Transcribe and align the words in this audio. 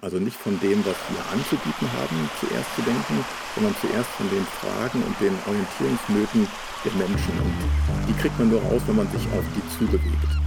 Also 0.00 0.18
nicht 0.18 0.36
von 0.36 0.58
dem, 0.60 0.78
was 0.86 0.94
wir 1.10 1.18
anzubieten 1.32 1.88
haben, 1.98 2.30
zuerst 2.38 2.72
zu 2.76 2.82
denken, 2.82 3.24
sondern 3.56 3.74
zuerst 3.80 4.08
von 4.10 4.30
den 4.30 4.46
Fragen 4.46 5.02
und 5.02 5.20
den 5.20 5.34
Orientierungsnöten 5.44 6.46
der 6.84 6.92
Menschen. 6.92 7.32
Und 7.40 8.08
die 8.08 8.12
kriegt 8.12 8.38
man 8.38 8.48
nur 8.48 8.62
raus, 8.62 8.80
wenn 8.86 8.94
man 8.94 9.10
sich 9.10 9.26
auf 9.32 9.44
die 9.56 9.78
zubewegt. 9.78 10.38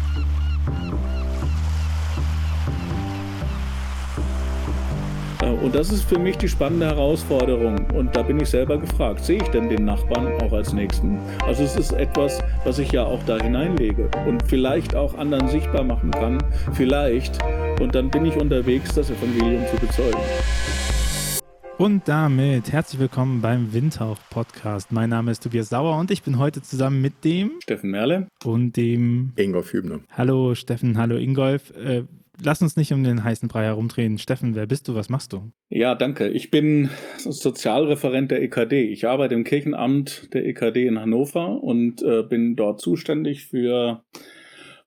Und 5.72 5.76
das 5.76 5.92
ist 5.92 6.04
für 6.10 6.18
mich 6.18 6.38
die 6.38 6.50
spannende 6.50 6.88
Herausforderung. 6.88 7.86
Und 7.92 8.16
da 8.16 8.24
bin 8.24 8.40
ich 8.40 8.50
selber 8.50 8.78
gefragt, 8.78 9.24
sehe 9.24 9.38
ich 9.38 9.48
denn 9.50 9.70
den 9.70 9.86
Nachbarn 9.86 10.42
auch 10.42 10.54
als 10.54 10.74
Nächsten? 10.74 11.20
Also 11.46 11.64
es 11.64 11.76
ist 11.76 11.92
etwas, 11.94 12.40
was 12.64 12.80
ich 12.80 12.92
ja 12.92 13.04
auch 13.04 13.22
da 13.24 13.38
hineinlege 13.38 14.10
und 14.28 14.44
vielleicht 14.48 14.96
auch 14.96 15.18
anderen 15.18 15.48
sichtbar 15.50 15.84
machen 15.84 16.12
kann. 16.12 16.44
Vielleicht. 16.74 17.38
Und 17.82 17.96
dann 17.96 18.12
bin 18.12 18.28
ich 18.28 18.36
unterwegs, 18.36 18.94
das 18.94 19.10
Evangelium 19.10 19.66
zu 19.66 19.76
bezeugen. 19.78 20.20
Und 21.80 22.08
damit 22.08 22.72
herzlich 22.72 23.02
willkommen 23.02 23.42
beim 23.42 23.74
Windhauch 23.74 24.20
Podcast. 24.30 24.92
Mein 24.92 25.10
Name 25.10 25.32
ist 25.32 25.42
Tobias 25.42 25.70
Sauer 25.70 25.98
und 25.98 26.12
ich 26.12 26.22
bin 26.22 26.38
heute 26.38 26.62
zusammen 26.62 27.02
mit 27.02 27.24
dem 27.24 27.54
Steffen 27.64 27.90
Merle 27.90 28.28
und 28.44 28.78
dem 28.78 29.34
Ingolf 29.36 29.74
Hübner. 29.74 30.02
Hallo 30.12 30.54
Steffen, 30.54 30.96
hallo 30.96 31.16
Ingolf. 31.16 31.72
Äh, 31.76 32.04
lass 32.40 32.62
uns 32.62 32.78
nicht 32.78 32.94
um 32.94 33.04
den 33.04 33.24
heißen 33.24 33.50
Brei 33.50 33.64
herumdrehen. 33.64 34.20
Steffen, 34.20 34.54
wer 34.54 34.68
bist 34.68 34.88
du? 34.88 34.94
Was 34.94 35.10
machst 35.10 35.34
du? 35.34 35.52
Ja, 35.70 35.96
danke. 35.96 36.28
Ich 36.30 36.52
bin 36.52 36.92
Sozialreferent 37.18 38.30
der 38.30 38.44
EKD. 38.44 38.92
Ich 38.92 39.08
arbeite 39.08 39.34
im 39.34 39.44
Kirchenamt 39.44 40.32
der 40.36 40.46
EKD 40.46 40.86
in 40.86 41.00
Hannover 41.00 41.64
und 41.64 42.04
äh, 42.04 42.22
bin 42.22 42.56
dort 42.56 42.80
zuständig 42.80 43.48
für 43.48 44.04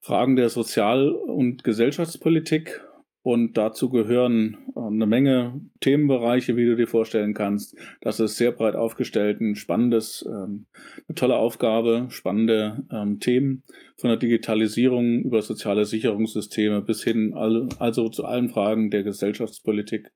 Fragen 0.04 0.36
der 0.36 0.50
Sozial- 0.50 1.12
und 1.12 1.64
Gesellschaftspolitik 1.64 2.82
und 3.22 3.56
dazu 3.56 3.88
gehören 3.88 4.58
äh, 4.76 4.80
eine 4.80 5.06
Menge 5.06 5.62
Themenbereiche, 5.80 6.58
wie 6.58 6.66
du 6.66 6.76
dir 6.76 6.86
vorstellen 6.86 7.32
kannst. 7.32 7.74
Das 8.02 8.20
ist 8.20 8.36
sehr 8.36 8.52
breit 8.52 8.76
aufgestellt, 8.76 9.40
ein 9.40 9.56
spannendes, 9.56 10.22
ähm, 10.28 10.66
eine 11.08 11.14
tolle 11.14 11.36
Aufgabe, 11.36 12.08
spannende 12.10 12.84
ähm, 12.92 13.18
Themen 13.18 13.62
von 13.96 14.10
der 14.10 14.18
Digitalisierung 14.18 15.22
über 15.22 15.40
soziale 15.40 15.86
Sicherungssysteme 15.86 16.82
bis 16.82 17.02
hin 17.02 17.32
also 17.78 18.10
zu 18.10 18.26
allen 18.26 18.50
Fragen 18.50 18.90
der 18.90 19.04
Gesellschaftspolitik 19.04 20.12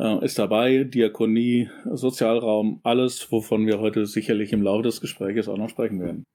äh, 0.00 0.24
ist 0.24 0.36
dabei. 0.36 0.82
Diakonie, 0.82 1.70
Sozialraum, 1.92 2.80
alles, 2.82 3.30
wovon 3.30 3.68
wir 3.68 3.78
heute 3.78 4.04
sicherlich 4.04 4.52
im 4.52 4.62
Laufe 4.62 4.82
des 4.82 5.00
Gesprächs 5.00 5.46
auch 5.46 5.58
noch 5.58 5.70
sprechen 5.70 6.00
werden. 6.00 6.26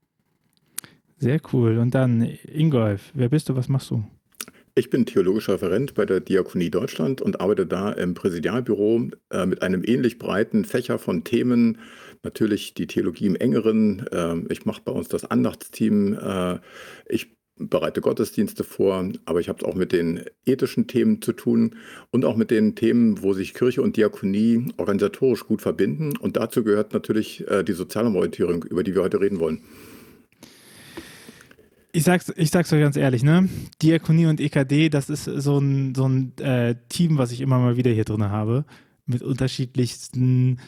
Sehr 1.19 1.39
cool. 1.51 1.77
Und 1.77 1.95
dann 1.95 2.21
Ingolf, 2.43 3.11
wer 3.13 3.29
bist 3.29 3.49
du? 3.49 3.55
Was 3.55 3.69
machst 3.69 3.89
du? 3.89 4.03
Ich 4.75 4.91
bin 4.91 5.07
theologischer 5.07 5.53
Referent 5.53 5.95
bei 5.95 6.05
der 6.05 6.19
Diakonie 6.19 6.69
Deutschland 6.69 7.19
und 7.19 7.41
arbeite 7.41 7.65
da 7.65 7.91
im 7.91 8.13
Präsidialbüro 8.13 9.09
äh, 9.31 9.45
mit 9.47 9.63
einem 9.63 9.83
ähnlich 9.83 10.19
breiten 10.19 10.65
Fächer 10.65 10.99
von 10.99 11.23
Themen. 11.23 11.79
Natürlich 12.21 12.75
die 12.75 12.85
Theologie 12.85 13.25
im 13.25 13.35
engeren. 13.35 14.05
Äh, 14.11 14.35
ich 14.53 14.67
mache 14.67 14.81
bei 14.85 14.91
uns 14.91 15.07
das 15.07 15.25
Andachtsteam. 15.25 16.13
Äh, 16.13 16.59
ich 17.07 17.35
bereite 17.57 18.01
Gottesdienste 18.01 18.63
vor, 18.63 19.09
aber 19.25 19.39
ich 19.39 19.49
habe 19.49 19.57
es 19.59 19.65
auch 19.65 19.73
mit 19.73 19.91
den 19.91 20.21
ethischen 20.45 20.85
Themen 20.85 21.23
zu 21.23 21.33
tun 21.33 21.75
und 22.11 22.23
auch 22.23 22.35
mit 22.35 22.51
den 22.51 22.75
Themen, 22.75 23.23
wo 23.23 23.33
sich 23.33 23.55
Kirche 23.55 23.81
und 23.81 23.97
Diakonie 23.97 24.71
organisatorisch 24.77 25.45
gut 25.47 25.63
verbinden. 25.63 26.15
Und 26.17 26.37
dazu 26.37 26.63
gehört 26.63 26.93
natürlich 26.93 27.47
äh, 27.49 27.63
die 27.63 27.73
Sozialorientierung, 27.73 28.63
über 28.63 28.83
die 28.83 28.93
wir 28.93 29.01
heute 29.01 29.19
reden 29.19 29.39
wollen. 29.39 29.63
Ich 31.97 32.03
sag's, 32.03 32.31
ich 32.35 32.51
sag's 32.51 32.71
euch 32.71 32.81
ganz 32.81 32.95
ehrlich, 32.95 33.23
ne? 33.23 33.49
Diakonie 33.81 34.27
und 34.27 34.39
EKD, 34.39 34.89
das 34.89 35.09
ist 35.09 35.23
so 35.23 35.57
ein, 35.57 35.95
so 35.95 36.07
ein 36.07 36.37
äh, 36.37 36.75
Team, 36.89 37.17
was 37.17 37.31
ich 37.31 37.41
immer 37.41 37.57
mal 37.57 37.75
wieder 37.75 37.89
hier 37.89 38.05
drin 38.05 38.29
habe, 38.29 38.65
mit 39.07 39.23
unterschiedlichsten 39.23 40.59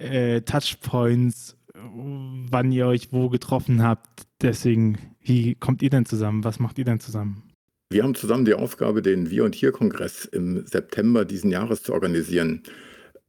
äh, 0.00 0.42
Touchpoints, 0.42 1.56
wann 1.72 2.70
ihr 2.70 2.86
euch 2.86 3.12
wo 3.12 3.30
getroffen 3.30 3.82
habt. 3.82 4.28
Deswegen, 4.42 4.96
wie 5.20 5.56
kommt 5.56 5.82
ihr 5.82 5.90
denn 5.90 6.06
zusammen? 6.06 6.44
Was 6.44 6.60
macht 6.60 6.78
ihr 6.78 6.84
denn 6.84 7.00
zusammen? 7.00 7.42
Wir 7.90 8.04
haben 8.04 8.14
zusammen 8.14 8.44
die 8.44 8.54
Aufgabe, 8.54 9.02
den 9.02 9.30
Wir 9.30 9.44
und 9.44 9.56
Hier-Kongress 9.56 10.24
im 10.24 10.64
September 10.68 11.24
diesen 11.24 11.50
Jahres 11.50 11.82
zu 11.82 11.92
organisieren. 11.92 12.62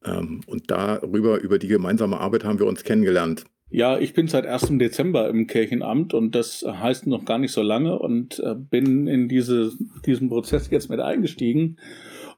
Ähm, 0.04 0.42
und 0.46 0.70
darüber, 0.70 1.40
über 1.40 1.58
die 1.58 1.70
gemeinsame 1.70 2.20
Arbeit 2.20 2.44
haben 2.44 2.60
wir 2.60 2.68
uns 2.68 2.84
kennengelernt. 2.84 3.46
Ja, 3.76 4.00
ich 4.00 4.14
bin 4.14 4.30
seit 4.30 4.46
1. 4.46 4.78
Dezember 4.78 5.28
im 5.28 5.48
Kirchenamt 5.48 6.14
und 6.14 6.34
das 6.34 6.66
heißt 6.66 7.08
noch 7.08 7.26
gar 7.26 7.40
nicht 7.40 7.52
so 7.52 7.62
lange 7.62 8.00
und 8.00 8.40
äh, 8.40 8.56
bin 8.56 9.06
in 9.08 9.28
diese, 9.28 9.74
diesen 10.06 10.30
Prozess 10.30 10.70
jetzt 10.70 10.90
mit 10.90 11.02
eingestiegen. 11.02 11.76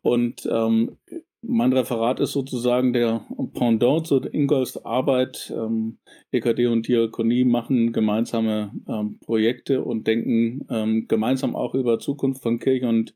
Und 0.02 0.50
ähm, 0.52 0.98
mein 1.44 1.74
Referat 1.74 2.20
ist 2.22 2.32
sozusagen 2.32 2.92
der 2.92 3.24
Pendant 3.54 4.08
zu 4.08 4.20
Ingolfs 4.20 4.84
Arbeit. 4.84 5.54
Ähm, 5.56 6.00
EKD 6.32 6.66
und 6.66 6.88
Diakonie 6.88 7.46
machen 7.46 7.94
gemeinsame 7.94 8.72
ähm, 8.90 9.20
Projekte 9.20 9.84
und 9.84 10.08
denken 10.08 10.66
ähm, 10.72 11.08
gemeinsam 11.08 11.56
auch 11.56 11.76
über 11.76 12.00
Zukunft 12.00 12.42
von 12.42 12.58
Kirche 12.58 12.88
und 12.88 13.14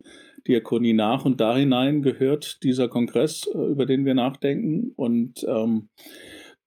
Diakonie 0.48 0.94
nach. 0.94 1.26
Und 1.26 1.42
da 1.42 1.58
hinein 1.58 2.04
gehört 2.04 2.62
dieser 2.62 2.88
Kongress, 2.88 3.50
äh, 3.52 3.58
über 3.58 3.88
den 3.88 4.06
wir 4.06 4.14
nachdenken. 4.14 4.92
Und 4.96 5.44
ähm, 5.48 5.90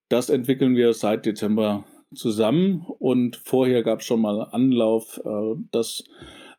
das 0.08 0.30
entwickeln 0.30 0.76
wir 0.76 0.92
seit 0.92 1.26
Dezember 1.26 1.84
zusammen 2.14 2.84
und 2.98 3.36
vorher 3.36 3.82
gab 3.82 4.00
es 4.00 4.06
schon 4.06 4.20
mal 4.20 4.40
Anlauf. 4.40 5.20
Äh, 5.24 5.54
das 5.70 6.04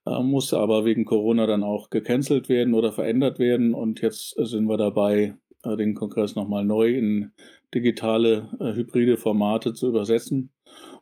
äh, 0.05 0.21
musste 0.21 0.59
aber 0.59 0.85
wegen 0.85 1.05
Corona 1.05 1.45
dann 1.45 1.63
auch 1.63 1.89
gecancelt 1.89 2.49
werden 2.49 2.73
oder 2.73 2.91
verändert 2.91 3.39
werden 3.39 3.73
und 3.73 4.01
jetzt 4.01 4.35
sind 4.37 4.67
wir 4.67 4.77
dabei, 4.77 5.35
äh, 5.63 5.77
den 5.77 5.95
Kongress 5.95 6.35
nochmal 6.35 6.65
neu 6.65 6.95
in 6.95 7.31
digitale, 7.73 8.51
hybride 8.59 9.17
Formate 9.17 9.73
zu 9.73 9.89
übersetzen. 9.89 10.49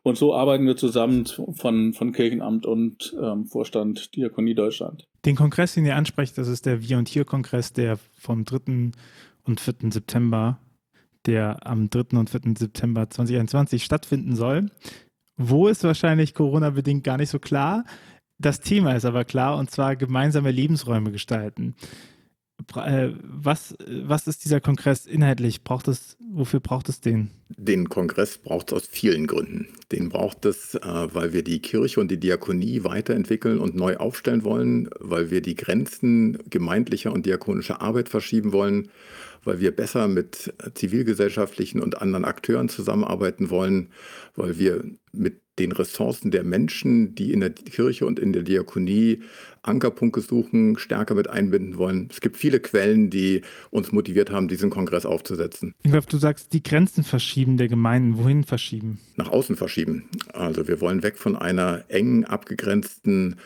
Und 0.02 0.18
so 0.18 0.34
arbeiten 0.34 0.66
wir 0.66 0.76
zusammen 0.76 1.24
von, 1.26 1.92
von 1.92 2.12
Kirchenamt 2.12 2.66
und 2.66 3.16
ähm, 3.20 3.46
Vorstand 3.46 4.14
Diakonie 4.16 4.54
Deutschland. 4.54 5.06
Den 5.24 5.36
Kongress, 5.36 5.74
den 5.74 5.86
ihr 5.86 5.96
ansprecht, 5.96 6.36
das 6.36 6.48
ist 6.48 6.66
der 6.66 6.86
Wir 6.86 6.98
und 6.98 7.08
Hier-Kongress, 7.08 7.72
der 7.72 7.98
vom 8.18 8.44
3. 8.44 8.90
und 9.44 9.60
4. 9.60 9.74
September 9.90 10.58
der 11.26 11.66
am 11.66 11.90
3. 11.90 12.18
und 12.18 12.30
4. 12.30 12.40
September 12.58 13.08
2021 13.08 13.84
stattfinden 13.84 14.36
soll. 14.36 14.70
Wo 15.36 15.68
ist 15.68 15.84
wahrscheinlich 15.84 16.34
Corona-bedingt 16.34 17.04
gar 17.04 17.16
nicht 17.16 17.30
so 17.30 17.38
klar. 17.38 17.84
Das 18.38 18.60
Thema 18.60 18.94
ist 18.94 19.04
aber 19.04 19.24
klar, 19.24 19.58
und 19.58 19.70
zwar 19.70 19.96
gemeinsame 19.96 20.50
Lebensräume 20.50 21.12
gestalten. 21.12 21.74
Äh, 22.76 23.10
was, 23.22 23.74
was 23.86 24.26
ist 24.26 24.44
dieser 24.44 24.60
Kongress 24.60 25.06
inhaltlich? 25.06 25.62
Braucht 25.64 25.88
es, 25.88 26.16
wofür 26.32 26.60
braucht 26.60 26.88
es 26.88 27.00
den? 27.00 27.30
Den 27.48 27.88
Kongress 27.88 28.38
braucht 28.38 28.68
es 28.68 28.74
aus 28.74 28.86
vielen 28.86 29.26
Gründen. 29.26 29.68
Den 29.90 30.08
braucht 30.08 30.44
es, 30.44 30.74
äh, 30.74 30.80
weil 30.82 31.32
wir 31.32 31.42
die 31.42 31.60
Kirche 31.60 32.00
und 32.00 32.10
die 32.10 32.20
Diakonie 32.20 32.84
weiterentwickeln 32.84 33.58
und 33.58 33.74
neu 33.74 33.96
aufstellen 33.96 34.44
wollen, 34.44 34.88
weil 35.00 35.30
wir 35.30 35.42
die 35.42 35.56
Grenzen 35.56 36.38
gemeindlicher 36.48 37.12
und 37.12 37.26
diakonischer 37.26 37.80
Arbeit 37.80 38.08
verschieben 38.08 38.52
wollen, 38.52 38.88
weil 39.44 39.60
wir 39.60 39.70
besser 39.70 40.08
mit 40.08 40.52
zivilgesellschaftlichen 40.74 41.80
und 41.80 42.00
anderen 42.00 42.24
Akteuren 42.24 42.68
zusammenarbeiten 42.68 43.50
wollen, 43.50 43.90
weil 44.36 44.58
wir 44.58 44.84
mit 45.12 45.40
den 45.58 45.72
Ressourcen 45.72 46.30
der 46.30 46.42
Menschen, 46.42 47.14
die 47.14 47.32
in 47.32 47.40
der 47.40 47.50
Kirche 47.50 48.06
und 48.06 48.18
in 48.18 48.32
der 48.32 48.42
Diakonie 48.42 49.22
Ankerpunkte 49.62 50.20
suchen, 50.20 50.76
stärker 50.78 51.14
mit 51.14 51.30
einbinden 51.30 51.78
wollen. 51.78 52.08
Es 52.10 52.20
gibt 52.20 52.36
viele 52.36 52.60
Quellen, 52.60 53.08
die 53.08 53.42
uns 53.70 53.92
motiviert 53.92 54.30
haben, 54.30 54.48
diesen 54.48 54.70
Kongress 54.70 55.06
aufzusetzen. 55.06 55.74
Glaube, 55.84 56.06
du 56.08 56.18
sagst, 56.18 56.52
die 56.52 56.62
Grenzen 56.62 57.04
verschieben 57.04 57.56
der 57.56 57.68
Gemeinden. 57.68 58.18
Wohin 58.18 58.44
verschieben? 58.44 58.98
Nach 59.16 59.30
außen 59.30 59.56
verschieben. 59.56 60.08
Also 60.32 60.66
wir 60.66 60.80
wollen 60.80 61.02
weg 61.02 61.18
von 61.18 61.36
einer 61.36 61.84
engen, 61.88 62.24
abgegrenzten 62.24 63.36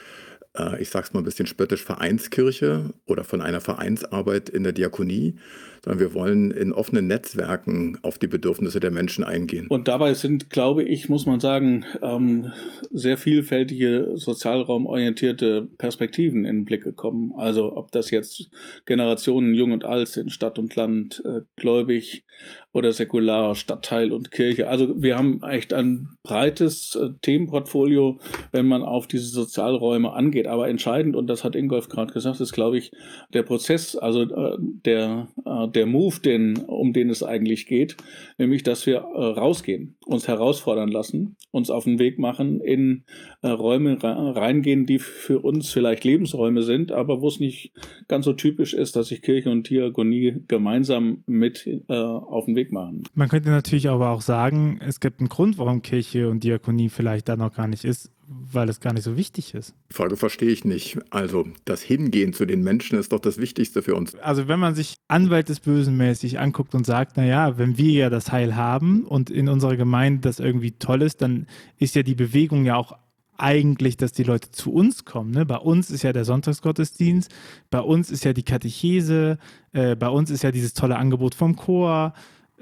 äh, 0.58 0.80
ich 0.80 0.90
sage 0.90 1.06
es 1.06 1.12
mal 1.12 1.20
ein 1.20 1.24
bisschen 1.24 1.46
spöttisch, 1.46 1.84
Vereinskirche 1.84 2.92
oder 3.06 3.24
von 3.24 3.40
einer 3.40 3.60
Vereinsarbeit 3.60 4.48
in 4.48 4.64
der 4.64 4.72
Diakonie, 4.72 5.36
sondern 5.84 6.00
wir 6.00 6.14
wollen 6.14 6.50
in 6.50 6.72
offenen 6.72 7.06
Netzwerken 7.06 7.98
auf 8.02 8.18
die 8.18 8.26
Bedürfnisse 8.26 8.80
der 8.80 8.90
Menschen 8.90 9.24
eingehen. 9.24 9.66
Und 9.68 9.88
dabei 9.88 10.14
sind, 10.14 10.50
glaube 10.50 10.82
ich, 10.82 11.08
muss 11.08 11.26
man 11.26 11.40
sagen, 11.40 11.84
ähm, 12.02 12.52
sehr 12.90 13.18
vielfältige 13.18 14.12
sozialraumorientierte 14.14 15.68
Perspektiven 15.78 16.44
in 16.44 16.58
den 16.58 16.64
Blick 16.64 16.82
gekommen. 16.82 17.32
Also 17.36 17.76
ob 17.76 17.92
das 17.92 18.10
jetzt 18.10 18.50
Generationen 18.86 19.54
jung 19.54 19.72
und 19.72 19.84
alt 19.84 20.08
sind, 20.08 20.32
Stadt 20.32 20.58
und 20.58 20.74
Land, 20.76 21.22
äh, 21.24 21.40
gläubig 21.56 22.24
oder 22.72 22.92
säkular, 22.92 23.54
Stadtteil 23.54 24.12
und 24.12 24.30
Kirche. 24.30 24.68
Also 24.68 25.02
wir 25.02 25.16
haben 25.16 25.42
echt 25.42 25.72
ein 25.72 26.10
breites 26.22 26.94
äh, 26.94 27.10
Themenportfolio, 27.22 28.20
wenn 28.52 28.66
man 28.66 28.82
auf 28.82 29.06
diese 29.06 29.28
Sozialräume 29.28 30.12
angeht. 30.12 30.46
Aber 30.46 30.68
entscheidend, 30.68 31.16
und 31.16 31.26
das 31.28 31.44
hat 31.44 31.56
Ingolf 31.56 31.88
gerade 31.88 32.12
gesagt, 32.12 32.40
ist, 32.40 32.52
glaube 32.52 32.78
ich, 32.78 32.92
der 33.32 33.42
Prozess, 33.42 33.96
also 33.96 34.22
äh, 34.22 34.56
der, 34.60 35.28
äh, 35.44 35.68
der 35.78 35.86
Move, 35.86 36.20
den, 36.20 36.56
um 36.58 36.92
den 36.92 37.08
es 37.08 37.22
eigentlich 37.22 37.66
geht, 37.66 37.96
nämlich, 38.36 38.64
dass 38.64 38.84
wir 38.84 38.96
äh, 38.96 39.24
rausgehen, 39.24 39.96
uns 40.04 40.26
herausfordern 40.26 40.88
lassen, 40.88 41.36
uns 41.52 41.70
auf 41.70 41.84
den 41.84 42.00
Weg 42.00 42.18
machen, 42.18 42.60
in 42.60 43.04
äh, 43.42 43.48
Räume 43.48 43.96
reingehen, 44.02 44.86
die 44.86 44.98
für 44.98 45.38
uns 45.38 45.70
vielleicht 45.70 46.02
Lebensräume 46.02 46.62
sind, 46.62 46.90
aber 46.90 47.22
wo 47.22 47.28
es 47.28 47.38
nicht 47.38 47.72
ganz 48.08 48.24
so 48.24 48.32
typisch 48.32 48.74
ist, 48.74 48.96
dass 48.96 49.08
sich 49.08 49.22
Kirche 49.22 49.50
und 49.50 49.70
Diakonie 49.70 50.42
gemeinsam 50.48 51.22
mit 51.26 51.64
äh, 51.66 51.94
auf 51.94 52.46
den 52.46 52.56
Weg 52.56 52.72
machen. 52.72 53.04
Man 53.14 53.28
könnte 53.28 53.50
natürlich 53.50 53.88
aber 53.88 54.10
auch 54.10 54.22
sagen, 54.22 54.80
es 54.84 54.98
gibt 54.98 55.20
einen 55.20 55.28
Grund, 55.28 55.58
warum 55.58 55.82
Kirche 55.82 56.28
und 56.28 56.42
Diakonie 56.42 56.88
vielleicht 56.88 57.28
da 57.28 57.36
noch 57.36 57.54
gar 57.54 57.68
nicht 57.68 57.84
ist, 57.84 58.10
weil 58.28 58.68
es 58.68 58.80
gar 58.80 58.92
nicht 58.92 59.04
so 59.04 59.16
wichtig 59.16 59.54
ist. 59.54 59.74
Die 59.90 59.94
Frage 59.94 60.16
verstehe 60.16 60.50
ich 60.50 60.64
nicht. 60.64 60.98
Also 61.10 61.46
das 61.64 61.80
Hingehen 61.80 62.32
zu 62.32 62.44
den 62.44 62.62
Menschen 62.62 62.98
ist 62.98 63.12
doch 63.12 63.20
das 63.20 63.38
Wichtigste 63.38 63.82
für 63.82 63.94
uns. 63.94 64.14
Also 64.16 64.48
wenn 64.48 64.60
man 64.60 64.74
sich 64.74 64.96
Anwalt 65.08 65.48
des 65.48 65.60
Bösen 65.60 65.96
mäßig 65.96 66.38
anguckt 66.38 66.74
und 66.74 66.84
sagt, 66.84 67.16
naja, 67.16 67.56
wenn 67.56 67.78
wir 67.78 67.92
ja 67.92 68.10
das 68.10 68.30
Heil 68.30 68.54
haben 68.54 69.04
und 69.04 69.30
in 69.30 69.48
unserer 69.48 69.76
Gemeinde 69.76 70.20
das 70.20 70.40
irgendwie 70.40 70.72
toll 70.72 71.02
ist, 71.02 71.22
dann 71.22 71.46
ist 71.78 71.94
ja 71.94 72.02
die 72.02 72.14
Bewegung 72.14 72.64
ja 72.64 72.76
auch 72.76 72.98
eigentlich, 73.38 73.96
dass 73.96 74.12
die 74.12 74.24
Leute 74.24 74.50
zu 74.50 74.72
uns 74.72 75.04
kommen. 75.04 75.30
Ne? 75.30 75.46
Bei 75.46 75.58
uns 75.58 75.90
ist 75.90 76.02
ja 76.02 76.12
der 76.12 76.24
Sonntagsgottesdienst, 76.24 77.30
bei 77.70 77.80
uns 77.80 78.10
ist 78.10 78.24
ja 78.24 78.32
die 78.32 78.42
Katechese, 78.42 79.38
äh, 79.72 79.94
bei 79.94 80.08
uns 80.08 80.30
ist 80.30 80.42
ja 80.42 80.50
dieses 80.50 80.74
tolle 80.74 80.96
Angebot 80.96 81.34
vom 81.34 81.56
Chor, 81.56 82.12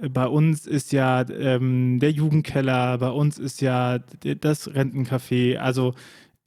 bei 0.01 0.27
uns 0.27 0.67
ist 0.67 0.93
ja 0.93 1.29
ähm, 1.31 1.99
der 2.01 2.11
Jugendkeller, 2.11 2.99
bei 2.99 3.11
uns 3.11 3.39
ist 3.39 3.61
ja 3.61 3.99
das 3.99 4.69
Rentencafé. 4.71 5.57
Also 5.57 5.95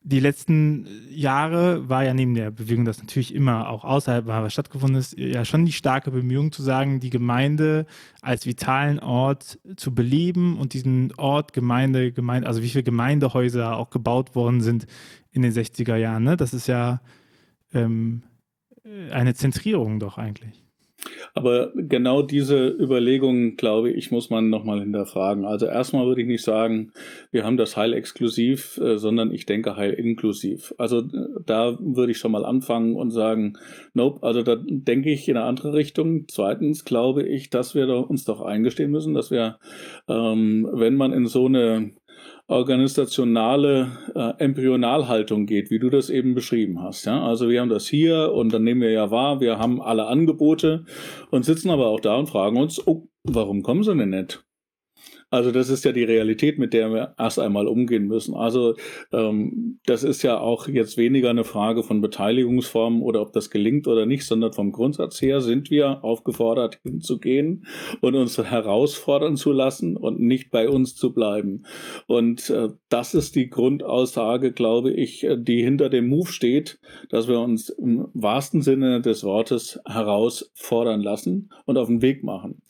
die 0.02 0.20
letzten 0.20 0.88
Jahre 1.10 1.90
war 1.90 2.04
ja 2.04 2.14
neben 2.14 2.34
der 2.34 2.52
Bewegung, 2.52 2.86
das 2.86 3.00
natürlich 3.00 3.34
immer 3.36 3.70
auch 3.70 3.84
außerhalb 3.84 4.28
war, 4.28 4.44
was 4.44 4.54
stattgefunden 4.54 5.00
ist, 5.00 5.18
ja 5.18 5.44
schon 5.44 5.66
die 5.66 5.72
starke 5.72 6.12
Bemühung 6.12 6.52
zu 6.52 6.64
sagen, 6.64 7.00
die 7.00 7.10
Gemeinde 7.10 7.86
als 8.22 8.46
vitalen 8.46 9.00
Ort 9.00 9.60
zu 9.76 9.94
beleben 9.94 10.58
und 10.58 10.74
diesen 10.74 11.14
Ort 11.18 11.52
Gemeinde, 11.54 12.12
Gemeinde, 12.12 12.48
also 12.48 12.64
wie 12.64 12.70
viele 12.70 12.84
Gemeindehäuser 12.84 13.76
auch 13.76 13.90
gebaut 13.90 14.36
worden 14.36 14.62
sind 14.62 14.88
in 15.32 15.42
den 15.42 15.52
60er 15.52 15.96
Jahren. 15.96 16.24
Ne? 16.24 16.38
Das 16.38 16.54
ist 16.54 16.68
ja 16.68 17.02
ähm, 17.74 18.24
eine 19.12 19.34
Zentrierung 19.34 20.00
doch 20.00 20.18
eigentlich. 20.18 20.69
Aber 21.34 21.72
genau 21.76 22.22
diese 22.22 22.68
Überlegungen, 22.68 23.56
glaube 23.56 23.92
ich, 23.92 24.12
muss 24.12 24.30
man 24.30 24.50
nochmal 24.50 24.80
hinterfragen. 24.82 25.46
Also 25.46 25.66
erstmal 25.66 26.06
würde 26.06 26.22
ich 26.22 26.28
nicht 26.28 26.44
sagen, 26.44 26.92
wir 27.32 27.44
haben 27.44 27.58
das 27.58 27.78
Heil 27.78 27.94
exklusiv, 27.94 28.78
äh, 28.78 28.98
sondern 28.98 29.32
ich 29.32 29.46
denke 29.46 29.76
Heil 29.76 29.94
inklusiv. 29.94 30.74
Also 30.78 31.00
äh, 31.00 31.28
da 31.46 31.78
würde 31.80 32.12
ich 32.12 32.18
schon 32.18 32.32
mal 32.32 32.46
anfangen 32.46 32.96
und 32.96 33.12
sagen, 33.12 33.54
nope, 33.94 34.24
also 34.24 34.44
da 34.44 34.58
denke 34.58 35.12
ich 35.12 35.28
in 35.30 35.38
eine 35.38 35.46
andere 35.46 35.74
Richtung. 35.74 36.26
Zweitens 36.28 36.86
glaube 36.86 37.24
ich, 37.24 37.50
dass 37.50 37.76
wir 37.76 37.90
uns 38.10 38.26
doch 38.26 38.42
eingestehen 38.42 38.92
müssen, 38.92 39.14
dass 39.14 39.32
wir, 39.32 39.58
ähm, 40.08 40.68
wenn 40.72 40.96
man 40.96 41.14
in 41.14 41.28
so 41.28 41.46
eine 41.46 41.92
organisationale 42.50 43.92
äh, 44.16 44.44
Embryonalhaltung 44.44 45.46
geht, 45.46 45.70
wie 45.70 45.80
du 45.80 45.90
das 45.90 46.10
eben 46.10 46.34
beschrieben 46.34 46.82
hast. 46.82 47.06
Ja? 47.06 47.24
Also 47.24 47.48
wir 47.48 47.62
haben 47.62 47.70
das 47.70 47.88
hier 47.88 48.34
und 48.34 48.52
dann 48.52 48.64
nehmen 48.64 48.82
wir 48.82 48.92
ja 48.92 49.12
wahr, 49.12 49.40
wir 49.40 49.60
haben 49.60 49.82
alle 49.82 50.08
Angebote 50.08 50.86
und 51.30 51.46
sitzen 51.46 51.70
aber 51.70 51.88
auch 51.88 52.00
da 52.00 52.16
und 52.16 52.28
fragen 52.28 52.58
uns, 52.58 52.86
oh, 52.88 53.08
warum 53.24 53.62
kommen 53.62 53.84
sie 53.84 53.96
denn 53.96 54.10
nicht? 54.10 54.44
Also 55.32 55.52
das 55.52 55.70
ist 55.70 55.86
ja 55.86 55.92
die 55.92 56.04
Realität, 56.04 56.58
mit 56.58 56.74
der 56.74 56.92
wir 56.92 57.14
erst 57.18 57.40
einmal 57.40 57.68
umgehen 57.68 58.08
müssen. 58.08 58.34
Also 58.34 58.76
ähm, 59.12 59.80
das 59.86 60.04
ist 60.04 60.24
ja 60.24 60.40
auch 60.40 60.68
jetzt 60.68 60.98
weniger 60.98 61.30
eine 61.30 61.44
Frage 61.44 61.84
von 61.84 62.02
Beteiligungsformen 62.02 63.02
oder 63.02 63.22
ob 63.22 63.34
das 63.34 63.52
gelingt 63.52 63.88
oder 63.88 64.06
nicht, 64.06 64.26
sondern 64.26 64.54
vom 64.54 64.72
Grundsatz 64.72 65.22
her 65.22 65.42
sind 65.42 65.70
wir 65.70 66.04
aufgefordert 66.04 66.80
hinzugehen 66.84 67.66
und 68.02 68.16
uns 68.16 68.38
herausfordern 68.38 69.38
zu 69.38 69.52
lassen 69.52 69.98
und 69.98 70.20
nicht 70.20 70.50
bei 70.50 70.68
uns 70.68 70.96
zu 70.96 71.14
bleiben. 71.14 71.64
Und 72.08 72.50
äh, 72.50 72.70
das 72.90 73.14
ist 73.14 73.36
die 73.36 73.50
Grundaussage, 73.50 74.52
glaube 74.52 74.92
ich, 74.92 75.28
die 75.38 75.64
hinter 75.64 75.90
dem 75.90 76.08
Move 76.08 76.32
steht, 76.32 76.80
dass 77.10 77.28
wir 77.28 77.40
uns 77.40 77.70
im 77.70 78.08
wahrsten 78.14 78.62
Sinne 78.62 79.02
des 79.02 79.24
Wortes 79.24 79.80
herausfordern 79.88 81.02
lassen 81.02 81.50
und 81.66 81.78
auf 81.78 81.88
den 81.88 82.02
Weg 82.02 82.24
machen. 82.24 82.62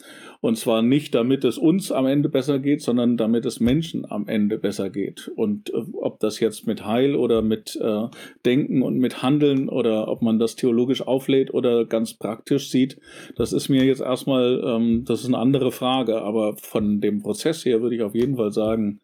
Und 0.41 0.57
zwar 0.57 0.81
nicht, 0.81 1.13
damit 1.15 1.43
es 1.43 1.57
uns 1.57 1.91
am 1.91 2.05
Ende 2.05 2.29
besser 2.29 2.59
geht, 2.59 2.81
sondern 2.81 3.17
damit 3.17 3.45
es 3.45 3.59
Menschen 3.59 4.09
am 4.09 4.27
Ende 4.27 4.57
besser 4.57 4.89
geht. 4.89 5.29
Und 5.35 5.69
äh, 5.73 5.83
ob 5.93 6.19
das 6.19 6.39
jetzt 6.39 6.65
mit 6.65 6.85
Heil 6.85 7.15
oder 7.15 7.41
mit 7.41 7.77
äh, 7.81 8.07
Denken 8.45 8.81
und 8.81 8.97
mit 8.97 9.21
Handeln 9.21 9.67
oder 9.67 10.07
ob 10.07 10.21
man 10.21 10.39
das 10.39 10.55
theologisch 10.55 11.01
auflädt 11.01 11.53
oder 11.53 11.85
ganz 11.85 12.13
praktisch 12.13 12.69
sieht, 12.69 12.99
das 13.35 13.51
ist 13.51 13.67
mir 13.67 13.83
jetzt 13.83 14.01
erstmal, 14.01 14.63
ähm, 14.65 15.03
das 15.05 15.21
ist 15.21 15.27
eine 15.27 15.37
andere 15.37 15.71
Frage. 15.71 16.21
Aber 16.21 16.55
von 16.57 17.01
dem 17.01 17.21
Prozess 17.21 17.65
her 17.65 17.81
würde 17.81 17.95
ich 17.95 18.01
auf 18.01 18.15
jeden 18.15 18.37
Fall 18.37 18.51
sagen, 18.51 19.01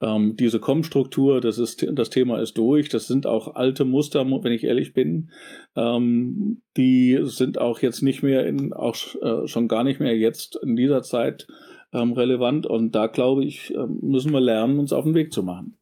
ähm, 0.00 0.36
diese 0.36 0.58
Com-Struktur, 0.58 1.40
das 1.40 1.58
das 1.92 2.10
Thema 2.10 2.40
ist 2.40 2.56
durch. 2.56 2.88
Das 2.88 3.06
sind 3.06 3.26
auch 3.26 3.56
alte 3.56 3.84
Muster, 3.84 4.24
wenn 4.24 4.52
ich 4.52 4.64
ehrlich 4.64 4.94
bin. 4.94 5.30
Ähm, 5.76 6.62
die 6.76 7.18
sind 7.22 7.58
auch 7.58 7.80
jetzt 7.80 8.02
nicht 8.02 8.22
mehr 8.22 8.46
in, 8.46 8.72
auch 8.72 8.96
äh, 9.20 9.46
schon 9.46 9.68
gar 9.68 9.84
nicht 9.84 10.00
mehr 10.00 10.16
jetzt 10.16 10.56
in 10.62 10.76
dieser 10.78 11.02
Zeit 11.02 11.46
ähm, 11.92 12.12
relevant. 12.12 12.66
Und 12.66 12.92
da 12.94 13.06
glaube 13.06 13.44
ich, 13.44 13.74
äh, 13.74 13.86
müssen 13.86 14.32
wir 14.32 14.40
lernen, 14.40 14.78
uns 14.78 14.92
auf 14.92 15.04
den 15.04 15.14
Weg 15.14 15.32
zu 15.32 15.42
machen. 15.42 15.78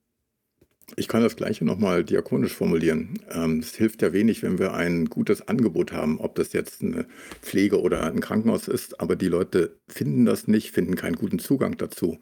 Ich 0.95 1.09
kann 1.09 1.23
das 1.23 1.35
Gleiche 1.35 1.65
nochmal 1.65 2.05
diakonisch 2.05 2.55
formulieren. 2.55 3.19
Ähm, 3.33 3.59
es 3.59 3.75
hilft 3.75 4.03
ja 4.03 4.13
wenig, 4.13 4.45
wenn 4.45 4.61
wir 4.61 4.75
ein 4.75 5.07
gutes 5.07 5.49
Angebot 5.49 5.93
haben, 5.93 6.21
ob 6.21 6.37
das 6.37 6.53
jetzt 6.53 6.81
eine 6.81 7.07
Pflege 7.43 7.81
oder 7.81 8.05
ein 8.05 8.21
Krankenhaus 8.21 8.69
ist, 8.69 9.01
aber 9.01 9.17
die 9.17 9.27
Leute 9.27 9.77
finden 9.89 10.25
das 10.25 10.47
nicht, 10.47 10.71
finden 10.71 10.95
keinen 10.95 11.17
guten 11.17 11.41
Zugang 11.41 11.77
dazu. 11.77 12.19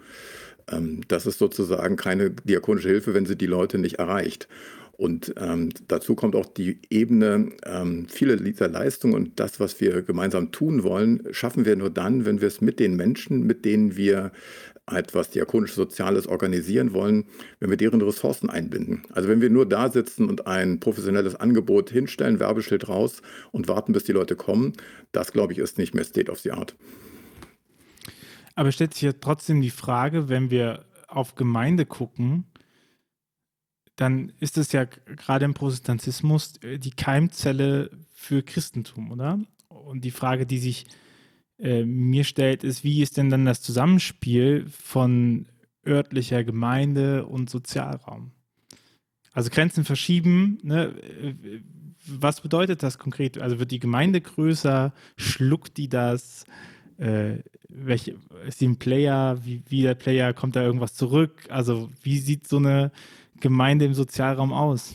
Ähm, 0.71 1.03
das 1.09 1.27
ist 1.27 1.39
sozusagen 1.39 1.97
keine 1.97 2.31
diakonische 2.31 2.89
Hilfe, 2.89 3.13
wenn 3.13 3.27
sie 3.27 3.37
die 3.37 3.47
Leute 3.47 3.77
nicht 3.77 3.99
erreicht. 3.99 4.49
Und 4.97 5.35
ähm, 5.39 5.71
dazu 5.89 6.15
kommt 6.15 6.37
auch 6.37 6.47
die 6.47 6.81
Ebene, 6.89 7.51
ähm, 7.67 8.07
viele 8.09 8.37
dieser 8.37 8.69
Leistungen 8.69 9.15
und 9.15 9.41
das, 9.41 9.59
was 9.59 9.81
wir 9.81 10.03
gemeinsam 10.03 10.53
tun 10.53 10.85
wollen, 10.85 11.23
schaffen 11.33 11.65
wir 11.65 11.75
nur 11.77 11.91
dann, 11.91 12.25
wenn 12.25 12.41
wir 12.41 12.49
es 12.49 12.61
mit 12.61 12.79
den 12.79 12.95
Menschen, 12.95 13.45
mit 13.45 13.65
denen 13.65 13.97
wir 13.97 14.31
etwas 14.87 15.31
diakonisch-soziales 15.31 16.27
organisieren 16.27 16.93
wollen, 16.93 17.25
wenn 17.59 17.71
wir 17.71 17.77
deren 17.77 18.03
Ressourcen 18.03 18.51
einbinden. 18.51 19.03
Also 19.13 19.29
wenn 19.29 19.41
wir 19.41 19.51
nur 19.51 19.67
da 19.67 19.91
sitzen 19.91 20.29
und 20.29 20.47
ein 20.47 20.79
professionelles 20.79 21.35
Angebot 21.37 21.91
hinstellen, 21.91 22.39
Werbeschild 22.39 22.89
raus 22.89 23.23
und 23.51 23.67
warten, 23.67 23.93
bis 23.93 24.05
die 24.05 24.13
Leute 24.13 24.37
kommen, 24.37 24.75
das, 25.13 25.33
glaube 25.33 25.55
ich, 25.55 25.59
ist 25.59 25.79
nicht 25.79 25.95
mehr 25.95 26.05
State 26.05 26.31
of 26.31 26.41
the 26.41 26.53
Art. 26.53 26.77
Aber 28.55 28.71
stellt 28.73 28.95
sich 28.95 29.03
ja 29.03 29.13
trotzdem 29.13 29.63
die 29.63 29.71
Frage, 29.71 30.29
wenn 30.29 30.51
wir 30.51 30.85
auf 31.09 31.35
Gemeinde 31.35 31.87
gucken, 31.87 32.45
dann 33.97 34.33
ist 34.41 34.59
es 34.59 34.73
ja 34.73 34.85
gerade 34.85 35.45
im 35.45 35.55
Protestantismus 35.55 36.57
äh, 36.63 36.79
die 36.79 36.91
Keimzelle 36.91 37.91
für 38.13 38.43
Christentum, 38.43 39.13
oder? 39.13 39.39
Und 39.69 40.05
die 40.05 40.11
Frage, 40.11 40.47
die 40.47 40.59
sich 40.59 40.87
äh, 41.59 41.85
mir 41.85 42.25
stellt, 42.25 42.65
ist, 42.65 42.85
wie 42.85 43.03
ist 43.03 43.17
denn 43.17 43.31
dann 43.31 43.45
das 43.45 43.63
Zusammenspiel 43.63 44.67
von 44.69 45.47
örtlicher 45.87 46.43
Gemeinde 46.43 47.27
und 47.27 47.51
Sozialraum? 47.51 48.33
Also 49.33 49.51
Grenzen 49.51 49.85
verschieben, 49.85 50.59
ne? 50.63 50.95
Äh, 51.21 51.61
was 52.07 52.43
bedeutet 52.43 52.83
das 52.83 52.99
konkret? 52.99 53.39
Also 53.39 53.59
wird 53.59 53.71
die 53.71 53.79
Gemeinde 53.79 54.21
größer? 54.21 54.93
Schluckt 55.17 55.79
die 55.79 55.89
das? 55.89 56.45
Äh, 56.99 57.39
welche, 57.69 58.17
ist 58.47 58.61
die 58.61 58.69
ein 58.69 58.79
Player? 58.79 59.39
Wie, 59.43 59.63
wie 59.69 59.83
der 59.83 59.95
Player? 59.95 60.35
Kommt 60.35 60.55
da 60.55 60.63
irgendwas 60.63 60.95
zurück? 60.95 61.47
Also 61.49 61.91
wie 62.03 62.19
sieht 62.19 62.47
so 62.47 62.59
eine 62.59 62.93
Gemeinde 63.41 63.85
im 63.85 63.95
Sozialraum 63.95 64.53
aus? 64.53 64.95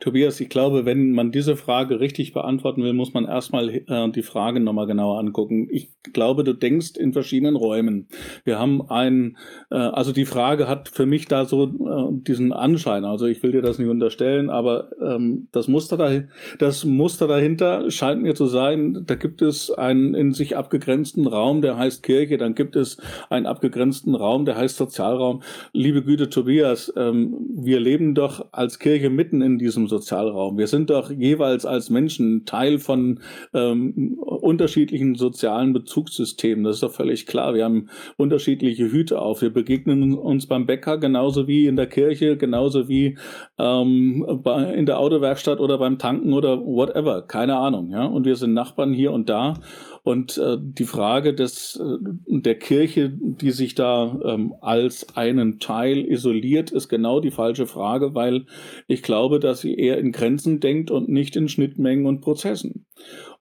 Tobias, 0.00 0.40
ich 0.40 0.48
glaube, 0.48 0.84
wenn 0.84 1.12
man 1.12 1.32
diese 1.32 1.56
Frage 1.56 2.00
richtig 2.00 2.32
beantworten 2.32 2.82
will, 2.82 2.92
muss 2.92 3.14
man 3.14 3.24
erstmal 3.24 3.68
äh, 3.68 4.10
die 4.10 4.22
Frage 4.22 4.60
nochmal 4.60 4.86
genauer 4.86 5.18
angucken. 5.18 5.68
Ich 5.70 5.90
glaube, 6.12 6.44
du 6.44 6.52
denkst 6.52 6.96
in 6.96 7.12
verschiedenen 7.12 7.56
Räumen. 7.56 8.08
Wir 8.44 8.58
haben 8.58 8.82
ein, 8.90 9.36
äh, 9.70 9.76
also 9.76 10.12
die 10.12 10.24
Frage 10.24 10.68
hat 10.68 10.88
für 10.88 11.06
mich 11.06 11.26
da 11.26 11.44
so 11.44 11.64
äh, 11.64 12.22
diesen 12.22 12.52
Anschein. 12.52 13.04
Also 13.04 13.26
ich 13.26 13.42
will 13.42 13.52
dir 13.52 13.62
das 13.62 13.78
nicht 13.78 13.88
unterstellen, 13.88 14.50
aber 14.50 14.90
ähm, 15.02 15.48
das, 15.52 15.68
Muster 15.68 15.96
da, 15.96 16.10
das 16.58 16.84
Muster 16.84 17.26
dahinter 17.26 17.90
scheint 17.90 18.22
mir 18.22 18.34
zu 18.34 18.46
sein, 18.46 19.04
da 19.06 19.14
gibt 19.14 19.42
es 19.42 19.70
einen 19.70 20.14
in 20.14 20.32
sich 20.32 20.56
abgegrenzten 20.56 21.26
Raum, 21.26 21.62
der 21.62 21.76
heißt 21.76 22.02
Kirche, 22.02 22.38
dann 22.38 22.54
gibt 22.54 22.76
es 22.76 22.98
einen 23.30 23.46
abgegrenzten 23.46 24.14
Raum, 24.14 24.44
der 24.44 24.56
heißt 24.56 24.76
Sozialraum. 24.76 25.42
Liebe 25.72 26.02
Güte, 26.02 26.28
Tobias, 26.28 26.92
ähm, 26.96 27.36
wir 27.54 27.80
leben 27.80 28.14
doch 28.14 28.46
als 28.52 28.78
Kirche 28.78 29.10
mitten 29.10 29.42
in 29.42 29.58
diesem 29.66 29.88
Sozialraum. 29.88 30.56
Wir 30.58 30.68
sind 30.68 30.90
doch 30.90 31.10
jeweils 31.10 31.66
als 31.66 31.90
Menschen 31.90 32.44
Teil 32.44 32.78
von 32.78 33.20
ähm, 33.52 34.18
unterschiedlichen 34.20 35.16
sozialen 35.16 35.72
Bezugssystemen. 35.72 36.64
Das 36.64 36.76
ist 36.76 36.82
doch 36.82 36.92
völlig 36.92 37.26
klar. 37.26 37.54
Wir 37.54 37.64
haben 37.64 37.88
unterschiedliche 38.16 38.90
Hüte 38.90 39.20
auf. 39.20 39.42
Wir 39.42 39.52
begegnen 39.52 40.14
uns 40.14 40.46
beim 40.46 40.66
Bäcker 40.66 40.98
genauso 40.98 41.48
wie 41.48 41.66
in 41.66 41.74
der 41.74 41.88
Kirche, 41.88 42.36
genauso 42.36 42.88
wie 42.88 43.18
ähm, 43.58 44.40
bei, 44.44 44.72
in 44.74 44.86
der 44.86 44.98
Autowerkstatt 45.00 45.58
oder 45.58 45.78
beim 45.78 45.98
Tanken 45.98 46.32
oder 46.32 46.60
whatever. 46.64 47.22
Keine 47.22 47.56
Ahnung. 47.56 47.90
Ja? 47.90 48.04
Und 48.04 48.24
wir 48.24 48.36
sind 48.36 48.54
Nachbarn 48.54 48.92
hier 48.92 49.12
und 49.12 49.28
da. 49.28 49.54
Und 50.06 50.38
äh, 50.38 50.56
die 50.60 50.84
Frage 50.84 51.34
des, 51.34 51.80
äh, 51.82 51.98
der 52.28 52.54
Kirche, 52.54 53.10
die 53.10 53.50
sich 53.50 53.74
da 53.74 54.16
ähm, 54.24 54.54
als 54.60 55.16
einen 55.16 55.58
Teil 55.58 56.06
isoliert, 56.08 56.70
ist 56.70 56.88
genau 56.88 57.18
die 57.18 57.32
falsche 57.32 57.66
Frage, 57.66 58.14
weil 58.14 58.46
ich 58.86 59.02
glaube, 59.02 59.40
dass 59.40 59.62
sie 59.62 59.74
eher 59.74 59.98
in 59.98 60.12
Grenzen 60.12 60.60
denkt 60.60 60.92
und 60.92 61.08
nicht 61.08 61.34
in 61.34 61.48
Schnittmengen 61.48 62.06
und 62.06 62.20
Prozessen. 62.20 62.86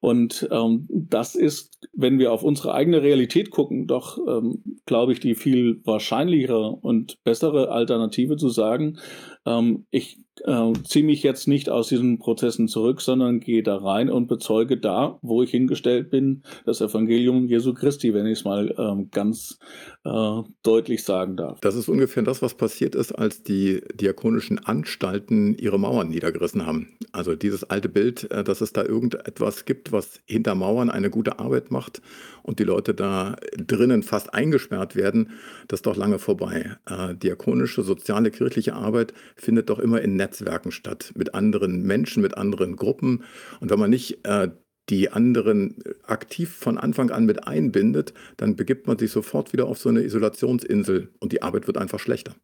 Und 0.06 0.48
ähm, 0.52 0.86
das 0.88 1.34
ist, 1.34 1.80
wenn 1.92 2.20
wir 2.20 2.32
auf 2.32 2.44
unsere 2.44 2.76
eigene 2.76 3.02
Realität 3.02 3.50
gucken, 3.50 3.88
doch, 3.88 4.20
ähm, 4.28 4.62
glaube 4.86 5.14
ich, 5.14 5.20
die 5.20 5.34
viel 5.34 5.82
wahrscheinlichere 5.84 6.70
und 6.70 7.24
bessere 7.24 7.72
Alternative 7.72 8.38
zu 8.38 8.50
sagen, 8.50 9.00
ähm, 9.48 9.88
ich 9.90 10.20
äh, 10.44 10.74
ziehe 10.84 11.06
mich 11.06 11.24
jetzt 11.24 11.48
nicht 11.48 11.70
aus 11.70 11.88
diesen 11.88 12.20
Prozessen 12.20 12.68
zurück, 12.68 13.02
sondern 13.02 13.40
gehe 13.40 13.64
da 13.64 13.78
rein 13.78 14.10
und 14.10 14.28
bezeuge 14.28 14.78
da, 14.78 15.18
wo 15.22 15.44
ich 15.44 15.52
hingestellt 15.52 16.10
bin, 16.10 16.44
das 16.66 16.82
Evangelium 16.82 17.48
Jesu 17.48 17.74
Christi, 17.74 18.14
wenn 18.14 18.26
ich 18.26 18.40
es 18.40 18.46
mal 18.46 18.74
ähm, 18.78 19.10
ganz 19.12 19.60
äh, 20.04 20.42
deutlich 20.64 21.04
sagen 21.04 21.38
darf. 21.38 21.60
Das 21.62 21.76
ist 21.76 21.88
ungefähr 21.88 22.24
das, 22.24 22.42
was 22.42 22.56
passiert 22.56 22.96
ist, 22.96 23.12
als 23.14 23.44
die 23.44 23.82
diakonischen 23.94 24.60
Anstalten 24.60 25.58
ihre 25.58 25.80
Mauern 25.80 26.10
niedergerissen 26.10 26.66
haben. 26.66 26.98
Also 27.12 27.36
dieses 27.36 27.64
alte 27.64 27.90
Bild, 27.90 28.30
äh, 28.32 28.44
dass 28.44 28.62
es 28.62 28.74
da 28.74 28.84
irgendetwas 28.84 29.66
gibt, 29.66 29.92
was 29.96 30.22
hinter 30.26 30.54
Mauern 30.54 30.92
eine 30.92 31.10
gute 31.10 31.40
Arbeit 31.40 31.72
macht 31.72 32.02
und 32.44 32.60
die 32.60 32.64
Leute 32.64 32.94
da 32.94 33.36
drinnen 33.58 34.04
fast 34.04 34.34
eingesperrt 34.34 34.96
werden, 34.96 35.32
das 35.68 35.80
ist 35.80 35.88
doch 35.88 35.96
lange 35.96 36.20
vorbei. 36.20 36.78
Äh, 36.86 37.16
diakonische, 37.16 37.82
soziale, 37.82 38.30
kirchliche 38.30 38.76
Arbeit 38.76 39.14
findet 39.36 39.70
doch 39.70 39.80
immer 39.80 40.02
in 40.02 40.16
Netzwerken 40.16 40.72
statt, 40.72 41.12
mit 41.16 41.34
anderen 41.34 41.82
Menschen, 41.84 42.22
mit 42.22 42.38
anderen 42.38 42.76
Gruppen. 42.76 43.24
Und 43.60 43.72
wenn 43.72 43.80
man 43.80 43.90
nicht 43.90 44.26
äh, 44.26 44.50
die 44.90 45.12
anderen 45.12 45.82
aktiv 46.04 46.52
von 46.52 46.78
Anfang 46.78 47.10
an 47.10 47.26
mit 47.26 47.48
einbindet, 47.48 48.14
dann 48.38 48.56
begibt 48.56 48.88
man 48.88 49.00
sich 49.00 49.12
sofort 49.12 49.54
wieder 49.54 49.66
auf 49.66 49.80
so 49.80 49.90
eine 49.90 50.02
Isolationsinsel 50.02 51.12
und 51.20 51.32
die 51.32 51.42
Arbeit 51.42 51.68
wird 51.68 51.78
einfach 51.78 52.00
schlechter. 52.00 52.36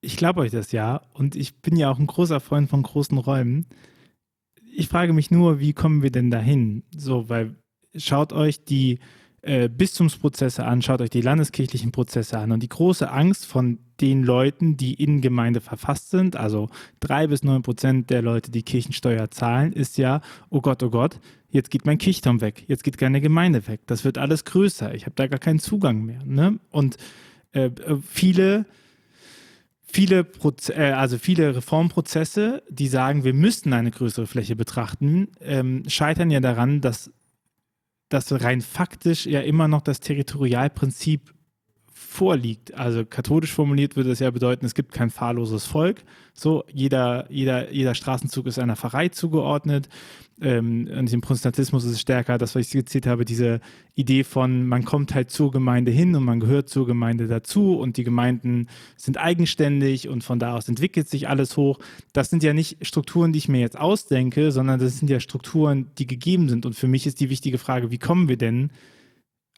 Ich 0.00 0.16
glaube 0.16 0.40
euch 0.40 0.52
das 0.52 0.72
ja 0.72 1.02
und 1.14 1.36
ich 1.36 1.60
bin 1.60 1.76
ja 1.76 1.90
auch 1.90 1.98
ein 1.98 2.06
großer 2.06 2.40
Freund 2.40 2.70
von 2.70 2.82
großen 2.82 3.18
Räumen. 3.18 3.66
Ich 4.78 4.88
frage 4.88 5.14
mich 5.14 5.30
nur, 5.30 5.58
wie 5.58 5.72
kommen 5.72 6.02
wir 6.02 6.10
denn 6.10 6.30
dahin? 6.30 6.82
So, 6.94 7.30
weil 7.30 7.56
schaut 7.96 8.34
euch 8.34 8.62
die 8.62 8.98
äh, 9.40 9.70
Bistumsprozesse 9.70 10.66
an, 10.66 10.82
schaut 10.82 11.00
euch 11.00 11.08
die 11.08 11.22
landeskirchlichen 11.22 11.92
Prozesse 11.92 12.38
an 12.38 12.52
und 12.52 12.62
die 12.62 12.68
große 12.68 13.10
Angst 13.10 13.46
von 13.46 13.78
den 14.02 14.22
Leuten, 14.22 14.76
die 14.76 14.92
in 14.92 15.22
Gemeinde 15.22 15.62
verfasst 15.62 16.10
sind, 16.10 16.36
also 16.36 16.68
drei 17.00 17.26
bis 17.26 17.42
neun 17.42 17.62
Prozent 17.62 18.10
der 18.10 18.20
Leute, 18.20 18.50
die 18.50 18.64
Kirchensteuer 18.64 19.30
zahlen, 19.30 19.72
ist 19.72 19.96
ja, 19.96 20.20
oh 20.50 20.60
Gott, 20.60 20.82
oh 20.82 20.90
Gott, 20.90 21.20
jetzt 21.48 21.70
geht 21.70 21.86
mein 21.86 21.96
Kirchturm 21.96 22.42
weg, 22.42 22.64
jetzt 22.66 22.84
geht 22.84 22.98
keine 22.98 23.22
Gemeinde 23.22 23.66
weg, 23.68 23.80
das 23.86 24.04
wird 24.04 24.18
alles 24.18 24.44
größer, 24.44 24.94
ich 24.94 25.06
habe 25.06 25.16
da 25.16 25.26
gar 25.26 25.38
keinen 25.38 25.58
Zugang 25.58 26.04
mehr. 26.04 26.22
Ne? 26.26 26.58
Und 26.70 26.98
äh, 27.52 27.68
äh 27.68 27.96
viele 28.06 28.66
viele, 29.96 30.24
Proze 30.24 30.74
äh, 30.74 30.92
also 30.92 31.16
viele 31.16 31.56
Reformprozesse, 31.56 32.62
die 32.68 32.88
sagen, 32.88 33.24
wir 33.24 33.32
müssten 33.32 33.72
eine 33.72 33.90
größere 33.90 34.26
Fläche 34.26 34.54
betrachten, 34.54 35.28
ähm, 35.40 35.84
scheitern 35.88 36.30
ja 36.30 36.40
daran, 36.40 36.80
dass 36.80 37.10
dass 38.08 38.30
rein 38.30 38.60
faktisch 38.60 39.26
ja 39.26 39.40
immer 39.40 39.66
noch 39.66 39.80
das 39.80 39.98
Territorialprinzip 39.98 41.34
vorliegt. 41.92 42.72
Also 42.74 43.04
katholisch 43.04 43.52
formuliert 43.52 43.96
würde 43.96 44.10
das 44.10 44.20
ja 44.20 44.30
bedeuten, 44.30 44.64
es 44.64 44.74
gibt 44.74 44.92
kein 44.92 45.10
fahrloses 45.10 45.64
Volk. 45.64 46.04
So, 46.34 46.62
jeder, 46.72 47.26
jeder, 47.30 47.72
jeder 47.72 47.94
Straßenzug 47.94 48.46
ist 48.46 48.60
einer 48.60 48.76
Pfarrei 48.76 49.08
zugeordnet. 49.08 49.88
Ähm, 50.40 50.88
und 50.94 51.12
im 51.12 51.20
Protestantismus 51.22 51.84
ist 51.84 51.92
es 51.92 52.00
stärker, 52.00 52.36
das, 52.36 52.54
was 52.54 52.62
ich 52.62 52.68
skizziert 52.68 53.06
habe, 53.06 53.24
diese 53.24 53.60
Idee 53.94 54.22
von, 54.22 54.66
man 54.66 54.84
kommt 54.84 55.14
halt 55.14 55.30
zur 55.30 55.50
Gemeinde 55.50 55.90
hin 55.90 56.14
und 56.14 56.24
man 56.24 56.40
gehört 56.40 56.68
zur 56.68 56.86
Gemeinde 56.86 57.26
dazu 57.26 57.78
und 57.78 57.96
die 57.96 58.04
Gemeinden 58.04 58.68
sind 58.96 59.16
eigenständig 59.18 60.08
und 60.08 60.24
von 60.24 60.38
da 60.38 60.54
aus 60.54 60.68
entwickelt 60.68 61.08
sich 61.08 61.28
alles 61.28 61.56
hoch. 61.56 61.78
Das 62.12 62.28
sind 62.28 62.42
ja 62.42 62.52
nicht 62.52 62.86
Strukturen, 62.86 63.32
die 63.32 63.38
ich 63.38 63.48
mir 63.48 63.60
jetzt 63.60 63.78
ausdenke, 63.78 64.52
sondern 64.52 64.78
das 64.78 64.98
sind 64.98 65.08
ja 65.08 65.20
Strukturen, 65.20 65.90
die 65.98 66.06
gegeben 66.06 66.48
sind. 66.48 66.66
Und 66.66 66.74
für 66.74 66.88
mich 66.88 67.06
ist 67.06 67.20
die 67.20 67.30
wichtige 67.30 67.56
Frage, 67.56 67.90
wie 67.90 67.98
kommen 67.98 68.28
wir 68.28 68.36
denn 68.36 68.70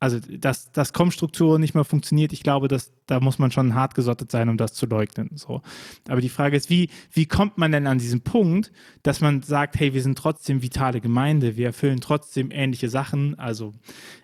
also 0.01 0.19
dass, 0.21 0.71
dass 0.73 0.93
Com-Struktur 0.93 1.59
nicht 1.59 1.75
mehr 1.75 1.85
funktioniert, 1.85 2.33
ich 2.33 2.43
glaube, 2.43 2.69
dass, 2.69 2.93
da 3.07 3.21
muss 3.21 3.39
man 3.39 3.51
schon 3.51 3.75
hart 3.75 3.95
gesottet 3.95 4.31
sein, 4.31 4.49
um 4.49 4.57
das 4.57 4.75
zu 4.75 4.87
leugnen. 4.87 5.31
So. 5.35 5.63
Aber 6.09 6.21
die 6.21 6.29
Frage 6.29 6.57
ist, 6.57 6.71
wie, 6.71 6.91
wie 7.13 7.27
kommt 7.27 7.59
man 7.59 7.73
denn 7.73 7.87
an 7.87 7.99
diesen 7.99 8.21
Punkt, 8.21 8.73
dass 9.03 9.21
man 9.21 9.43
sagt, 9.43 9.79
hey, 9.79 9.95
wir 9.95 10.03
sind 10.03 10.17
trotzdem 10.17 10.63
vitale 10.63 11.01
Gemeinde, 11.01 11.57
wir 11.57 11.67
erfüllen 11.67 12.01
trotzdem 12.01 12.51
ähnliche 12.51 12.89
Sachen, 12.89 13.39
also 13.39 13.73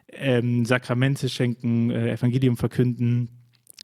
ähm, 0.09 0.65
Sakramente 0.65 1.29
schenken, 1.29 1.91
äh, 1.91 2.13
Evangelium 2.13 2.57
verkünden, 2.57 3.29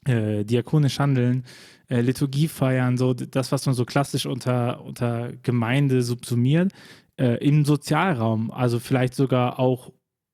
äh, 0.05 0.45
diakonisch 0.45 0.99
handeln, 0.99 1.43
äh, 1.89 2.01
Liturgie 2.01 2.47
feiern, 2.47 2.97
so 2.97 3.13
das, 3.13 3.51
was 3.51 3.65
man 3.65 3.75
so 3.75 3.85
klassisch 3.85 4.25
unter, 4.25 4.83
unter 4.85 5.33
Gemeinde 5.43 6.01
subsumiert, 6.03 6.71
äh, 7.17 7.45
im 7.45 7.65
Sozialraum, 7.65 8.49
also 8.49 8.79
vielleicht 8.79 9.13
sogar 9.13 9.59
auch 9.59 9.91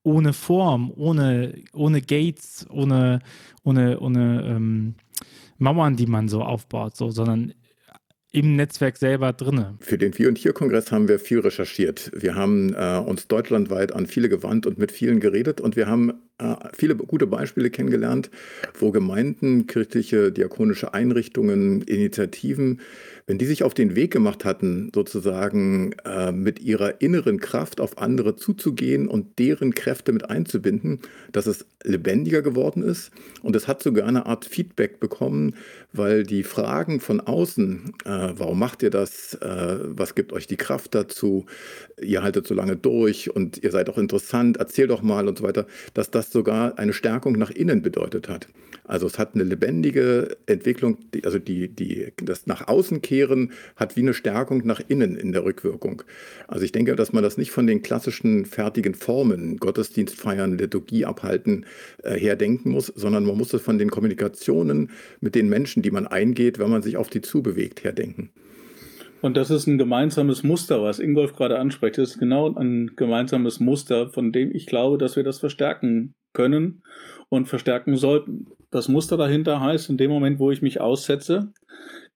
ohne 0.08 0.32
Form, 0.32 0.90
ohne, 0.96 1.54
ohne 1.74 2.00
Gates, 2.00 2.66
ohne, 2.70 3.20
ohne, 3.62 4.00
ohne 4.00 4.42
ähm, 4.46 4.94
Mauern, 5.58 5.96
die 5.96 6.06
man 6.06 6.28
so 6.28 6.42
aufbaut, 6.42 6.96
so, 6.96 7.10
sondern 7.10 7.52
im 8.32 8.56
Netzwerk 8.56 8.96
selber 8.96 9.32
drinne. 9.32 9.76
Für 9.80 9.98
den 9.98 10.16
Wir 10.18 10.28
und 10.28 10.38
Hier-Kongress 10.38 10.92
haben 10.92 11.08
wir 11.08 11.18
viel 11.18 11.40
recherchiert. 11.40 12.10
Wir 12.14 12.34
haben 12.34 12.74
äh, 12.74 12.98
uns 12.98 13.26
deutschlandweit 13.28 13.92
an 13.92 14.06
viele 14.06 14.28
gewandt 14.28 14.66
und 14.66 14.78
mit 14.78 14.92
vielen 14.92 15.20
geredet 15.20 15.60
und 15.60 15.76
wir 15.76 15.86
haben 15.86 16.12
viele 16.72 16.94
gute 16.94 17.26
Beispiele 17.26 17.70
kennengelernt, 17.70 18.30
wo 18.78 18.90
Gemeinden, 18.90 19.66
kirchliche, 19.66 20.30
diakonische 20.30 20.94
Einrichtungen, 20.94 21.82
Initiativen 21.82 22.80
wenn 23.28 23.36
die 23.36 23.44
sich 23.44 23.62
auf 23.62 23.74
den 23.74 23.94
Weg 23.94 24.10
gemacht 24.10 24.46
hatten, 24.46 24.90
sozusagen 24.94 25.92
äh, 26.06 26.32
mit 26.32 26.60
ihrer 26.60 27.02
inneren 27.02 27.38
Kraft 27.38 27.78
auf 27.78 27.98
andere 27.98 28.36
zuzugehen 28.36 29.06
und 29.06 29.38
deren 29.38 29.74
Kräfte 29.74 30.12
mit 30.12 30.30
einzubinden, 30.30 31.00
dass 31.30 31.46
es 31.46 31.66
lebendiger 31.84 32.40
geworden 32.40 32.82
ist. 32.82 33.10
Und 33.42 33.54
es 33.54 33.68
hat 33.68 33.82
sogar 33.82 34.08
eine 34.08 34.24
Art 34.24 34.46
Feedback 34.46 34.98
bekommen, 34.98 35.54
weil 35.92 36.22
die 36.22 36.42
Fragen 36.42 37.00
von 37.00 37.20
außen, 37.20 37.92
äh, 38.06 38.28
warum 38.34 38.58
macht 38.58 38.82
ihr 38.82 38.90
das, 38.90 39.34
äh, 39.34 39.78
was 39.82 40.14
gibt 40.14 40.32
euch 40.32 40.46
die 40.46 40.56
Kraft 40.56 40.94
dazu, 40.94 41.44
ihr 42.00 42.22
haltet 42.22 42.46
so 42.46 42.54
lange 42.54 42.76
durch 42.76 43.28
und 43.34 43.62
ihr 43.62 43.72
seid 43.72 43.90
auch 43.90 43.98
interessant, 43.98 44.56
erzähl 44.56 44.86
doch 44.86 45.02
mal 45.02 45.28
und 45.28 45.36
so 45.36 45.44
weiter, 45.44 45.66
dass 45.92 46.10
das 46.10 46.27
sogar 46.32 46.78
eine 46.78 46.92
Stärkung 46.92 47.34
nach 47.34 47.50
innen 47.50 47.82
bedeutet 47.82 48.28
hat. 48.28 48.48
Also 48.84 49.06
es 49.06 49.18
hat 49.18 49.34
eine 49.34 49.44
lebendige 49.44 50.36
Entwicklung, 50.46 50.96
also 51.22 51.38
die, 51.38 51.68
die, 51.68 52.12
das 52.22 52.46
nach 52.46 52.68
außen 52.68 53.02
kehren 53.02 53.52
hat 53.76 53.96
wie 53.96 54.00
eine 54.00 54.14
Stärkung 54.14 54.62
nach 54.64 54.80
innen 54.88 55.14
in 55.14 55.32
der 55.32 55.44
Rückwirkung. 55.44 56.02
Also 56.46 56.64
ich 56.64 56.72
denke, 56.72 56.96
dass 56.96 57.12
man 57.12 57.22
das 57.22 57.36
nicht 57.36 57.50
von 57.50 57.66
den 57.66 57.82
klassischen 57.82 58.46
fertigen 58.46 58.94
Formen, 58.94 59.58
Gottesdienst 59.58 60.16
feiern, 60.16 60.56
Liturgie 60.56 61.04
abhalten, 61.04 61.66
äh, 62.02 62.18
herdenken 62.18 62.72
muss, 62.72 62.86
sondern 62.86 63.24
man 63.24 63.36
muss 63.36 63.52
es 63.52 63.60
von 63.60 63.76
den 63.76 63.90
Kommunikationen 63.90 64.90
mit 65.20 65.34
den 65.34 65.50
Menschen, 65.50 65.82
die 65.82 65.90
man 65.90 66.06
eingeht, 66.06 66.58
wenn 66.58 66.70
man 66.70 66.82
sich 66.82 66.96
auf 66.96 67.10
die 67.10 67.20
zubewegt, 67.20 67.84
herdenken. 67.84 68.30
Und 69.20 69.36
das 69.36 69.50
ist 69.50 69.66
ein 69.66 69.78
gemeinsames 69.78 70.44
Muster, 70.44 70.82
was 70.82 71.00
Ingolf 71.00 71.34
gerade 71.34 71.58
anspricht. 71.58 71.98
Das 71.98 72.10
ist 72.10 72.18
genau 72.18 72.54
ein 72.54 72.92
gemeinsames 72.96 73.58
Muster, 73.60 74.08
von 74.08 74.32
dem 74.32 74.54
ich 74.54 74.66
glaube, 74.66 74.96
dass 74.96 75.16
wir 75.16 75.24
das 75.24 75.40
verstärken 75.40 76.14
können 76.32 76.82
und 77.28 77.46
verstärken 77.46 77.96
sollten. 77.96 78.46
Das 78.70 78.88
Muster 78.88 79.16
dahinter 79.16 79.60
heißt, 79.60 79.90
in 79.90 79.96
dem 79.96 80.10
Moment, 80.10 80.38
wo 80.38 80.50
ich 80.50 80.62
mich 80.62 80.80
aussetze, 80.80 81.52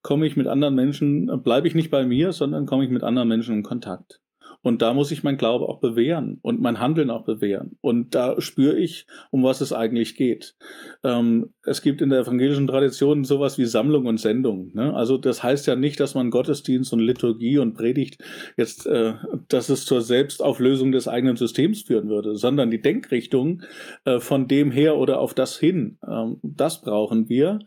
komme 0.02 0.26
ich 0.26 0.36
mit 0.36 0.46
anderen 0.46 0.74
Menschen, 0.74 1.42
bleibe 1.42 1.68
ich 1.68 1.74
nicht 1.74 1.90
bei 1.90 2.04
mir, 2.04 2.32
sondern 2.32 2.66
komme 2.66 2.84
ich 2.84 2.90
mit 2.90 3.02
anderen 3.02 3.28
Menschen 3.28 3.56
in 3.56 3.62
Kontakt. 3.62 4.20
Und 4.62 4.80
da 4.80 4.94
muss 4.94 5.10
ich 5.10 5.22
mein 5.22 5.36
Glaube 5.36 5.68
auch 5.68 5.80
bewähren 5.80 6.38
und 6.42 6.60
mein 6.60 6.78
Handeln 6.78 7.10
auch 7.10 7.24
bewähren. 7.24 7.76
Und 7.80 8.14
da 8.14 8.40
spüre 8.40 8.78
ich, 8.78 9.06
um 9.30 9.42
was 9.42 9.60
es 9.60 9.72
eigentlich 9.72 10.14
geht. 10.14 10.54
Ähm, 11.02 11.50
es 11.64 11.82
gibt 11.82 12.00
in 12.00 12.10
der 12.10 12.20
evangelischen 12.20 12.68
Tradition 12.68 13.24
sowas 13.24 13.58
wie 13.58 13.64
Sammlung 13.64 14.06
und 14.06 14.18
Sendung. 14.18 14.70
Ne? 14.74 14.94
Also 14.94 15.18
das 15.18 15.42
heißt 15.42 15.66
ja 15.66 15.74
nicht, 15.74 15.98
dass 15.98 16.14
man 16.14 16.30
Gottesdienst 16.30 16.92
und 16.92 17.00
Liturgie 17.00 17.58
und 17.58 17.74
Predigt 17.74 18.22
jetzt, 18.56 18.86
äh, 18.86 19.14
dass 19.48 19.68
es 19.68 19.84
zur 19.84 20.00
Selbstauflösung 20.00 20.92
des 20.92 21.08
eigenen 21.08 21.36
Systems 21.36 21.82
führen 21.82 22.08
würde, 22.08 22.36
sondern 22.36 22.70
die 22.70 22.80
Denkrichtung 22.80 23.62
äh, 24.04 24.20
von 24.20 24.46
dem 24.46 24.70
her 24.70 24.96
oder 24.96 25.18
auf 25.18 25.34
das 25.34 25.58
hin, 25.58 25.98
ähm, 26.06 26.38
das 26.42 26.80
brauchen 26.80 27.28
wir. 27.28 27.58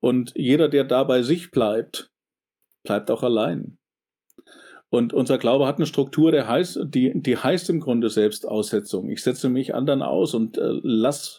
Und 0.00 0.32
jeder, 0.36 0.68
der 0.68 0.84
da 0.84 1.04
bei 1.04 1.22
sich 1.22 1.50
bleibt, 1.50 2.10
bleibt 2.82 3.10
auch 3.10 3.22
allein. 3.22 3.78
Und 4.92 5.14
unser 5.14 5.38
Glaube 5.38 5.66
hat 5.66 5.76
eine 5.76 5.86
Struktur, 5.86 6.32
der 6.32 6.46
heißt, 6.46 6.80
die, 6.84 7.12
die 7.14 7.38
heißt 7.38 7.70
im 7.70 7.80
Grunde 7.80 8.10
Selbstaussetzung. 8.10 9.08
Ich 9.08 9.22
setze 9.22 9.48
mich 9.48 9.74
anderen 9.74 10.02
aus 10.02 10.34
und 10.34 10.58
äh, 10.58 10.80
lass 10.82 11.38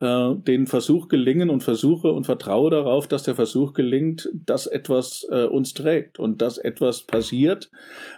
äh, 0.00 0.34
den 0.34 0.66
Versuch 0.66 1.08
gelingen 1.08 1.50
und 1.50 1.62
versuche 1.62 2.10
und 2.10 2.24
vertraue 2.24 2.70
darauf, 2.70 3.06
dass 3.06 3.24
der 3.24 3.34
Versuch 3.34 3.74
gelingt, 3.74 4.30
dass 4.32 4.66
etwas 4.66 5.26
äh, 5.30 5.44
uns 5.44 5.74
trägt 5.74 6.18
und 6.18 6.40
dass 6.40 6.56
etwas 6.56 7.02
passiert. 7.02 7.70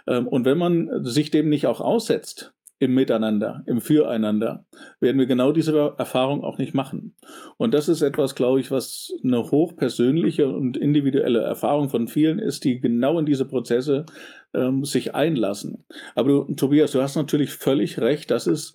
Ähm, 0.07 0.25
und 0.25 0.45
wenn 0.45 0.57
man 0.57 1.03
sich 1.03 1.31
dem 1.31 1.49
nicht 1.49 1.67
auch 1.67 1.81
aussetzt, 1.81 2.53
im 2.79 2.93
Miteinander, 2.93 3.63
im 3.65 3.81
Füreinander, 3.81 4.65
werden 4.99 5.17
wir 5.17 5.25
genau 5.25 5.51
diese 5.51 5.95
Erfahrung 5.97 6.43
auch 6.43 6.57
nicht 6.57 6.73
machen. 6.73 7.15
Und 7.57 7.73
das 7.73 7.89
ist 7.89 8.01
etwas, 8.01 8.35
glaube 8.35 8.59
ich, 8.59 8.69
was 8.69 9.11
eine 9.23 9.49
hochpersönliche 9.49 10.47
und 10.47 10.77
individuelle 10.77 11.39
Erfahrung 11.39 11.89
von 11.89 12.07
vielen 12.07 12.39
ist, 12.39 12.63
die 12.63 12.79
genau 12.79 13.17
in 13.17 13.25
diese 13.25 13.45
Prozesse 13.45 14.05
ähm, 14.53 14.85
sich 14.85 15.15
einlassen. 15.15 15.85
Aber 16.15 16.29
du, 16.29 16.53
Tobias, 16.55 16.91
du 16.91 17.01
hast 17.01 17.15
natürlich 17.15 17.51
völlig 17.51 17.99
recht, 17.99 18.29
dass 18.29 18.47
es 18.47 18.73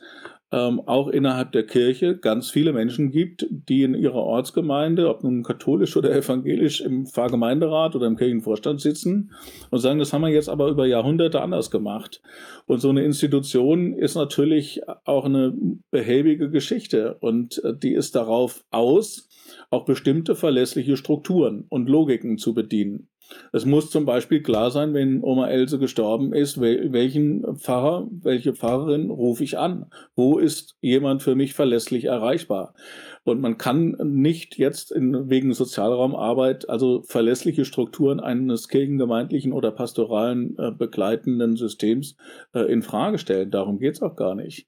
ähm, 0.53 0.83
auch 0.87 1.09
innerhalb 1.09 1.53
der 1.53 1.67
Kirche 1.67 2.17
ganz 2.17 2.51
viele 2.51 2.73
Menschen 2.73 3.11
gibt, 3.11 3.47
die 3.51 3.83
in 3.83 3.95
ihrer 3.95 4.23
Ortsgemeinde, 4.23 5.09
ob 5.09 5.25
nun 5.25 5.43
katholisch 5.43 5.97
oder 5.97 6.15
evangelisch, 6.15 6.83
im 6.83 7.07
Pfarrgemeinderat 7.07 7.97
oder 7.97 8.07
im 8.07 8.17
Kirchenvorstand 8.17 8.81
sitzen 8.81 9.33
und 9.71 9.79
sagen, 9.81 9.99
das 9.99 10.13
haben 10.13 10.23
wir 10.23 10.29
jetzt 10.29 10.51
aber 10.51 10.69
über 10.69 10.87
Jahrhunderte 10.87 11.41
anders 11.41 11.71
gemacht. 11.71 12.21
Und 12.67 12.81
so 12.81 12.91
eine 12.91 13.03
Institution 13.03 13.95
ist 13.95 14.15
natürlich 14.15 14.83
auch 15.05 15.25
eine 15.25 15.55
behäbige 15.91 16.51
Geschichte 16.51 17.17
und 17.21 17.65
äh, 17.65 17.75
die 17.75 17.95
ist 17.95 18.15
darauf 18.15 18.65
aus, 18.71 19.29
auch 19.71 19.87
bestimmte 19.87 20.35
verlässliche 20.35 20.97
Strukturen 20.97 21.65
und 21.71 21.89
Logiken 21.89 22.37
zu 22.37 22.53
bedienen. 22.53 23.09
Es 23.53 23.65
muss 23.65 23.91
zum 23.91 24.05
Beispiel 24.05 24.43
klar 24.43 24.71
sein, 24.71 24.95
wenn 24.95 25.23
Oma 25.23 25.49
Else 25.49 25.79
gestorben 25.79 26.33
ist, 26.33 26.61
welchen 26.61 27.57
Pfarrer, 27.57 28.09
welche 28.11 28.55
Pfarrerin 28.55 29.11
rufe 29.11 29.45
ich 29.45 29.59
an? 29.59 29.87
Wo 30.15 30.39
ist 30.39 30.77
jemand 30.81 31.23
für 31.23 31.35
mich 31.35 31.55
verlässlich 31.55 32.05
erreichbar? 32.05 32.75
Und 33.25 33.41
man 33.41 33.57
kann 33.57 33.97
nicht 34.03 34.59
jetzt 34.59 34.91
in, 34.91 35.31
wegen 35.31 35.53
Sozialraumarbeit 35.53 36.69
also 36.69 37.03
verlässliche 37.03 37.65
Strukturen 37.65 38.19
eines 38.19 38.69
kirchengemeindlichen 38.69 39.53
oder 39.53 39.71
pastoralen 39.71 40.57
äh, 40.59 40.73
begleitenden 40.73 41.57
Systems 41.57 42.17
äh, 42.53 42.61
in 42.61 42.83
Frage 42.83 43.19
stellen. 43.19 43.51
Darum 43.51 43.79
geht 43.79 43.95
es 43.95 44.03
auch 44.03 44.17
gar 44.17 44.35
nicht. 44.35 44.67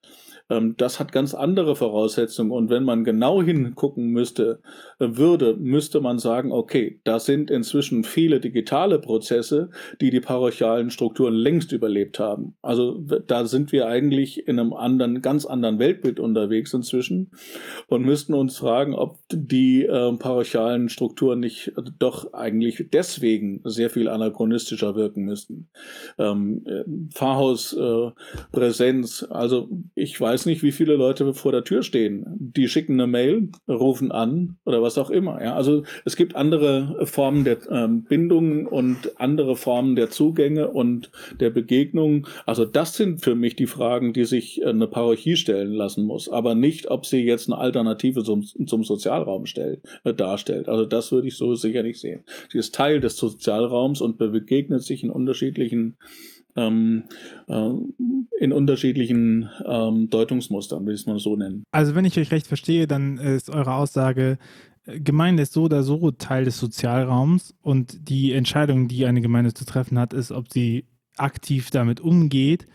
Ähm, 0.50 0.74
das 0.76 1.00
hat 1.00 1.12
ganz 1.12 1.32
andere 1.34 1.74
Voraussetzungen. 1.76 2.50
Und 2.50 2.68
wenn 2.70 2.84
man 2.84 3.04
genau 3.04 3.42
hingucken 3.42 4.08
müsste, 4.08 4.60
äh, 4.98 5.08
würde, 5.12 5.56
müsste 5.56 6.00
man 6.00 6.18
sagen, 6.18 6.52
okay, 6.52 7.00
da 7.04 7.18
sind 7.18 7.50
inzwischen 7.50 8.04
viele 8.04 8.40
digitale 8.40 8.98
Prozesse, 8.98 9.70
die 10.00 10.10
die 10.10 10.20
parochialen 10.20 10.90
Strukturen 10.90 11.34
längst 11.34 11.72
überlebt 11.72 12.18
haben. 12.18 12.54
Also 12.62 13.02
da 13.26 13.46
sind 13.46 13.72
wir 13.72 13.86
eigentlich 13.86 14.46
in 14.46 14.58
einem 14.58 14.74
anderen, 14.74 15.22
ganz 15.22 15.46
anderen 15.46 15.78
Weltbild 15.78 16.20
unterwegs 16.20 16.74
inzwischen 16.74 17.30
und 17.88 18.04
müssten 18.04 18.34
uns 18.34 18.58
fragen, 18.58 18.94
ob 18.94 19.18
die 19.30 19.84
äh, 19.84 20.12
parochialen 20.16 20.88
Strukturen 20.88 21.40
nicht 21.40 21.72
doch 21.98 22.32
eigentlich 22.32 22.86
deswegen 22.92 23.60
sehr 23.64 23.90
viel 23.90 24.08
anachronistischer 24.08 24.94
wirken 24.94 25.24
müssten. 25.24 25.68
Ähm, 26.18 26.64
äh, 26.66 26.84
Pfarrhauspräsenz, 27.12 29.22
äh, 29.22 29.32
also 29.32 29.68
ich 29.94 30.20
weiß 30.20 30.33
weiß 30.34 30.46
nicht, 30.46 30.64
wie 30.64 30.72
viele 30.72 30.96
Leute 30.96 31.32
vor 31.32 31.52
der 31.52 31.62
Tür 31.62 31.84
stehen. 31.84 32.24
Die 32.36 32.66
schicken 32.66 32.94
eine 32.94 33.06
Mail, 33.06 33.50
rufen 33.68 34.10
an 34.10 34.56
oder 34.64 34.82
was 34.82 34.98
auch 34.98 35.10
immer. 35.10 35.40
Ja, 35.40 35.54
also 35.54 35.84
es 36.04 36.16
gibt 36.16 36.34
andere 36.34 37.06
Formen 37.06 37.44
der 37.44 37.58
ähm, 37.70 38.02
Bindung 38.02 38.66
und 38.66 39.20
andere 39.20 39.54
Formen 39.54 39.94
der 39.94 40.10
Zugänge 40.10 40.70
und 40.70 41.12
der 41.38 41.50
Begegnung. 41.50 42.26
Also 42.46 42.64
das 42.64 42.96
sind 42.96 43.22
für 43.22 43.36
mich 43.36 43.54
die 43.54 43.68
Fragen, 43.68 44.12
die 44.12 44.24
sich 44.24 44.60
äh, 44.60 44.66
eine 44.66 44.88
Parochie 44.88 45.36
stellen 45.36 45.72
lassen 45.72 46.04
muss, 46.04 46.28
aber 46.28 46.56
nicht, 46.56 46.90
ob 46.90 47.06
sie 47.06 47.22
jetzt 47.22 47.48
eine 47.48 47.58
Alternative 47.58 48.24
zum, 48.24 48.42
zum 48.42 48.82
Sozialraum 48.82 49.46
stellt, 49.46 49.82
äh, 50.02 50.14
darstellt. 50.14 50.68
Also 50.68 50.84
das 50.84 51.12
würde 51.12 51.28
ich 51.28 51.36
so 51.36 51.54
sicher 51.54 51.84
nicht 51.84 52.00
sehen. 52.00 52.24
Sie 52.50 52.58
ist 52.58 52.74
Teil 52.74 52.98
des 52.98 53.16
Sozialraums 53.16 54.00
und 54.00 54.18
begegnet 54.18 54.82
sich 54.82 55.04
in 55.04 55.10
unterschiedlichen 55.10 55.96
ähm, 56.56 57.04
äh, 57.48 57.70
in 58.38 58.52
unterschiedlichen 58.52 59.48
ähm, 59.66 60.10
Deutungsmustern, 60.10 60.86
will 60.86 60.94
ich 60.94 61.00
es 61.00 61.06
mal 61.06 61.18
so 61.18 61.36
nennen. 61.36 61.64
Also 61.70 61.94
wenn 61.94 62.04
ich 62.04 62.18
euch 62.18 62.30
recht 62.30 62.46
verstehe, 62.46 62.86
dann 62.86 63.18
ist 63.18 63.50
eure 63.50 63.74
Aussage, 63.74 64.38
äh, 64.86 65.00
Gemeinde 65.00 65.42
ist 65.42 65.52
so 65.52 65.64
oder 65.64 65.82
so 65.82 66.10
Teil 66.10 66.44
des 66.44 66.58
Sozialraums 66.58 67.54
und 67.62 68.08
die 68.08 68.32
Entscheidung, 68.32 68.88
die 68.88 69.06
eine 69.06 69.20
Gemeinde 69.20 69.54
zu 69.54 69.64
treffen 69.64 69.98
hat, 69.98 70.12
ist, 70.12 70.32
ob 70.32 70.52
sie 70.52 70.86
aktiv 71.16 71.70
damit 71.70 72.00
umgeht 72.00 72.66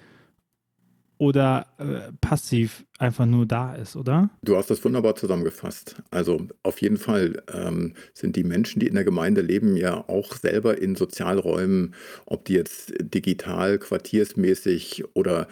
oder 1.19 1.67
äh, 1.77 2.13
passiv 2.21 2.85
einfach 2.97 3.25
nur 3.25 3.45
da 3.45 3.75
ist, 3.75 3.97
oder? 3.97 4.29
Du 4.41 4.55
hast 4.55 4.69
das 4.69 4.83
wunderbar 4.83 5.15
zusammengefasst. 5.15 5.97
Also 6.11 6.47
auf 6.63 6.81
jeden 6.81 6.97
Fall 6.97 7.43
ähm, 7.53 7.93
sind 8.13 8.37
die 8.37 8.45
Menschen, 8.45 8.79
die 8.79 8.87
in 8.87 8.95
der 8.95 9.03
Gemeinde 9.03 9.41
leben, 9.41 9.75
ja 9.75 10.05
auch 10.07 10.33
selber 10.33 10.77
in 10.77 10.95
Sozialräumen, 10.95 11.93
ob 12.25 12.45
die 12.45 12.53
jetzt 12.53 12.93
digital, 12.99 13.79
quartiersmäßig 13.79 15.03
oder 15.13 15.49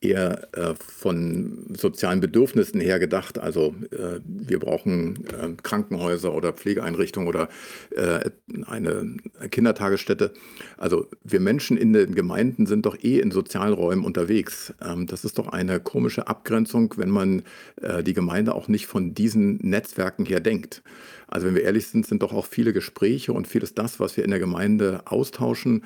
eher 0.00 0.48
äh, 0.52 0.74
von 0.78 1.66
sozialen 1.76 2.20
Bedürfnissen 2.20 2.80
her 2.80 2.98
gedacht. 2.98 3.38
Also 3.38 3.74
äh, 3.90 4.20
wir 4.24 4.58
brauchen 4.58 5.24
äh, 5.26 5.54
Krankenhäuser 5.62 6.34
oder 6.34 6.52
Pflegeeinrichtungen 6.52 7.28
oder 7.28 7.48
äh, 7.90 8.30
eine 8.66 9.16
Kindertagesstätte. 9.50 10.32
Also 10.76 11.08
wir 11.24 11.40
Menschen 11.40 11.76
in 11.76 11.92
den 11.92 12.14
Gemeinden 12.14 12.66
sind 12.66 12.86
doch 12.86 12.96
eh 13.02 13.18
in 13.18 13.30
Sozialräumen 13.30 14.04
unterwegs. 14.04 14.72
Ähm, 14.80 15.06
das 15.06 15.24
ist 15.24 15.38
doch 15.38 15.48
eine 15.48 15.80
komische 15.80 16.28
Abgrenzung, 16.28 16.94
wenn 16.96 17.10
man 17.10 17.42
äh, 17.82 18.02
die 18.02 18.14
Gemeinde 18.14 18.54
auch 18.54 18.68
nicht 18.68 18.86
von 18.86 19.14
diesen 19.14 19.56
Netzwerken 19.58 20.26
her 20.26 20.40
denkt. 20.40 20.82
Also 21.26 21.46
wenn 21.46 21.54
wir 21.54 21.62
ehrlich 21.62 21.88
sind, 21.88 22.06
sind 22.06 22.22
doch 22.22 22.32
auch 22.32 22.46
viele 22.46 22.72
Gespräche 22.72 23.32
und 23.32 23.46
vieles 23.46 23.74
das, 23.74 24.00
was 24.00 24.16
wir 24.16 24.24
in 24.24 24.30
der 24.30 24.40
Gemeinde 24.40 25.02
austauschen, 25.04 25.84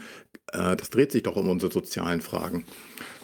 äh, 0.53 0.77
das 0.77 0.91
dreht 0.91 1.13
sich 1.13 1.23
doch 1.23 1.37
um 1.37 1.49
unsere 1.49 1.73
sozialen 1.73 2.21
Fragen. 2.21 2.65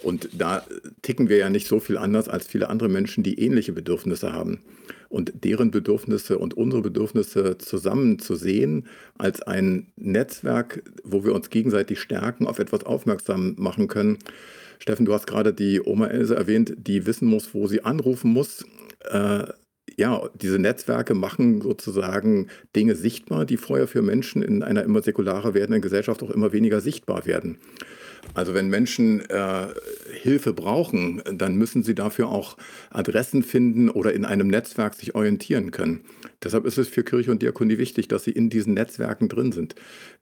Und 0.02 0.28
da 0.32 0.64
ticken 1.02 1.28
wir 1.28 1.38
ja 1.38 1.50
nicht 1.50 1.66
so 1.66 1.80
viel 1.80 1.96
anders 1.96 2.28
als 2.28 2.46
viele 2.46 2.68
andere 2.68 2.88
Menschen, 2.88 3.24
die 3.24 3.40
ähnliche 3.40 3.72
Bedürfnisse 3.72 4.32
haben. 4.32 4.60
Und 5.08 5.32
deren 5.44 5.70
Bedürfnisse 5.70 6.38
und 6.38 6.54
unsere 6.54 6.82
Bedürfnisse 6.82 7.58
zusammen 7.58 8.18
zu 8.18 8.36
sehen 8.36 8.86
als 9.16 9.42
ein 9.42 9.88
Netzwerk, 9.96 10.82
wo 11.02 11.24
wir 11.24 11.34
uns 11.34 11.50
gegenseitig 11.50 12.00
stärken, 12.00 12.46
auf 12.46 12.58
etwas 12.58 12.84
aufmerksam 12.84 13.54
machen 13.58 13.88
können. 13.88 14.18
Steffen, 14.78 15.06
du 15.06 15.12
hast 15.12 15.26
gerade 15.26 15.52
die 15.52 15.80
Oma 15.80 16.06
Else 16.06 16.36
erwähnt, 16.36 16.74
die 16.76 17.06
wissen 17.06 17.26
muss, 17.26 17.54
wo 17.54 17.66
sie 17.66 17.84
anrufen 17.84 18.32
muss. 18.32 18.64
Äh, 19.10 19.44
ja, 19.96 20.28
diese 20.34 20.58
Netzwerke 20.58 21.14
machen 21.14 21.60
sozusagen 21.60 22.48
Dinge 22.76 22.94
sichtbar, 22.94 23.44
die 23.46 23.56
vorher 23.56 23.88
für 23.88 24.02
Menschen 24.02 24.42
in 24.42 24.62
einer 24.62 24.84
immer 24.84 25.02
säkularer 25.02 25.54
werdenden 25.54 25.82
Gesellschaft 25.82 26.22
auch 26.22 26.30
immer 26.30 26.52
weniger 26.52 26.80
sichtbar 26.80 27.26
werden. 27.26 27.58
Also 28.34 28.54
wenn 28.54 28.68
Menschen 28.68 29.28
äh, 29.30 29.66
Hilfe 30.12 30.52
brauchen, 30.52 31.22
dann 31.32 31.56
müssen 31.56 31.82
sie 31.82 31.94
dafür 31.94 32.28
auch 32.28 32.56
Adressen 32.90 33.42
finden 33.42 33.88
oder 33.90 34.12
in 34.12 34.24
einem 34.24 34.48
Netzwerk 34.48 34.94
sich 34.94 35.14
orientieren 35.14 35.70
können. 35.70 36.00
Deshalb 36.42 36.64
ist 36.64 36.78
es 36.78 36.88
für 36.88 37.02
Kirche 37.02 37.30
und 37.30 37.42
Diakonie 37.42 37.78
wichtig, 37.78 38.06
dass 38.08 38.24
sie 38.24 38.30
in 38.30 38.48
diesen 38.48 38.74
Netzwerken 38.74 39.28
drin 39.28 39.52
sind. 39.52 39.74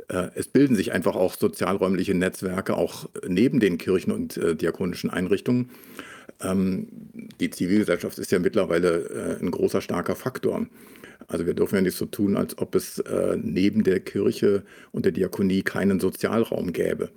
Äh, 0.08 0.28
es 0.34 0.48
bilden 0.48 0.76
sich 0.76 0.92
einfach 0.92 1.14
auch 1.14 1.34
sozialräumliche 1.34 2.14
Netzwerke, 2.14 2.76
auch 2.76 3.08
neben 3.26 3.60
den 3.60 3.78
Kirchen 3.78 4.12
und 4.12 4.36
äh, 4.36 4.56
diakonischen 4.56 5.10
Einrichtungen. 5.10 5.70
Ähm, 6.42 6.88
die 7.40 7.50
Zivilgesellschaft 7.50 8.18
ist 8.18 8.32
ja 8.32 8.38
mittlerweile 8.38 9.38
äh, 9.38 9.42
ein 9.42 9.50
großer, 9.50 9.80
starker 9.80 10.14
Faktor. 10.14 10.66
Also 11.28 11.46
wir 11.46 11.54
dürfen 11.54 11.76
ja 11.76 11.82
nicht 11.82 11.96
so 11.96 12.06
tun, 12.06 12.36
als 12.36 12.58
ob 12.58 12.74
es 12.74 12.98
äh, 13.00 13.36
neben 13.40 13.84
der 13.84 14.00
Kirche 14.00 14.62
und 14.92 15.04
der 15.04 15.12
Diakonie 15.12 15.62
keinen 15.62 15.98
Sozialraum 15.98 16.72
gäbe. 16.72 17.10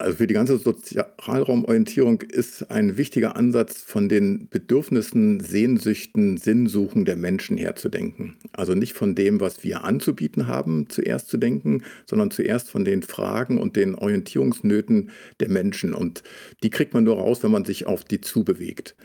Also 0.00 0.16
für 0.16 0.26
die 0.26 0.32
ganze 0.32 0.56
Sozialraumorientierung 0.56 2.22
ist 2.22 2.70
ein 2.70 2.96
wichtiger 2.96 3.36
Ansatz, 3.36 3.82
von 3.82 4.08
den 4.08 4.48
Bedürfnissen, 4.48 5.40
Sehnsüchten, 5.40 6.38
Sinnsuchen 6.38 7.04
der 7.04 7.16
Menschen 7.16 7.58
herzudenken. 7.58 8.38
Also 8.52 8.74
nicht 8.74 8.94
von 8.94 9.14
dem, 9.14 9.40
was 9.40 9.62
wir 9.62 9.84
anzubieten 9.84 10.46
haben, 10.46 10.88
zuerst 10.88 11.28
zu 11.28 11.36
denken, 11.36 11.82
sondern 12.06 12.30
zuerst 12.30 12.70
von 12.70 12.86
den 12.86 13.02
Fragen 13.02 13.58
und 13.58 13.76
den 13.76 13.94
Orientierungsnöten 13.94 15.10
der 15.38 15.50
Menschen. 15.50 15.92
Und 15.92 16.22
die 16.62 16.70
kriegt 16.70 16.94
man 16.94 17.04
nur 17.04 17.16
raus, 17.18 17.42
wenn 17.42 17.50
man 17.50 17.66
sich 17.66 17.84
auf 17.84 18.02
die 18.02 18.22
zubewegt. 18.22 18.96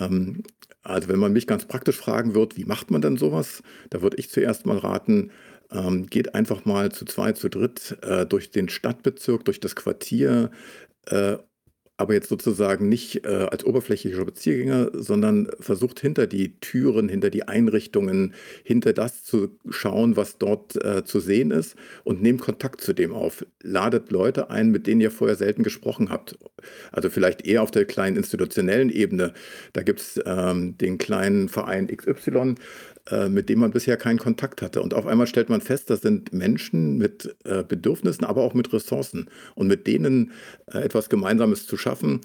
Ähm, 0.00 0.42
also 0.82 1.08
wenn 1.08 1.20
man 1.20 1.32
mich 1.32 1.46
ganz 1.46 1.64
praktisch 1.64 1.96
fragen 1.96 2.34
wird, 2.34 2.56
wie 2.56 2.64
macht 2.64 2.90
man 2.90 3.00
denn 3.00 3.16
sowas, 3.16 3.62
da 3.90 4.02
würde 4.02 4.16
ich 4.16 4.30
zuerst 4.30 4.66
mal 4.66 4.78
raten, 4.78 5.30
ähm, 5.72 6.06
geht 6.06 6.34
einfach 6.34 6.64
mal 6.64 6.92
zu 6.92 7.04
zweit, 7.04 7.36
zu 7.36 7.48
dritt 7.48 7.96
äh, 8.02 8.26
durch 8.26 8.50
den 8.50 8.68
Stadtbezirk, 8.68 9.44
durch 9.44 9.60
das 9.60 9.74
Quartier, 9.76 10.50
äh, 11.06 11.36
aber 11.96 12.14
jetzt 12.14 12.28
sozusagen 12.28 12.88
nicht 12.88 13.24
äh, 13.24 13.46
als 13.50 13.64
oberflächlicher 13.64 14.20
Spaziergänger, 14.20 14.90
sondern 14.94 15.48
versucht 15.60 16.00
hinter 16.00 16.26
die 16.26 16.58
Türen, 16.58 17.08
hinter 17.08 17.30
die 17.30 17.46
Einrichtungen, 17.46 18.34
hinter 18.64 18.92
das 18.92 19.22
zu 19.22 19.56
schauen, 19.70 20.16
was 20.16 20.38
dort 20.38 20.74
äh, 20.84 21.04
zu 21.04 21.20
sehen 21.20 21.52
ist 21.52 21.76
und 22.02 22.20
nehmt 22.20 22.40
Kontakt 22.40 22.80
zu 22.80 22.94
dem 22.94 23.12
auf. 23.12 23.46
Ladet 23.62 24.10
Leute 24.10 24.50
ein, 24.50 24.70
mit 24.70 24.88
denen 24.88 25.00
ihr 25.00 25.12
vorher 25.12 25.36
selten 25.36 25.62
gesprochen 25.62 26.10
habt. 26.10 26.36
Also 26.90 27.10
vielleicht 27.10 27.46
eher 27.46 27.62
auf 27.62 27.70
der 27.70 27.84
kleinen 27.84 28.16
institutionellen 28.16 28.90
Ebene. 28.90 29.32
Da 29.72 29.82
gibt 29.82 30.00
es 30.00 30.20
ähm, 30.26 30.76
den 30.76 30.98
kleinen 30.98 31.48
Verein 31.48 31.86
XY, 31.86 32.56
mit 33.28 33.48
dem 33.48 33.60
man 33.60 33.70
bisher 33.70 33.96
keinen 33.96 34.18
Kontakt 34.18 34.62
hatte. 34.62 34.80
Und 34.80 34.94
auf 34.94 35.06
einmal 35.06 35.26
stellt 35.26 35.50
man 35.50 35.60
fest, 35.60 35.90
das 35.90 36.00
sind 36.00 36.32
Menschen 36.32 36.96
mit 36.96 37.36
äh, 37.44 37.62
Bedürfnissen, 37.62 38.24
aber 38.24 38.42
auch 38.42 38.54
mit 38.54 38.72
Ressourcen. 38.72 39.28
Und 39.54 39.66
mit 39.66 39.86
denen 39.86 40.32
äh, 40.72 40.78
etwas 40.78 41.10
Gemeinsames 41.10 41.66
zu 41.66 41.76
schaffen, 41.76 42.22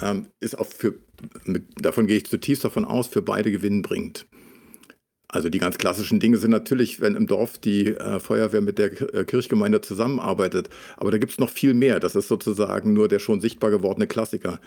ähm, 0.00 0.26
ist 0.40 0.58
auch 0.58 0.66
für, 0.66 0.94
davon 1.80 2.06
gehe 2.06 2.16
ich 2.16 2.26
zutiefst 2.26 2.64
davon 2.64 2.84
aus, 2.84 3.08
für 3.08 3.20
beide 3.22 3.52
gewinnbringend. 3.52 4.26
Also 5.32 5.48
die 5.48 5.58
ganz 5.58 5.78
klassischen 5.78 6.20
Dinge 6.20 6.36
sind 6.36 6.50
natürlich, 6.50 7.00
wenn 7.00 7.16
im 7.16 7.26
Dorf 7.26 7.56
die 7.56 7.86
äh, 7.86 8.20
Feuerwehr 8.20 8.60
mit 8.60 8.78
der 8.78 9.14
äh, 9.14 9.24
Kirchgemeinde 9.24 9.80
zusammenarbeitet. 9.80 10.68
Aber 10.98 11.10
da 11.10 11.16
gibt 11.16 11.32
es 11.32 11.38
noch 11.38 11.48
viel 11.48 11.72
mehr. 11.72 12.00
Das 12.00 12.14
ist 12.14 12.28
sozusagen 12.28 12.92
nur 12.92 13.08
der 13.08 13.18
schon 13.18 13.40
sichtbar 13.40 13.70
gewordene 13.70 14.06
Klassiker. 14.06 14.60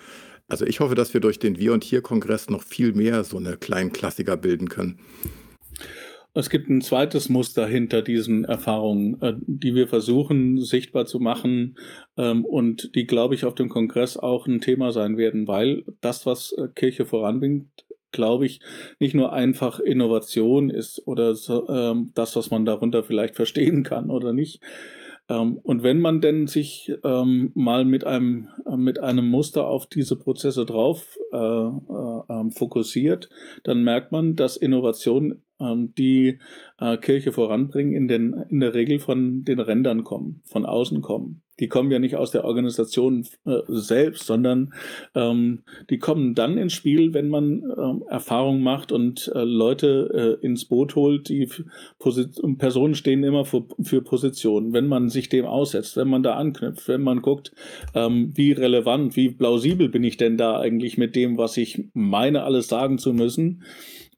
Also 0.48 0.66
ich 0.66 0.80
hoffe, 0.80 0.96
dass 0.96 1.14
wir 1.14 1.22
durch 1.22 1.38
den 1.38 1.60
Wir 1.60 1.72
und 1.72 1.84
Hier 1.84 2.02
Kongress 2.02 2.50
noch 2.50 2.64
viel 2.64 2.94
mehr 2.94 3.24
so 3.24 3.38
eine 3.38 3.58
kleinen 3.58 3.94
Klassiker 3.94 4.38
bilden 4.38 4.68
können. 4.68 5.00
Es 6.38 6.50
gibt 6.50 6.70
ein 6.70 6.82
zweites 6.82 7.30
Muster 7.30 7.66
hinter 7.66 8.02
diesen 8.02 8.44
Erfahrungen, 8.44 9.22
äh, 9.22 9.36
die 9.40 9.74
wir 9.74 9.88
versuchen 9.88 10.60
sichtbar 10.62 11.06
zu 11.06 11.22
machen 11.22 11.78
ähm, 12.18 12.44
und 12.44 12.94
die, 12.94 13.08
glaube 13.08 13.36
ich, 13.36 13.46
auf 13.46 13.56
dem 13.56 13.70
Kongress 13.70 14.18
auch 14.18 14.46
ein 14.46 14.60
Thema 14.60 14.92
sein 14.92 15.18
werden, 15.18 15.48
weil 15.48 15.86
das, 16.02 16.26
was 16.26 16.52
äh, 16.52 16.68
Kirche 16.76 17.06
voranbringt, 17.06 17.70
glaube 18.12 18.46
ich, 18.46 18.60
nicht 19.00 19.16
nur 19.16 19.32
einfach 19.32 19.80
Innovation 19.80 20.70
ist 20.70 21.08
oder 21.08 21.36
ähm, 21.70 22.12
das, 22.16 22.36
was 22.36 22.52
man 22.52 22.66
darunter 22.66 23.04
vielleicht 23.04 23.36
verstehen 23.36 23.84
kann 23.84 24.10
oder 24.10 24.34
nicht, 24.34 24.62
ähm, 25.30 25.58
und 25.64 25.84
wenn 25.84 26.02
man 26.02 26.22
denn 26.22 26.48
sich 26.48 26.94
mal 27.02 27.84
mit 27.86 28.04
einem, 28.04 28.50
äh, 28.70 28.78
mit 28.78 29.00
einem 29.00 29.28
Muster 29.28 29.66
auf 29.68 29.88
diese 29.88 30.18
Prozesse 30.18 30.66
drauf 30.66 31.18
fokussiert, 32.52 33.30
dann 33.64 33.84
merkt 33.84 34.12
man, 34.12 34.36
dass 34.36 34.56
Innovation 34.56 35.42
die 35.60 36.40
äh, 36.80 36.98
Kirche 36.98 37.32
voranbringen, 37.32 37.94
in, 37.94 38.08
den, 38.08 38.34
in 38.50 38.60
der 38.60 38.74
Regel 38.74 39.00
von 39.00 39.44
den 39.44 39.60
Rändern 39.60 40.04
kommen, 40.04 40.42
von 40.46 40.66
außen 40.66 41.02
kommen. 41.02 41.42
Die 41.60 41.70
kommen 41.70 41.90
ja 41.90 42.00
nicht 42.00 42.18
aus 42.18 42.32
der 42.32 42.44
Organisation 42.44 43.26
äh, 43.46 43.60
selbst, 43.68 44.26
sondern 44.26 44.74
ähm, 45.14 45.64
die 45.90 46.00
kommen 46.00 46.36
dann 46.36 46.58
ins 46.58 46.74
Spiel, 46.74 47.14
wenn 47.14 47.30
man 47.30 47.64
ähm, 47.78 48.04
Erfahrung 48.10 48.62
macht 48.62 48.92
und 48.92 49.32
äh, 49.34 49.44
Leute 49.44 50.38
äh, 50.42 50.46
ins 50.46 50.66
Boot 50.66 50.96
holt. 50.96 51.30
Die 51.30 51.48
Posit 51.98 52.42
Personen 52.58 52.94
stehen 52.94 53.24
immer 53.24 53.46
für, 53.46 53.66
für 53.82 54.02
Positionen. 54.02 54.74
Wenn 54.74 54.88
man 54.88 55.08
sich 55.08 55.30
dem 55.30 55.46
aussetzt, 55.46 55.96
wenn 55.96 56.10
man 56.10 56.24
da 56.24 56.36
anknüpft, 56.36 56.90
wenn 56.90 57.02
man 57.02 57.22
guckt, 57.22 57.54
ähm, 57.94 58.34
wie 58.36 58.52
relevant, 58.52 59.16
wie 59.16 59.30
plausibel 59.30 59.88
bin 59.88 60.04
ich 60.04 60.18
denn 60.18 60.36
da 60.36 60.60
eigentlich 60.60 60.98
mit 60.98 61.16
dem, 61.16 61.38
was 61.38 61.56
ich 61.56 61.86
meine, 61.94 62.44
alles 62.44 62.68
sagen 62.68 62.98
zu 62.98 63.14
müssen, 63.14 63.64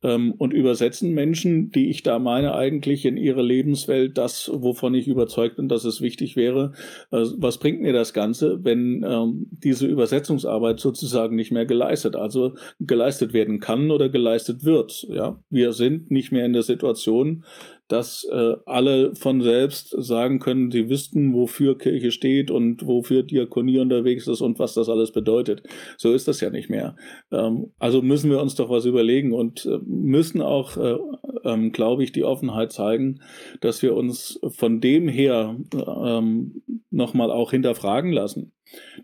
ähm, 0.04 0.34
und 0.38 0.54
übersetzen 0.54 1.14
Menschen, 1.14 1.72
die 1.72 1.90
ich 1.90 2.04
da 2.04 2.20
meine, 2.20 2.56
eigentlich 2.56 3.06
in 3.06 3.18
ihre 3.18 3.42
Lebenswelt 3.42 4.18
das, 4.18 4.50
wovon 4.54 4.94
ich 4.96 5.08
überzeugt 5.08 5.56
bin, 5.58 5.68
dass 5.68 5.86
es 5.86 6.02
wichtig 6.02 6.36
wäre. 6.36 6.74
Äh, 7.12 7.26
was 7.38 7.58
bringt 7.58 7.82
mir 7.82 7.94
das 7.94 8.14
Ganze, 8.14 8.64
wenn 8.64 9.04
ähm, 9.08 9.48
diese 9.52 9.88
Übersetzungsarbeit 9.88 10.80
sozusagen 10.80 11.36
nicht 11.36 11.52
mehr 11.52 11.66
geleistet, 11.66 12.16
also 12.16 12.54
geleistet 12.80 13.34
werden 13.34 13.60
kann 13.60 13.92
oder 13.92 14.10
geleistet 14.10 14.64
wird? 14.64 15.08
Ja, 15.10 15.40
wir 15.50 15.74
sind 15.74 16.12
nicht 16.12 16.32
mehr 16.32 16.46
in 16.46 16.54
der 16.54 16.64
Situation, 16.64 17.44
dass 17.88 18.26
äh, 18.26 18.56
alle 18.66 19.16
von 19.16 19.42
selbst 19.42 19.96
sagen 19.98 20.40
können, 20.40 20.72
sie 20.72 20.90
wüssten, 20.90 21.34
wofür 21.34 21.78
Kirche 21.78 22.12
steht 22.12 22.52
und 22.52 22.86
wofür 22.86 23.24
Diakonie 23.24 23.80
unterwegs 23.80 24.28
ist 24.28 24.42
und 24.42 24.60
was 24.60 24.74
das 24.74 24.90
alles 24.90 25.12
bedeutet. 25.12 25.64
So 25.98 26.14
ist 26.14 26.28
das 26.28 26.42
ja 26.42 26.50
nicht 26.50 26.70
mehr. 26.70 26.96
Ähm, 27.32 27.72
also 27.80 28.02
müssen 28.02 28.30
wir 28.30 28.42
uns 28.42 28.56
doch 28.56 28.70
was 28.70 28.86
überlegen 28.86 29.34
und 29.34 29.66
äh, 29.66 29.80
müssen 29.86 30.42
auch, 30.42 30.76
äh, 30.78 30.98
ähm, 31.46 31.72
glaube 31.72 32.04
ich, 32.04 32.12
die 32.12 32.26
Offenheit 32.26 32.72
zeigen, 32.72 33.22
dass 33.62 33.82
wir 33.82 33.96
uns 33.96 34.40
von 34.50 34.82
dem 34.82 35.08
her 35.08 35.56
ähm, 35.74 36.62
nochmal 36.92 37.32
auch 37.32 37.52
hinterfragen 37.52 38.12
lassen. 38.12 38.52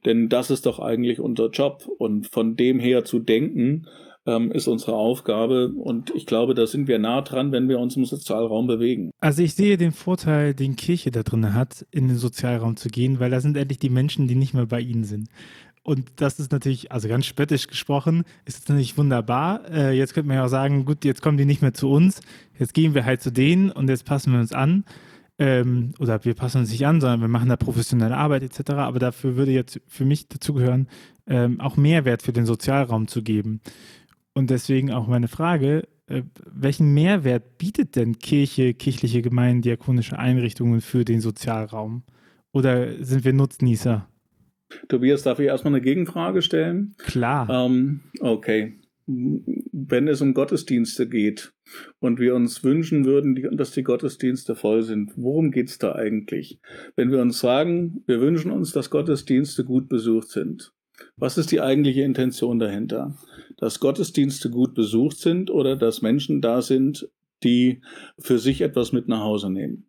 Denn 0.06 0.28
das 0.28 0.52
ist 0.52 0.66
doch 0.66 0.80
eigentlich 0.80 1.22
unser 1.22 1.50
Job 1.50 1.88
und 1.98 2.28
von 2.28 2.58
dem 2.58 2.80
her 2.80 3.06
zu 3.06 3.20
denken, 3.20 3.88
ähm, 4.26 4.52
ist 4.52 4.68
unsere 4.68 4.94
Aufgabe. 4.94 5.70
Und 5.70 6.12
ich 6.16 6.26
glaube, 6.26 6.54
da 6.54 6.68
sind 6.68 6.88
wir 6.88 7.00
nah 7.00 7.22
dran, 7.22 7.52
wenn 7.52 7.70
wir 7.70 7.80
uns 7.80 7.96
im 7.96 8.06
Sozialraum 8.06 8.68
bewegen. 8.68 9.12
Also 9.20 9.44
ich 9.44 9.56
sehe 9.56 9.78
den 9.78 9.92
Vorteil, 9.92 10.54
den 10.54 10.76
Kirche 10.76 11.12
da 11.12 11.24
drin 11.24 11.54
hat, 11.54 11.86
in 11.92 12.08
den 12.08 12.18
Sozialraum 12.18 12.78
zu 12.78 12.90
gehen, 12.90 13.20
weil 13.20 13.32
da 13.32 13.42
sind 13.42 13.58
endlich 13.58 13.80
die 13.80 13.90
Menschen, 13.90 14.28
die 14.28 14.36
nicht 14.36 14.54
mehr 14.54 14.66
bei 14.66 14.80
ihnen 14.80 15.04
sind. 15.04 15.30
Und 15.86 16.06
das 16.16 16.40
ist 16.40 16.54
natürlich, 16.54 16.94
also 16.94 17.10
ganz 17.10 17.26
spöttisch 17.26 17.68
gesprochen, 17.68 18.24
ist 18.46 18.70
natürlich 18.70 18.98
wunderbar. 18.98 19.70
Äh, 19.70 19.98
jetzt 19.98 20.14
könnte 20.14 20.30
man 20.30 20.38
ja 20.38 20.46
auch 20.46 20.50
sagen, 20.50 20.86
gut, 20.86 21.04
jetzt 21.04 21.22
kommen 21.22 21.38
die 21.38 21.46
nicht 21.46 21.62
mehr 21.62 21.74
zu 21.74 21.90
uns, 21.90 22.22
jetzt 22.58 22.74
gehen 22.74 22.96
wir 22.96 23.04
halt 23.04 23.22
zu 23.22 23.32
denen 23.32 23.70
und 23.70 23.90
jetzt 23.90 24.06
passen 24.06 24.32
wir 24.32 24.40
uns 24.40 24.54
an. 24.54 24.86
Ähm, 25.40 25.94
oder 26.00 26.24
wir 26.24 26.36
passen 26.36 26.60
uns 26.60 26.72
nicht 26.72 26.86
an, 26.86 27.02
sondern 27.02 27.20
wir 27.20 27.28
machen 27.28 27.50
da 27.50 27.58
professionelle 27.58 28.16
Arbeit 28.16 28.44
etc. 28.44 28.72
Aber 28.74 29.00
dafür 29.00 29.36
würde 29.36 29.52
jetzt 29.52 29.82
für 29.88 30.06
mich 30.06 30.30
dazugehören, 30.30 30.88
ähm, 31.28 31.60
auch 31.60 31.76
Mehrwert 31.76 32.22
für 32.22 32.34
den 32.34 32.46
Sozialraum 32.46 33.08
zu 33.08 33.22
geben. 33.22 33.60
Und 34.34 34.50
deswegen 34.50 34.92
auch 34.92 35.08
meine 35.08 35.28
Frage, 35.28 35.88
äh, 36.08 36.24
welchen 36.46 36.94
Mehrwert 36.94 37.58
bietet 37.58 37.96
denn 37.96 38.20
Kirche, 38.20 38.74
kirchliche 38.74 39.22
Gemeinden, 39.22 39.62
diakonische 39.62 40.18
Einrichtungen 40.18 40.82
für 40.82 41.06
den 41.06 41.22
Sozialraum? 41.22 42.04
Oder 42.52 43.04
sind 43.04 43.26
wir 43.26 43.34
Nutznießer? 43.34 44.08
Tobias, 44.88 45.24
darf 45.24 45.40
ich 45.40 45.48
erstmal 45.48 45.74
eine 45.74 45.82
Gegenfrage 45.82 46.42
stellen? 46.42 46.96
Klar. 46.98 47.50
Ähm, 47.50 48.02
okay. 48.20 48.80
Wenn 49.06 50.08
es 50.08 50.22
um 50.22 50.34
Gottesdienste 50.34 51.10
geht 51.10 51.54
und 52.00 52.20
wir 52.20 52.36
uns 52.36 52.64
wünschen 52.64 53.06
würden, 53.06 53.58
dass 53.58 53.72
die 53.72 53.84
Gottesdienste 53.84 54.56
voll 54.56 54.82
sind, 54.84 55.12
worum 55.18 55.52
geht 55.52 55.70
es 55.70 55.78
da 55.78 55.94
eigentlich? 55.94 56.60
Wenn 56.96 57.12
wir 57.12 57.22
uns 57.22 57.40
sagen, 57.40 58.02
wir 58.08 58.22
wünschen 58.22 58.50
uns, 58.50 58.72
dass 58.72 58.90
Gottesdienste 58.90 59.66
gut 59.66 59.90
besucht 59.90 60.30
sind, 60.30 60.74
was 61.18 61.38
ist 61.38 61.52
die 61.52 61.62
eigentliche 61.62 62.02
Intention 62.02 62.60
dahinter? 62.60 63.18
Dass 63.64 63.80
Gottesdienste 63.80 64.50
gut 64.50 64.74
besucht 64.74 65.20
sind 65.20 65.50
oder 65.50 65.78
dass 65.78 66.02
Menschen 66.02 66.42
da 66.42 66.62
sind, 66.62 67.08
die 67.44 67.82
für 68.20 68.38
sich 68.38 68.60
etwas 68.60 68.92
mit 68.92 69.08
nach 69.08 69.22
Hause 69.22 69.50
nehmen? 69.50 69.88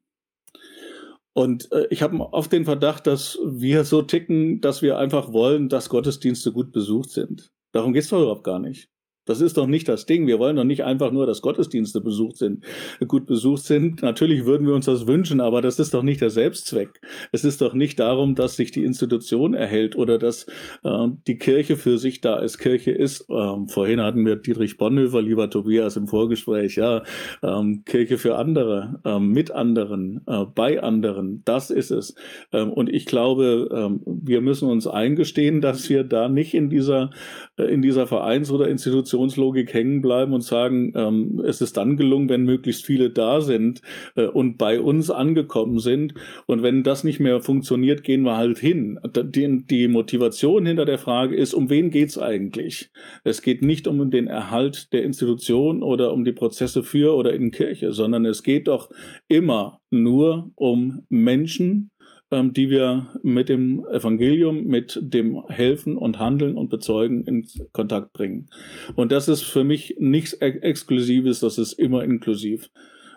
Und 1.33 1.73
äh, 1.73 1.89
ich 1.91 2.01
habe 2.01 2.21
oft 2.21 2.53
den 2.53 2.67
Verdacht, 2.67 3.09
dass 3.09 3.37
wir 3.45 3.83
so 3.83 4.03
ticken, 4.03 4.61
dass 4.61 4.81
wir 4.81 4.97
einfach 4.97 5.33
wollen, 5.33 5.69
dass 5.69 5.89
Gottesdienste 5.89 6.53
gut 6.53 6.71
besucht 6.71 7.11
sind. 7.11 7.51
Darum 7.73 7.93
geht 7.93 8.05
es 8.05 8.11
doch 8.11 8.21
überhaupt 8.21 8.45
gar 8.45 8.61
nicht. 8.61 8.91
Das 9.25 9.41
ist 9.41 9.57
doch 9.57 9.67
nicht 9.67 9.89
das 9.89 10.07
Ding. 10.07 10.27
Wir 10.27 10.39
wollen 10.39 10.57
doch 10.57 10.65
nicht 10.65 10.85
einfach 10.85 11.11
nur, 11.11 11.27
dass 11.27 11.43
Gottesdienste 11.43 12.01
besucht 12.01 12.37
sind, 12.37 12.65
gut 13.07 13.27
besucht 13.27 13.65
sind. 13.65 14.03
Natürlich 14.03 14.45
würden 14.45 14.67
wir 14.67 14.75
uns 14.75 14.87
das 14.87 15.07
wünschen, 15.07 15.41
aber 15.41 15.63
das 15.63 15.79
ist 15.79 15.95
doch 15.95 16.03
nicht 16.03 16.21
der 16.21 16.31
Selbstzweck. 16.31 17.01
Es 17.33 17.45
ist 17.45 17.61
doch 17.61 17.75
nicht 17.75 17.99
darum, 17.99 18.35
dass 18.35 18.57
sich 18.57 18.71
die 18.71 18.85
Institution 18.85 19.55
erhält 19.55 19.97
oder 19.97 20.19
dass 20.19 20.47
äh, 20.83 21.09
die 21.27 21.39
Kirche 21.39 21.77
für 21.77 21.99
sich 21.99 22.21
da 22.21 22.39
ist. 22.39 22.59
Kirche 22.59 22.91
ist, 22.91 23.27
ähm, 23.31 23.69
vorhin 23.69 24.01
hatten 24.01 24.25
wir 24.27 24.37
Dietrich 24.37 24.77
Bonhoeffer, 24.77 25.23
lieber 25.23 25.49
Tobias, 25.49 25.97
im 25.97 26.07
Vorgespräch, 26.07 26.77
ja, 26.77 27.03
ähm, 27.43 27.85
Kirche 27.85 28.19
für 28.19 28.37
andere, 28.37 29.01
ähm, 29.05 29.29
mit 29.31 29.51
anderen, 29.51 30.21
äh, 30.27 30.45
bei 30.55 30.83
anderen. 30.83 31.43
Das 31.45 31.71
ist 31.71 31.91
es. 31.91 32.15
Ähm, 32.53 32.73
und 32.73 32.89
ich 32.89 33.07
glaube, 33.07 33.69
ähm, 33.73 34.01
wir 34.05 34.41
müssen 34.41 34.69
uns 34.69 34.87
eingestehen, 34.87 35.61
dass 35.61 35.89
wir 35.89 36.05
da 36.05 36.29
nicht 36.29 36.55
in 36.55 36.69
dieser, 36.69 37.11
äh, 37.57 37.65
in 37.65 37.83
dieser 37.83 38.07
Vereins- 38.07 38.51
oder 38.51 38.69
Institution 38.69 39.14
Evolutionslogik 39.15 39.73
hängen 39.73 40.03
bleiben 40.03 40.33
und 40.33 40.43
sagen, 40.43 40.93
ähm, 40.95 41.43
es 41.47 41.61
ist 41.61 41.77
dann 41.77 41.97
gelungen, 41.97 42.29
wenn 42.29 42.45
möglichst 42.45 42.85
viele 42.85 43.11
da 43.11 43.41
sind 43.41 43.81
äh, 44.17 44.27
und 44.27 44.59
bei 44.59 44.81
uns 44.81 45.11
angekommen 45.11 45.79
sind. 45.79 46.15
Und 46.47 46.63
wenn 46.63 46.83
das 46.83 47.05
nicht 47.05 47.21
mehr 47.21 47.41
funktioniert, 47.41 48.03
gehen 48.03 48.23
wir 48.23 48.37
halt 48.37 48.59
hin. 48.59 48.99
Die, 49.07 49.65
die 49.67 49.89
Motivation 49.89 50.67
hinter 50.67 50.85
der 50.85 50.99
Frage 50.99 51.37
ist, 51.37 51.55
um 51.55 51.71
wen 51.71 51.91
geht's 51.91 52.19
eigentlich? 52.19 52.91
Es 53.23 53.43
geht 53.43 53.63
nicht 53.63 53.87
um 53.87 54.11
den 54.11 54.27
Erhalt 54.27 54.93
der 54.93 55.05
Institution 55.05 55.83
oder 55.83 56.13
um 56.13 56.25
die 56.25 56.33
Prozesse 56.33 56.83
für 56.83 57.15
oder 57.15 57.33
in 57.33 57.51
Kirche, 57.51 57.93
sondern 57.93 58.25
es 58.27 58.43
geht 58.43 58.69
doch 58.69 58.91
immer 59.29 59.81
nur 59.91 60.51
um 60.57 61.03
Menschen, 61.09 61.91
die 62.31 62.69
wir 62.69 63.07
mit 63.23 63.49
dem 63.49 63.87
Evangelium, 63.87 64.65
mit 64.65 64.99
dem 65.01 65.43
Helfen 65.49 65.97
und 65.97 66.19
Handeln 66.19 66.57
und 66.57 66.69
Bezeugen 66.69 67.25
in 67.25 67.47
Kontakt 67.73 68.13
bringen. 68.13 68.49
Und 68.97 69.13
das 69.13 69.29
ist 69.29 69.43
für 69.43 69.63
mich 69.63 69.97
nichts 69.99 70.33
Exklusives, 70.33 71.41
das 71.41 71.59
ist 71.59 71.75
immer 71.75 72.03
inklusiv. 72.03 72.71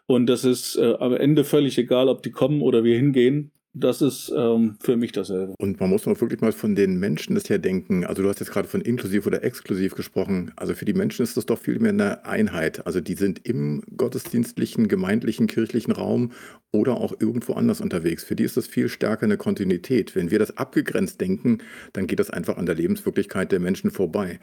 Und 0.05 0.27
das 0.27 0.45
ist 0.45 0.77
äh, 0.77 0.93
am 0.99 1.13
Ende 1.13 1.43
völlig 1.43 1.77
egal, 1.77 2.09
ob 2.09 2.21
die 2.21 2.31
kommen 2.31 2.61
oder 2.61 2.83
wir 2.83 2.95
hingehen. 2.95 3.51
das 3.79 4.01
ist 4.01 4.31
ähm, 4.35 4.77
für 4.79 4.97
mich 4.97 5.11
dasselbe. 5.11 5.53
Und 5.59 5.79
man 5.79 5.89
muss 5.89 6.05
mal 6.05 6.19
wirklich 6.19 6.41
mal 6.41 6.51
von 6.51 6.75
den 6.75 6.97
Menschen 6.97 7.35
das 7.35 7.49
her 7.49 7.59
denken. 7.59 8.05
Also 8.05 8.23
du 8.23 8.29
hast 8.29 8.39
jetzt 8.39 8.51
gerade 8.51 8.67
von 8.67 8.81
inklusiv 8.81 9.27
oder 9.27 9.43
exklusiv 9.43 9.95
gesprochen. 9.95 10.51
Also 10.55 10.73
für 10.73 10.85
die 10.85 10.93
Menschen 10.93 11.23
ist 11.23 11.37
das 11.37 11.45
doch 11.45 11.59
viel 11.59 11.79
mehr 11.79 11.91
eine 11.91 12.25
Einheit. 12.25 12.85
Also 12.85 13.01
die 13.01 13.15
sind 13.15 13.45
im 13.45 13.83
gottesdienstlichen, 13.95 14.87
gemeindlichen, 14.87 15.47
kirchlichen 15.47 15.91
Raum 15.91 16.31
oder 16.77 16.97
auch 16.97 17.13
irgendwo 17.19 17.53
anders 17.53 17.81
unterwegs. 17.81 18.23
Für 18.23 18.35
die 18.35 18.43
ist 18.43 18.55
das 18.55 18.67
viel 18.67 18.87
stärker 18.87 19.23
eine 19.23 19.37
Kontinuität. 19.37 20.15
Wenn 20.15 20.31
wir 20.31 20.39
das 20.39 20.57
abgegrenzt 20.57 21.19
denken, 21.19 21.59
dann 21.93 22.07
geht 22.07 22.19
das 22.19 22.29
einfach 22.29 22.57
an 22.57 22.65
der 22.65 22.75
Lebenswirklichkeit 22.75 23.51
der 23.51 23.59
Menschen 23.59 23.89
vorbei. 23.89 24.39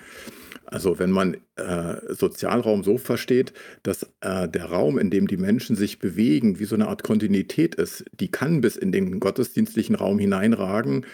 Also 0.67 0.99
wenn 0.99 1.11
man 1.11 1.37
äh, 1.57 1.97
Sozialraum 2.09 2.83
so 2.85 2.99
versteht, 2.99 3.53
dass 3.83 4.05
äh, 4.21 4.49
der 4.49 4.65
Raum, 4.67 4.99
in 4.99 5.11
dem 5.11 5.29
die 5.29 5.37
Menschen 5.37 5.77
sich 5.77 5.99
bewegen, 5.99 6.59
wie 6.59 6.65
so 6.65 6.75
eine 6.75 6.89
Art 6.89 7.03
Kontinuität 7.03 7.75
ist, 7.75 8.05
die 8.19 8.29
kann 8.29 8.61
bis 8.61 8.77
in 8.77 8.91
den 8.91 9.21
gottesdienstlichen 9.21 9.95
Raum 9.95 10.19
hineinragen. 10.19 11.07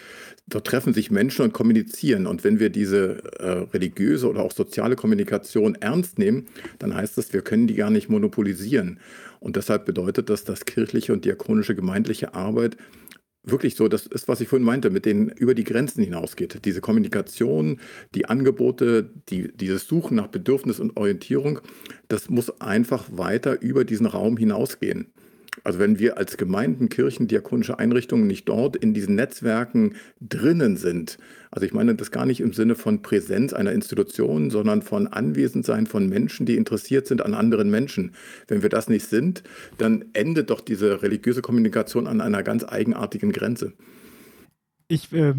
Dort 0.47 0.65
treffen 0.67 0.93
sich 0.93 1.11
Menschen 1.11 1.43
und 1.43 1.53
kommunizieren. 1.53 2.27
Und 2.27 2.43
wenn 2.43 2.59
wir 2.59 2.69
diese 2.69 3.21
äh, 3.39 3.49
religiöse 3.73 4.29
oder 4.29 4.41
auch 4.41 4.51
soziale 4.51 4.95
Kommunikation 4.95 5.75
ernst 5.75 6.17
nehmen, 6.17 6.47
dann 6.79 6.95
heißt 6.95 7.17
das, 7.17 7.33
wir 7.33 7.41
können 7.41 7.67
die 7.67 7.75
gar 7.75 7.91
nicht 7.91 8.09
monopolisieren. 8.09 8.99
Und 9.41 9.55
deshalb 9.55 9.85
bedeutet 9.85 10.29
das, 10.29 10.43
dass 10.43 10.65
kirchliche 10.65 11.13
und 11.13 11.25
diakonische 11.25 11.75
gemeindliche 11.75 12.35
Arbeit 12.35 12.77
wirklich 13.43 13.75
so, 13.75 13.87
das 13.87 14.05
ist, 14.05 14.27
was 14.27 14.39
ich 14.39 14.47
vorhin 14.47 14.65
meinte, 14.65 14.91
mit 14.91 15.05
denen 15.05 15.29
über 15.29 15.55
die 15.55 15.63
Grenzen 15.63 16.03
hinausgeht. 16.03 16.63
Diese 16.63 16.79
Kommunikation, 16.79 17.79
die 18.13 18.25
Angebote, 18.27 19.09
die, 19.29 19.51
dieses 19.51 19.87
Suchen 19.87 20.15
nach 20.15 20.27
Bedürfnis 20.27 20.79
und 20.79 20.95
Orientierung, 20.95 21.59
das 22.07 22.29
muss 22.29 22.61
einfach 22.61 23.05
weiter 23.11 23.59
über 23.59 23.83
diesen 23.83 24.05
Raum 24.05 24.37
hinausgehen. 24.37 25.11
Also 25.63 25.79
wenn 25.79 25.99
wir 25.99 26.17
als 26.17 26.37
Gemeinden, 26.37 26.87
Kirchen, 26.87 27.27
diakonische 27.27 27.77
Einrichtungen 27.77 28.25
nicht 28.25 28.47
dort 28.47 28.77
in 28.77 28.93
diesen 28.93 29.15
Netzwerken 29.15 29.95
drinnen 30.21 30.77
sind, 30.77 31.17
also 31.51 31.65
ich 31.65 31.73
meine 31.73 31.93
das 31.95 32.11
gar 32.11 32.25
nicht 32.25 32.39
im 32.39 32.53
Sinne 32.53 32.75
von 32.75 33.01
Präsenz 33.01 33.51
einer 33.51 33.73
Institution, 33.73 34.49
sondern 34.49 34.81
von 34.81 35.07
Anwesendsein 35.07 35.85
von 35.85 36.07
Menschen, 36.07 36.45
die 36.45 36.55
interessiert 36.55 37.05
sind 37.05 37.21
an 37.23 37.33
anderen 37.33 37.69
Menschen. 37.69 38.13
Wenn 38.47 38.61
wir 38.61 38.69
das 38.69 38.87
nicht 38.87 39.05
sind, 39.07 39.43
dann 39.77 40.05
endet 40.13 40.49
doch 40.49 40.61
diese 40.61 41.03
religiöse 41.03 41.41
Kommunikation 41.41 42.07
an 42.07 42.21
einer 42.21 42.43
ganz 42.43 42.63
eigenartigen 42.63 43.33
Grenze. 43.33 43.73
Ich, 44.87 45.11
äh, 45.11 45.33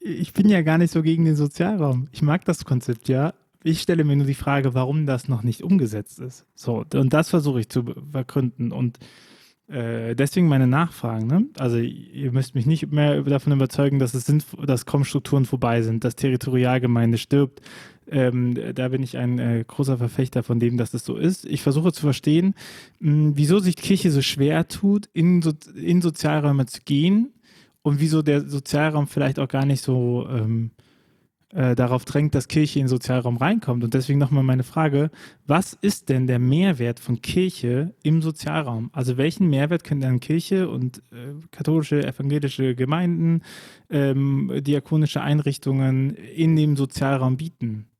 ich 0.00 0.32
bin 0.32 0.48
ja 0.48 0.62
gar 0.62 0.78
nicht 0.78 0.92
so 0.92 1.02
gegen 1.02 1.26
den 1.26 1.36
Sozialraum. 1.36 2.08
Ich 2.12 2.22
mag 2.22 2.46
das 2.46 2.64
Konzept 2.64 3.08
ja, 3.08 3.34
ich 3.64 3.80
stelle 3.80 4.04
mir 4.04 4.16
nur 4.16 4.26
die 4.26 4.34
Frage, 4.34 4.74
warum 4.74 5.06
das 5.06 5.28
noch 5.28 5.42
nicht 5.42 5.62
umgesetzt 5.62 6.20
ist. 6.20 6.46
So, 6.54 6.84
und 6.94 7.12
das 7.12 7.30
versuche 7.30 7.60
ich 7.60 7.68
zu 7.68 7.84
vergründen. 8.10 8.72
Und 8.72 8.98
äh, 9.68 10.14
deswegen 10.14 10.48
meine 10.48 10.66
Nachfragen. 10.66 11.26
Ne? 11.26 11.46
Also 11.58 11.78
ihr 11.78 12.32
müsst 12.32 12.54
mich 12.54 12.66
nicht 12.66 12.92
mehr 12.92 13.22
davon 13.22 13.52
überzeugen, 13.52 13.98
dass 13.98 14.14
es 14.14 14.26
sind, 14.26 14.44
dass 14.64 14.86
Kommstrukturen 14.86 15.46
vorbei 15.46 15.82
sind, 15.82 16.04
dass 16.04 16.16
Territorialgemeinde 16.16 17.16
stirbt. 17.16 17.62
Ähm, 18.10 18.54
da 18.74 18.88
bin 18.88 19.02
ich 19.02 19.16
ein 19.16 19.38
äh, 19.38 19.64
großer 19.66 19.96
Verfechter 19.96 20.42
von 20.42 20.60
dem, 20.60 20.76
dass 20.76 20.90
das 20.90 21.04
so 21.04 21.16
ist. 21.16 21.46
Ich 21.46 21.62
versuche 21.62 21.92
zu 21.92 22.02
verstehen, 22.02 22.54
mh, 22.98 23.32
wieso 23.36 23.60
sich 23.60 23.76
Kirche 23.76 24.10
so 24.10 24.20
schwer 24.20 24.68
tut, 24.68 25.08
in, 25.12 25.40
so, 25.40 25.52
in 25.74 26.02
Sozialräume 26.02 26.66
zu 26.66 26.80
gehen 26.84 27.32
und 27.82 28.00
wieso 28.00 28.22
der 28.22 28.46
Sozialraum 28.48 29.06
vielleicht 29.06 29.38
auch 29.38 29.48
gar 29.48 29.64
nicht 29.64 29.82
so 29.82 30.26
ähm, 30.28 30.72
äh, 31.52 31.74
darauf 31.74 32.04
drängt, 32.04 32.34
dass 32.34 32.48
Kirche 32.48 32.78
in 32.78 32.84
den 32.84 32.88
Sozialraum 32.88 33.36
reinkommt. 33.36 33.84
Und 33.84 33.94
deswegen 33.94 34.18
nochmal 34.18 34.42
meine 34.42 34.62
Frage, 34.62 35.10
was 35.46 35.74
ist 35.74 36.08
denn 36.08 36.26
der 36.26 36.38
Mehrwert 36.38 36.98
von 36.98 37.20
Kirche 37.20 37.94
im 38.02 38.22
Sozialraum? 38.22 38.90
Also 38.92 39.16
welchen 39.16 39.48
Mehrwert 39.48 39.84
können 39.84 40.00
dann 40.00 40.20
Kirche 40.20 40.68
und 40.68 40.98
äh, 41.12 41.34
katholische, 41.50 42.06
evangelische 42.06 42.74
Gemeinden, 42.74 43.42
ähm, 43.90 44.50
diakonische 44.62 45.20
Einrichtungen 45.20 46.14
in 46.14 46.56
dem 46.56 46.76
Sozialraum 46.76 47.36
bieten? 47.36 47.91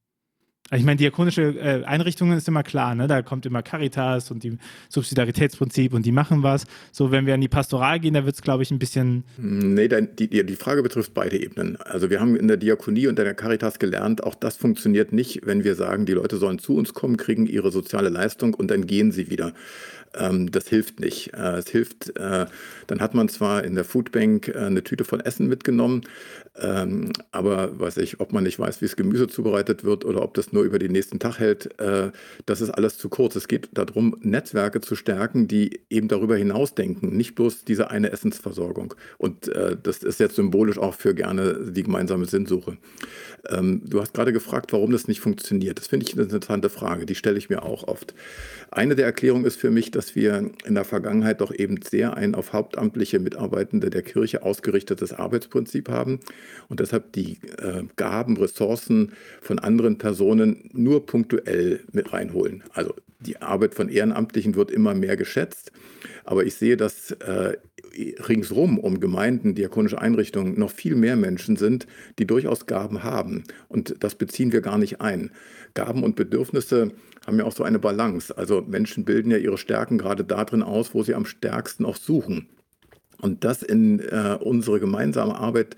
Also 0.72 0.80
ich 0.80 0.86
meine, 0.86 0.96
diakonische 0.96 1.42
äh, 1.42 1.84
Einrichtungen 1.84 2.38
ist 2.38 2.48
immer 2.48 2.62
klar, 2.62 2.94
ne? 2.94 3.06
da 3.06 3.20
kommt 3.20 3.44
immer 3.44 3.62
Caritas 3.62 4.30
und 4.30 4.42
die 4.42 4.56
Subsidiaritätsprinzip 4.88 5.92
und 5.92 6.06
die 6.06 6.12
machen 6.12 6.42
was. 6.42 6.64
So, 6.92 7.10
wenn 7.10 7.26
wir 7.26 7.34
an 7.34 7.42
die 7.42 7.48
Pastoral 7.48 8.00
gehen, 8.00 8.14
da 8.14 8.24
wird 8.24 8.36
es, 8.36 8.40
glaube 8.40 8.62
ich, 8.62 8.70
ein 8.70 8.78
bisschen. 8.78 9.24
Nee, 9.36 9.86
die, 9.88 10.28
die 10.28 10.56
Frage 10.56 10.82
betrifft 10.82 11.12
beide 11.12 11.38
Ebenen. 11.38 11.76
Also 11.76 12.08
wir 12.08 12.20
haben 12.20 12.36
in 12.36 12.48
der 12.48 12.56
Diakonie 12.56 13.06
und 13.06 13.18
in 13.18 13.24
der 13.26 13.34
Caritas 13.34 13.78
gelernt, 13.78 14.24
auch 14.24 14.34
das 14.34 14.56
funktioniert 14.56 15.12
nicht, 15.12 15.44
wenn 15.44 15.62
wir 15.62 15.74
sagen, 15.74 16.06
die 16.06 16.14
Leute 16.14 16.38
sollen 16.38 16.58
zu 16.58 16.74
uns 16.74 16.94
kommen, 16.94 17.18
kriegen 17.18 17.44
ihre 17.44 17.70
soziale 17.70 18.08
Leistung 18.08 18.54
und 18.54 18.70
dann 18.70 18.86
gehen 18.86 19.12
sie 19.12 19.28
wieder. 19.28 19.52
Ähm, 20.14 20.50
das 20.50 20.68
hilft 20.68 21.00
nicht. 21.00 21.34
Äh, 21.34 21.56
es 21.56 21.68
hilft, 21.68 22.16
äh, 22.16 22.46
dann 22.86 23.00
hat 23.00 23.14
man 23.14 23.28
zwar 23.28 23.64
in 23.64 23.74
der 23.74 23.84
Foodbank 23.84 24.54
eine 24.54 24.82
Tüte 24.82 25.04
von 25.04 25.20
Essen 25.20 25.48
mitgenommen, 25.48 26.02
ähm, 26.60 27.12
aber 27.30 27.80
weiß 27.80 27.96
ich, 27.96 28.20
ob 28.20 28.32
man 28.32 28.44
nicht 28.44 28.58
weiß, 28.58 28.82
wie 28.82 28.84
das 28.84 28.96
Gemüse 28.96 29.26
zubereitet 29.26 29.84
wird 29.84 30.04
oder 30.04 30.22
ob 30.22 30.34
das 30.34 30.52
nur 30.52 30.64
über 30.64 30.78
den 30.78 30.92
nächsten 30.92 31.18
Tag 31.18 31.38
hält, 31.38 31.80
äh, 31.80 32.10
das 32.44 32.60
ist 32.60 32.68
alles 32.68 32.98
zu 32.98 33.08
kurz. 33.08 33.36
Es 33.36 33.48
geht 33.48 33.70
darum, 33.72 34.16
Netzwerke 34.20 34.82
zu 34.82 34.94
stärken, 34.94 35.48
die 35.48 35.80
eben 35.88 36.08
darüber 36.08 36.36
hinaus 36.36 36.74
denken, 36.74 37.16
nicht 37.16 37.36
bloß 37.36 37.64
diese 37.64 37.90
eine 37.90 38.12
Essensversorgung. 38.12 38.94
Und 39.16 39.48
äh, 39.48 39.78
das 39.82 40.02
ist 40.02 40.20
jetzt 40.20 40.36
symbolisch 40.36 40.76
auch 40.76 40.94
für 40.94 41.14
gerne 41.14 41.72
die 41.72 41.84
gemeinsame 41.84 42.26
Sinnsuche. 42.26 42.76
Ähm, 43.48 43.82
du 43.86 44.02
hast 44.02 44.12
gerade 44.12 44.34
gefragt, 44.34 44.74
warum 44.74 44.92
das 44.92 45.08
nicht 45.08 45.20
funktioniert. 45.20 45.78
Das 45.78 45.86
finde 45.86 46.06
ich 46.06 46.12
eine 46.12 46.24
interessante 46.24 46.68
Frage, 46.68 47.06
die 47.06 47.14
stelle 47.14 47.38
ich 47.38 47.48
mir 47.48 47.62
auch 47.62 47.88
oft. 47.88 48.14
Eine 48.70 48.94
der 48.94 49.06
Erklärungen 49.06 49.46
ist 49.46 49.58
für 49.58 49.70
mich, 49.70 49.90
dass 49.90 50.14
wir 50.14 50.50
in 50.66 50.74
der 50.74 50.84
Vergangenheit 50.84 51.40
doch 51.40 51.52
eben 51.52 51.80
sehr 51.82 52.14
ein 52.16 52.34
auf 52.34 52.52
hauptamtliche 52.52 53.20
Mitarbeitende 53.20 53.88
der 53.88 54.02
Kirche 54.02 54.42
ausgerichtetes 54.42 55.14
Arbeitsprinzip 55.14 55.88
haben 55.88 56.20
und 56.68 56.80
deshalb 56.80 57.12
die 57.12 57.38
äh, 57.58 57.84
Gaben, 57.96 58.36
Ressourcen 58.36 59.12
von 59.40 59.58
anderen 59.58 59.98
Personen 59.98 60.70
nur 60.72 61.06
punktuell 61.06 61.80
mit 61.92 62.12
reinholen. 62.12 62.64
Also 62.72 62.94
die 63.20 63.40
Arbeit 63.40 63.74
von 63.74 63.88
Ehrenamtlichen 63.88 64.54
wird 64.54 64.70
immer 64.70 64.94
mehr 64.94 65.16
geschätzt, 65.16 65.72
aber 66.24 66.44
ich 66.44 66.54
sehe, 66.54 66.76
dass 66.76 67.12
äh, 67.12 67.56
ringsrum 68.28 68.78
um 68.78 69.00
Gemeinden, 69.00 69.54
diakonische 69.54 70.00
Einrichtungen 70.00 70.58
noch 70.58 70.70
viel 70.70 70.94
mehr 70.94 71.16
Menschen 71.16 71.56
sind, 71.56 71.86
die 72.18 72.26
durchaus 72.26 72.66
Gaben 72.66 73.02
haben. 73.02 73.44
Und 73.68 73.96
das 74.00 74.14
beziehen 74.14 74.52
wir 74.52 74.60
gar 74.60 74.78
nicht 74.78 75.00
ein. 75.00 75.30
Gaben 75.74 76.02
und 76.02 76.16
Bedürfnisse 76.16 76.92
haben 77.26 77.38
ja 77.38 77.44
auch 77.44 77.52
so 77.52 77.64
eine 77.64 77.78
Balance. 77.78 78.36
Also 78.36 78.62
Menschen 78.62 79.04
bilden 79.04 79.30
ja 79.30 79.38
ihre 79.38 79.58
Stärken 79.58 79.98
gerade 79.98 80.24
darin 80.24 80.62
aus, 80.62 80.94
wo 80.94 81.02
sie 81.02 81.14
am 81.14 81.26
stärksten 81.26 81.84
auch 81.84 81.96
suchen. 81.96 82.48
Und 83.20 83.44
das 83.44 83.62
in 83.62 84.00
äh, 84.00 84.36
unsere 84.40 84.80
gemeinsame 84.80 85.36
Arbeit 85.36 85.76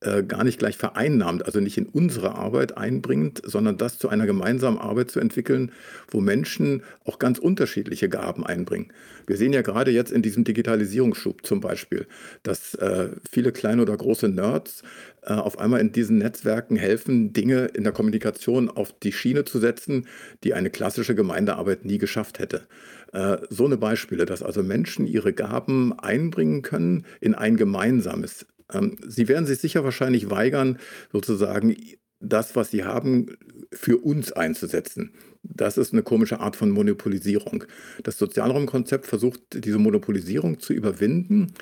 äh, 0.00 0.22
gar 0.22 0.44
nicht 0.44 0.58
gleich 0.58 0.76
vereinnahmt, 0.76 1.44
also 1.44 1.60
nicht 1.60 1.76
in 1.76 1.86
unsere 1.86 2.34
Arbeit 2.34 2.76
einbringt, 2.76 3.42
sondern 3.44 3.76
das 3.76 3.98
zu 3.98 4.08
einer 4.08 4.26
gemeinsamen 4.26 4.78
Arbeit 4.78 5.10
zu 5.10 5.20
entwickeln, 5.20 5.72
wo 6.10 6.20
Menschen 6.20 6.82
auch 7.04 7.18
ganz 7.18 7.38
unterschiedliche 7.38 8.08
Gaben 8.08 8.46
einbringen. 8.46 8.92
Wir 9.26 9.36
sehen 9.36 9.52
ja 9.52 9.62
gerade 9.62 9.90
jetzt 9.90 10.10
in 10.10 10.22
diesem 10.22 10.44
Digitalisierungsschub 10.44 11.46
zum 11.46 11.60
Beispiel, 11.60 12.06
dass 12.42 12.74
äh, 12.76 13.10
viele 13.30 13.52
kleine 13.52 13.82
oder 13.82 13.96
große 13.96 14.28
Nerds 14.28 14.82
äh, 15.22 15.34
auf 15.34 15.58
einmal 15.58 15.80
in 15.80 15.92
diesen 15.92 16.18
Netzwerken 16.18 16.76
helfen, 16.76 17.32
Dinge 17.32 17.66
in 17.66 17.84
der 17.84 17.92
Kommunikation 17.92 18.70
auf 18.70 18.92
die 18.98 19.12
Schiene 19.12 19.44
zu 19.44 19.58
setzen, 19.58 20.06
die 20.44 20.54
eine 20.54 20.70
klassische 20.70 21.14
Gemeindearbeit 21.14 21.84
nie 21.84 21.98
geschafft 21.98 22.38
hätte. 22.38 22.62
Äh, 23.12 23.36
so 23.50 23.66
eine 23.66 23.76
Beispiele, 23.76 24.24
dass 24.24 24.42
also 24.42 24.62
Menschen 24.62 25.06
ihre 25.06 25.32
Gaben 25.32 25.92
einbringen 25.98 26.62
können 26.62 27.04
in 27.20 27.34
ein 27.34 27.56
gemeinsames 27.56 28.46
sie 29.06 29.28
werden 29.28 29.46
sich 29.46 29.58
sicher 29.58 29.84
wahrscheinlich 29.84 30.30
weigern, 30.30 30.78
sozusagen 31.12 31.76
das, 32.20 32.54
was 32.54 32.70
Sie 32.70 32.84
haben, 32.84 33.36
für 33.72 33.98
uns 33.98 34.32
einzusetzen. 34.32 35.12
Das 35.42 35.78
ist 35.78 35.92
eine 35.92 36.02
komische 36.02 36.40
Art 36.40 36.56
von 36.56 36.70
Monopolisierung. 36.70 37.64
Das 38.02 38.18
Sozialraumkonzept 38.18 39.06
versucht, 39.06 39.40
diese 39.64 39.78
Monopolisierung 39.78 40.60
zu 40.60 40.72
überwinden 40.74 41.54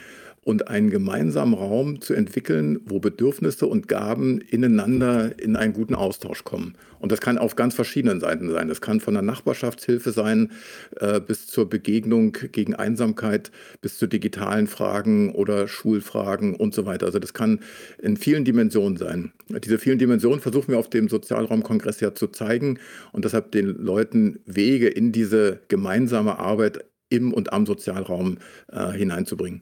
und 0.49 0.69
einen 0.69 0.89
gemeinsamen 0.89 1.53
Raum 1.53 2.01
zu 2.01 2.15
entwickeln, 2.15 2.81
wo 2.87 3.01
Bedürfnisse 3.01 3.67
und 3.67 3.87
Gaben 3.87 4.41
ineinander 4.41 5.39
in 5.39 5.57
einen 5.57 5.75
guten 5.75 5.95
Austausch 5.95 6.43
kommen. 6.43 6.75
Und 7.01 7.13
das 7.13 7.21
kann 7.21 7.37
auf 7.37 7.55
ganz 7.55 7.75
verschiedenen 7.75 8.19
Seiten 8.19 8.51
sein. 8.51 8.67
Das 8.67 8.81
kann 8.81 9.01
von 9.01 9.13
der 9.13 9.23
Nachbarschaftshilfe 9.23 10.11
sein 10.11 10.53
äh, 11.01 11.21
bis 11.21 11.49
zur 11.49 11.69
Begegnung 11.69 12.33
gegen 12.51 12.75
Einsamkeit, 12.75 13.51
bis 13.83 13.99
zu 13.99 14.07
digitalen 14.07 14.69
Fragen 14.69 15.35
oder 15.35 15.69
Schulfragen 15.69 16.55
und 16.55 16.73
so 16.73 16.87
weiter. 16.87 17.05
Also 17.05 17.19
das 17.19 17.35
kann 17.35 17.61
in 18.01 18.17
vielen 18.17 18.47
Dimensionen 18.47 18.97
sein. 18.97 19.33
Diese 19.51 19.77
vielen 19.77 19.99
Dimensionen 19.99 20.41
versuchen 20.41 20.69
wir 20.69 20.79
auf 20.79 20.89
dem 20.89 21.11
Sozialraumkongress 21.11 22.01
ja 22.01 22.15
zu 22.15 22.27
zeigen 22.27 22.79
und 23.13 23.27
deshalb 23.27 23.53
den 23.53 23.67
Leuten 23.67 24.39
Wege 24.47 24.89
in 24.89 25.13
diese 25.13 25.61
gemeinsame 25.69 26.39
Arbeit 26.39 26.87
im 27.11 27.35
und 27.35 27.53
am 27.53 27.67
Sozialraum 27.67 28.39
äh, 28.73 28.93
hineinzubringen. 28.93 29.61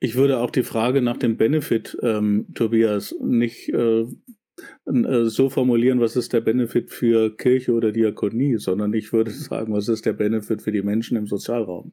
Ich 0.00 0.14
würde 0.14 0.38
auch 0.38 0.50
die 0.50 0.62
Frage 0.62 1.02
nach 1.02 1.16
dem 1.16 1.36
Benefit, 1.36 1.96
ähm, 2.02 2.46
Tobias, 2.54 3.14
nicht 3.20 3.68
äh, 3.70 4.06
äh, 4.86 5.24
so 5.24 5.50
formulieren, 5.50 6.00
was 6.00 6.16
ist 6.16 6.32
der 6.32 6.40
Benefit 6.40 6.90
für 6.90 7.36
Kirche 7.36 7.72
oder 7.72 7.92
Diakonie, 7.92 8.56
sondern 8.58 8.92
ich 8.94 9.12
würde 9.12 9.30
sagen, 9.48 9.72
was 9.72 9.88
ist 9.88 10.06
der 10.06 10.12
Benefit 10.12 10.62
für 10.62 10.72
die 10.72 10.82
Menschen 10.82 11.16
im 11.16 11.26
Sozialraum. 11.26 11.92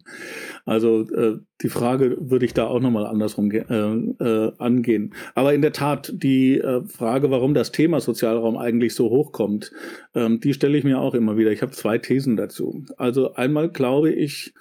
Also 0.65 1.01
äh, 1.09 1.39
die 1.61 1.69
Frage 1.69 2.17
würde 2.19 2.45
ich 2.45 2.53
da 2.53 2.67
auch 2.67 2.79
nochmal 2.79 3.05
andersrum 3.05 3.51
äh, 3.51 3.59
äh, 3.59 4.51
angehen. 4.57 5.13
Aber 5.33 5.53
in 5.53 5.61
der 5.61 5.73
Tat, 5.73 6.11
die 6.15 6.59
äh, 6.59 6.83
Frage, 6.85 7.31
warum 7.31 7.53
das 7.53 7.71
Thema 7.71 7.99
Sozialraum 7.99 8.57
eigentlich 8.57 8.95
so 8.95 9.09
hochkommt, 9.09 9.71
ähm, 10.13 10.39
die 10.39 10.53
stelle 10.53 10.77
ich 10.77 10.83
mir 10.83 10.99
auch 10.99 11.13
immer 11.13 11.37
wieder. 11.37 11.51
Ich 11.51 11.61
habe 11.61 11.71
zwei 11.71 11.97
Thesen 11.97 12.37
dazu. 12.37 12.85
Also 12.97 13.33
einmal 13.33 13.69
glaube 13.69 14.11
ich, 14.11 14.53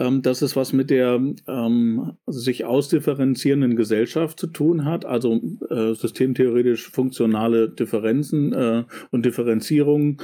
ähm, 0.00 0.22
dass 0.22 0.40
es 0.40 0.56
was 0.56 0.72
mit 0.72 0.90
der 0.90 1.20
ähm, 1.46 2.12
sich 2.26 2.64
ausdifferenzierenden 2.64 3.76
Gesellschaft 3.76 4.40
zu 4.40 4.46
tun 4.46 4.86
hat, 4.86 5.04
also 5.04 5.40
äh, 5.68 5.92
systemtheoretisch 5.92 6.90
funktionale 6.90 7.68
Differenzen 7.68 8.52
äh, 8.52 8.84
und 9.10 9.26
Differenzierungen 9.26 10.16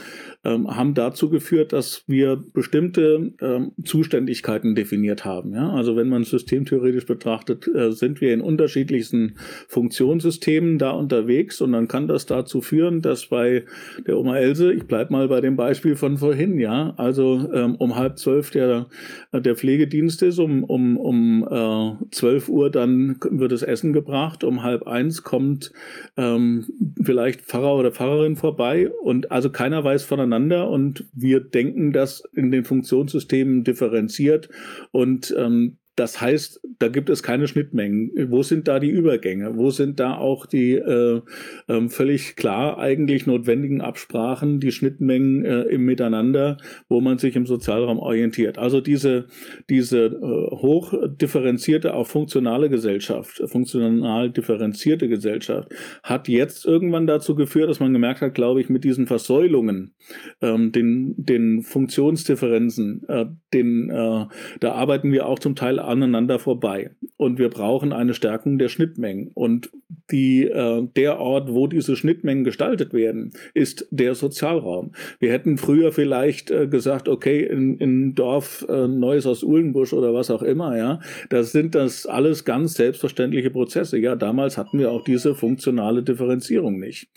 ähm, 0.44 0.74
haben 0.74 0.94
dazu 0.94 1.28
geführt, 1.28 1.74
dass 1.74 2.04
wir 2.06 2.42
bestimmte 2.54 3.34
ähm, 3.40 3.72
Zuständigkeiten 3.84 4.74
definiert 4.74 5.26
haben. 5.26 5.52
Ja? 5.52 5.70
Also 5.70 5.94
wenn 5.94 6.08
man 6.08 6.24
systemtheoretisch 6.24 7.04
betrachtet, 7.04 7.68
äh, 7.68 7.92
sind 7.92 8.22
wir 8.22 8.32
in 8.32 8.40
unterschiedlichsten 8.40 9.34
Funktionssystemen 9.68 10.78
da 10.78 10.92
unterwegs 10.92 11.60
und 11.60 11.72
dann 11.72 11.86
kann 11.86 12.08
das 12.08 12.24
dazu 12.24 12.62
führen, 12.62 13.02
dass 13.02 13.26
bei 13.26 13.64
der 14.06 14.18
Oma 14.18 14.38
Else, 14.38 14.72
ich 14.72 14.84
bleibe 14.84 15.12
mal 15.12 15.28
bei 15.28 15.42
dem 15.42 15.56
Beispiel 15.56 15.96
von 15.96 16.16
vorhin, 16.16 16.58
ja, 16.58 16.94
also 16.96 17.50
ähm, 17.52 17.74
um 17.74 17.96
halb 17.96 18.18
zwölf 18.18 18.50
der, 18.50 18.86
der 19.34 19.54
Pflegedienst 19.66 20.22
ist, 20.22 20.38
um, 20.38 20.62
um, 20.62 20.96
um 20.96 21.42
äh, 21.50 22.10
12 22.12 22.48
Uhr 22.48 22.70
dann 22.70 23.18
wird 23.30 23.50
das 23.50 23.62
Essen 23.62 23.92
gebracht, 23.92 24.44
um 24.44 24.62
halb 24.62 24.86
eins 24.86 25.24
kommt 25.24 25.72
ähm, 26.16 26.66
vielleicht 27.02 27.42
Pfarrer 27.42 27.74
oder 27.74 27.90
Pfarrerin 27.90 28.36
vorbei. 28.36 28.88
Und 29.02 29.32
also 29.32 29.50
keiner 29.50 29.82
weiß 29.82 30.04
voneinander. 30.04 30.70
Und 30.70 31.06
wir 31.12 31.40
denken 31.40 31.92
das 31.92 32.22
in 32.32 32.52
den 32.52 32.64
Funktionssystemen 32.64 33.64
differenziert. 33.64 34.48
Und 34.92 35.34
ähm, 35.36 35.78
das 35.96 36.20
heißt, 36.20 36.60
da 36.78 36.88
gibt 36.88 37.08
es 37.08 37.22
keine 37.22 37.48
Schnittmengen. 37.48 38.10
Wo 38.30 38.42
sind 38.42 38.68
da 38.68 38.78
die 38.78 38.90
Übergänge? 38.90 39.56
Wo 39.56 39.70
sind 39.70 39.98
da 39.98 40.16
auch 40.16 40.44
die 40.44 40.74
äh, 40.74 41.22
äh, 41.68 41.88
völlig 41.88 42.36
klar 42.36 42.78
eigentlich 42.78 43.26
notwendigen 43.26 43.80
Absprachen, 43.80 44.60
die 44.60 44.72
Schnittmengen 44.72 45.46
äh, 45.46 45.62
im 45.62 45.86
Miteinander, 45.86 46.58
wo 46.90 47.00
man 47.00 47.16
sich 47.16 47.34
im 47.34 47.46
Sozialraum 47.46 47.98
orientiert? 47.98 48.58
Also 48.58 48.82
diese, 48.82 49.26
diese 49.70 50.04
äh, 50.04 50.20
hoch 50.20 50.92
differenzierte, 51.08 51.94
auch 51.94 52.06
funktionale 52.06 52.68
Gesellschaft, 52.68 53.42
funktional 53.46 54.30
differenzierte 54.30 55.08
Gesellschaft, 55.08 55.72
hat 56.02 56.28
jetzt 56.28 56.66
irgendwann 56.66 57.06
dazu 57.06 57.34
geführt, 57.34 57.70
dass 57.70 57.80
man 57.80 57.94
gemerkt 57.94 58.20
hat, 58.20 58.34
glaube 58.34 58.60
ich, 58.60 58.68
mit 58.68 58.84
diesen 58.84 59.06
Versäulungen, 59.06 59.94
ähm, 60.42 60.72
den, 60.72 61.14
den 61.16 61.62
Funktionsdifferenzen, 61.62 63.02
äh, 63.08 63.24
den, 63.54 63.88
äh, 63.88 64.26
da 64.60 64.72
arbeiten 64.72 65.10
wir 65.10 65.26
auch 65.26 65.38
zum 65.38 65.54
Teil 65.54 65.85
aneinander 65.86 66.38
vorbei. 66.38 66.90
Und 67.16 67.38
wir 67.38 67.50
brauchen 67.50 67.92
eine 67.92 68.14
Stärkung 68.14 68.58
der 68.58 68.68
Schnittmengen. 68.68 69.30
Und 69.34 69.70
die, 70.10 70.44
äh, 70.44 70.86
der 70.96 71.18
Ort, 71.18 71.52
wo 71.52 71.66
diese 71.66 71.96
Schnittmengen 71.96 72.44
gestaltet 72.44 72.92
werden, 72.92 73.32
ist 73.54 73.86
der 73.90 74.14
Sozialraum. 74.14 74.92
Wir 75.18 75.32
hätten 75.32 75.58
früher 75.58 75.92
vielleicht 75.92 76.50
äh, 76.50 76.66
gesagt, 76.66 77.08
okay, 77.08 77.44
in, 77.44 77.78
in 77.78 78.14
Dorf 78.14 78.64
äh, 78.68 78.88
Neues 78.88 79.26
aus 79.26 79.42
Uhlenbusch 79.42 79.92
oder 79.92 80.14
was 80.14 80.30
auch 80.30 80.42
immer, 80.42 80.76
ja, 80.76 81.00
das 81.30 81.52
sind 81.52 81.74
das 81.74 82.06
alles 82.06 82.44
ganz 82.44 82.74
selbstverständliche 82.74 83.50
Prozesse. 83.50 83.98
Ja, 83.98 84.16
damals 84.16 84.58
hatten 84.58 84.78
wir 84.78 84.90
auch 84.90 85.04
diese 85.04 85.34
funktionale 85.34 86.02
Differenzierung 86.02 86.78
nicht. 86.78 87.08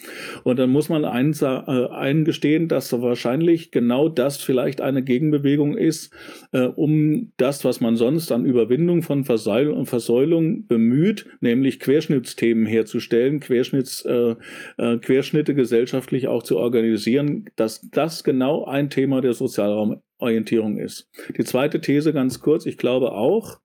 Und 0.43 0.59
dann 0.59 0.69
muss 0.69 0.89
man 0.89 1.05
eins, 1.05 1.41
äh, 1.41 1.45
eingestehen, 1.45 2.67
dass 2.67 2.91
wahrscheinlich 3.01 3.71
genau 3.71 4.09
das 4.09 4.37
vielleicht 4.37 4.81
eine 4.81 5.03
Gegenbewegung 5.03 5.77
ist, 5.77 6.13
äh, 6.51 6.61
um 6.63 7.31
das, 7.37 7.63
was 7.65 7.81
man 7.81 7.95
sonst 7.95 8.31
an 8.31 8.45
Überwindung 8.45 9.01
von 9.03 9.23
Versäul 9.25 9.85
Versäulung 9.85 10.67
bemüht, 10.67 11.25
nämlich 11.41 11.79
Querschnittsthemen 11.79 12.65
herzustellen, 12.79 13.39
Querschnitts, 13.39 14.03
äh, 14.05 14.35
äh, 14.77 14.97
Querschnitte 14.97 15.53
gesellschaftlich 15.53 16.27
auch 16.27 16.43
zu 16.43 16.57
organisieren, 16.57 17.49
dass 17.55 17.87
das 17.91 18.23
genau 18.23 18.65
ein 18.65 18.89
Thema 18.89 19.21
der 19.21 19.33
Sozialraumorientierung 19.33 20.77
ist. 20.77 21.09
Die 21.37 21.43
zweite 21.43 21.81
These 21.81 22.13
ganz 22.13 22.39
kurz, 22.39 22.65
ich 22.65 22.77
glaube 22.77 23.11
auch, 23.11 23.59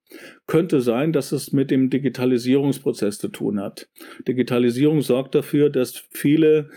könnte 0.46 0.82
sein, 0.82 1.12
dass 1.12 1.32
es 1.32 1.52
mit 1.52 1.70
dem 1.70 1.88
Digitalisierungsprozess 1.88 3.18
zu 3.18 3.28
tun 3.28 3.60
hat. 3.60 3.88
Digitalisierung 4.28 5.00
sorgt 5.00 5.34
dafür, 5.34 5.70
dass 5.70 5.96
viele, 6.10 6.68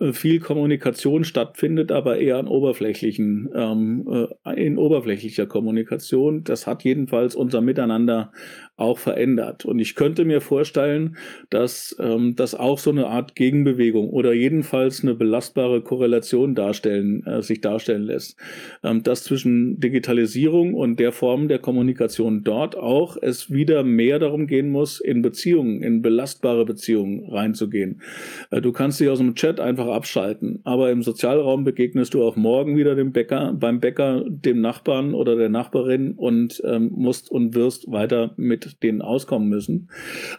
äh, 0.00 0.12
viel 0.12 0.40
Kommunikation 0.40 1.24
stattfindet, 1.24 1.92
aber 1.92 2.18
eher 2.18 2.38
an 2.38 2.48
oberflächlichen, 2.48 3.50
ähm, 3.54 4.28
äh, 4.44 4.64
in 4.64 4.78
oberflächlicher 4.78 5.46
Kommunikation. 5.46 6.44
Das 6.44 6.66
hat 6.66 6.82
jedenfalls 6.82 7.34
unser 7.34 7.60
Miteinander 7.60 8.32
auch 8.80 8.98
verändert. 8.98 9.66
Und 9.66 9.78
ich 9.78 9.94
könnte 9.94 10.24
mir 10.24 10.40
vorstellen, 10.40 11.16
dass 11.50 11.94
ähm, 12.00 12.34
das 12.34 12.54
auch 12.54 12.78
so 12.78 12.90
eine 12.90 13.08
Art 13.08 13.36
Gegenbewegung 13.36 14.08
oder 14.08 14.32
jedenfalls 14.32 15.02
eine 15.02 15.14
belastbare 15.14 15.82
Korrelation 15.82 16.54
darstellen, 16.54 17.24
äh, 17.26 17.42
sich 17.42 17.60
darstellen 17.60 18.04
lässt. 18.04 18.38
Ähm, 18.82 19.02
dass 19.02 19.24
zwischen 19.24 19.78
Digitalisierung 19.78 20.72
und 20.72 20.98
der 20.98 21.12
Form 21.12 21.48
der 21.48 21.58
Kommunikation 21.58 22.42
dort 22.42 22.76
auch 22.76 23.09
es 23.16 23.50
wieder 23.50 23.82
mehr 23.82 24.18
darum 24.18 24.46
gehen 24.46 24.70
muss, 24.70 25.00
in 25.00 25.22
Beziehungen, 25.22 25.82
in 25.82 26.02
belastbare 26.02 26.64
Beziehungen 26.64 27.28
reinzugehen. 27.30 28.02
Äh, 28.50 28.60
du 28.60 28.72
kannst 28.72 29.00
dich 29.00 29.08
aus 29.08 29.18
dem 29.18 29.34
Chat 29.34 29.60
einfach 29.60 29.88
abschalten, 29.88 30.60
aber 30.64 30.90
im 30.90 31.02
Sozialraum 31.02 31.64
begegnest 31.64 32.14
du 32.14 32.22
auch 32.22 32.36
morgen 32.36 32.76
wieder 32.76 32.94
dem 32.94 33.12
Bäcker, 33.12 33.52
beim 33.52 33.80
Bäcker, 33.80 34.24
dem 34.28 34.60
Nachbarn 34.60 35.14
oder 35.14 35.36
der 35.36 35.48
Nachbarin 35.48 36.12
und 36.12 36.62
ähm, 36.64 36.90
musst 36.94 37.30
und 37.30 37.54
wirst 37.54 37.90
weiter 37.90 38.32
mit 38.36 38.82
denen 38.82 39.02
auskommen 39.02 39.48
müssen. 39.48 39.88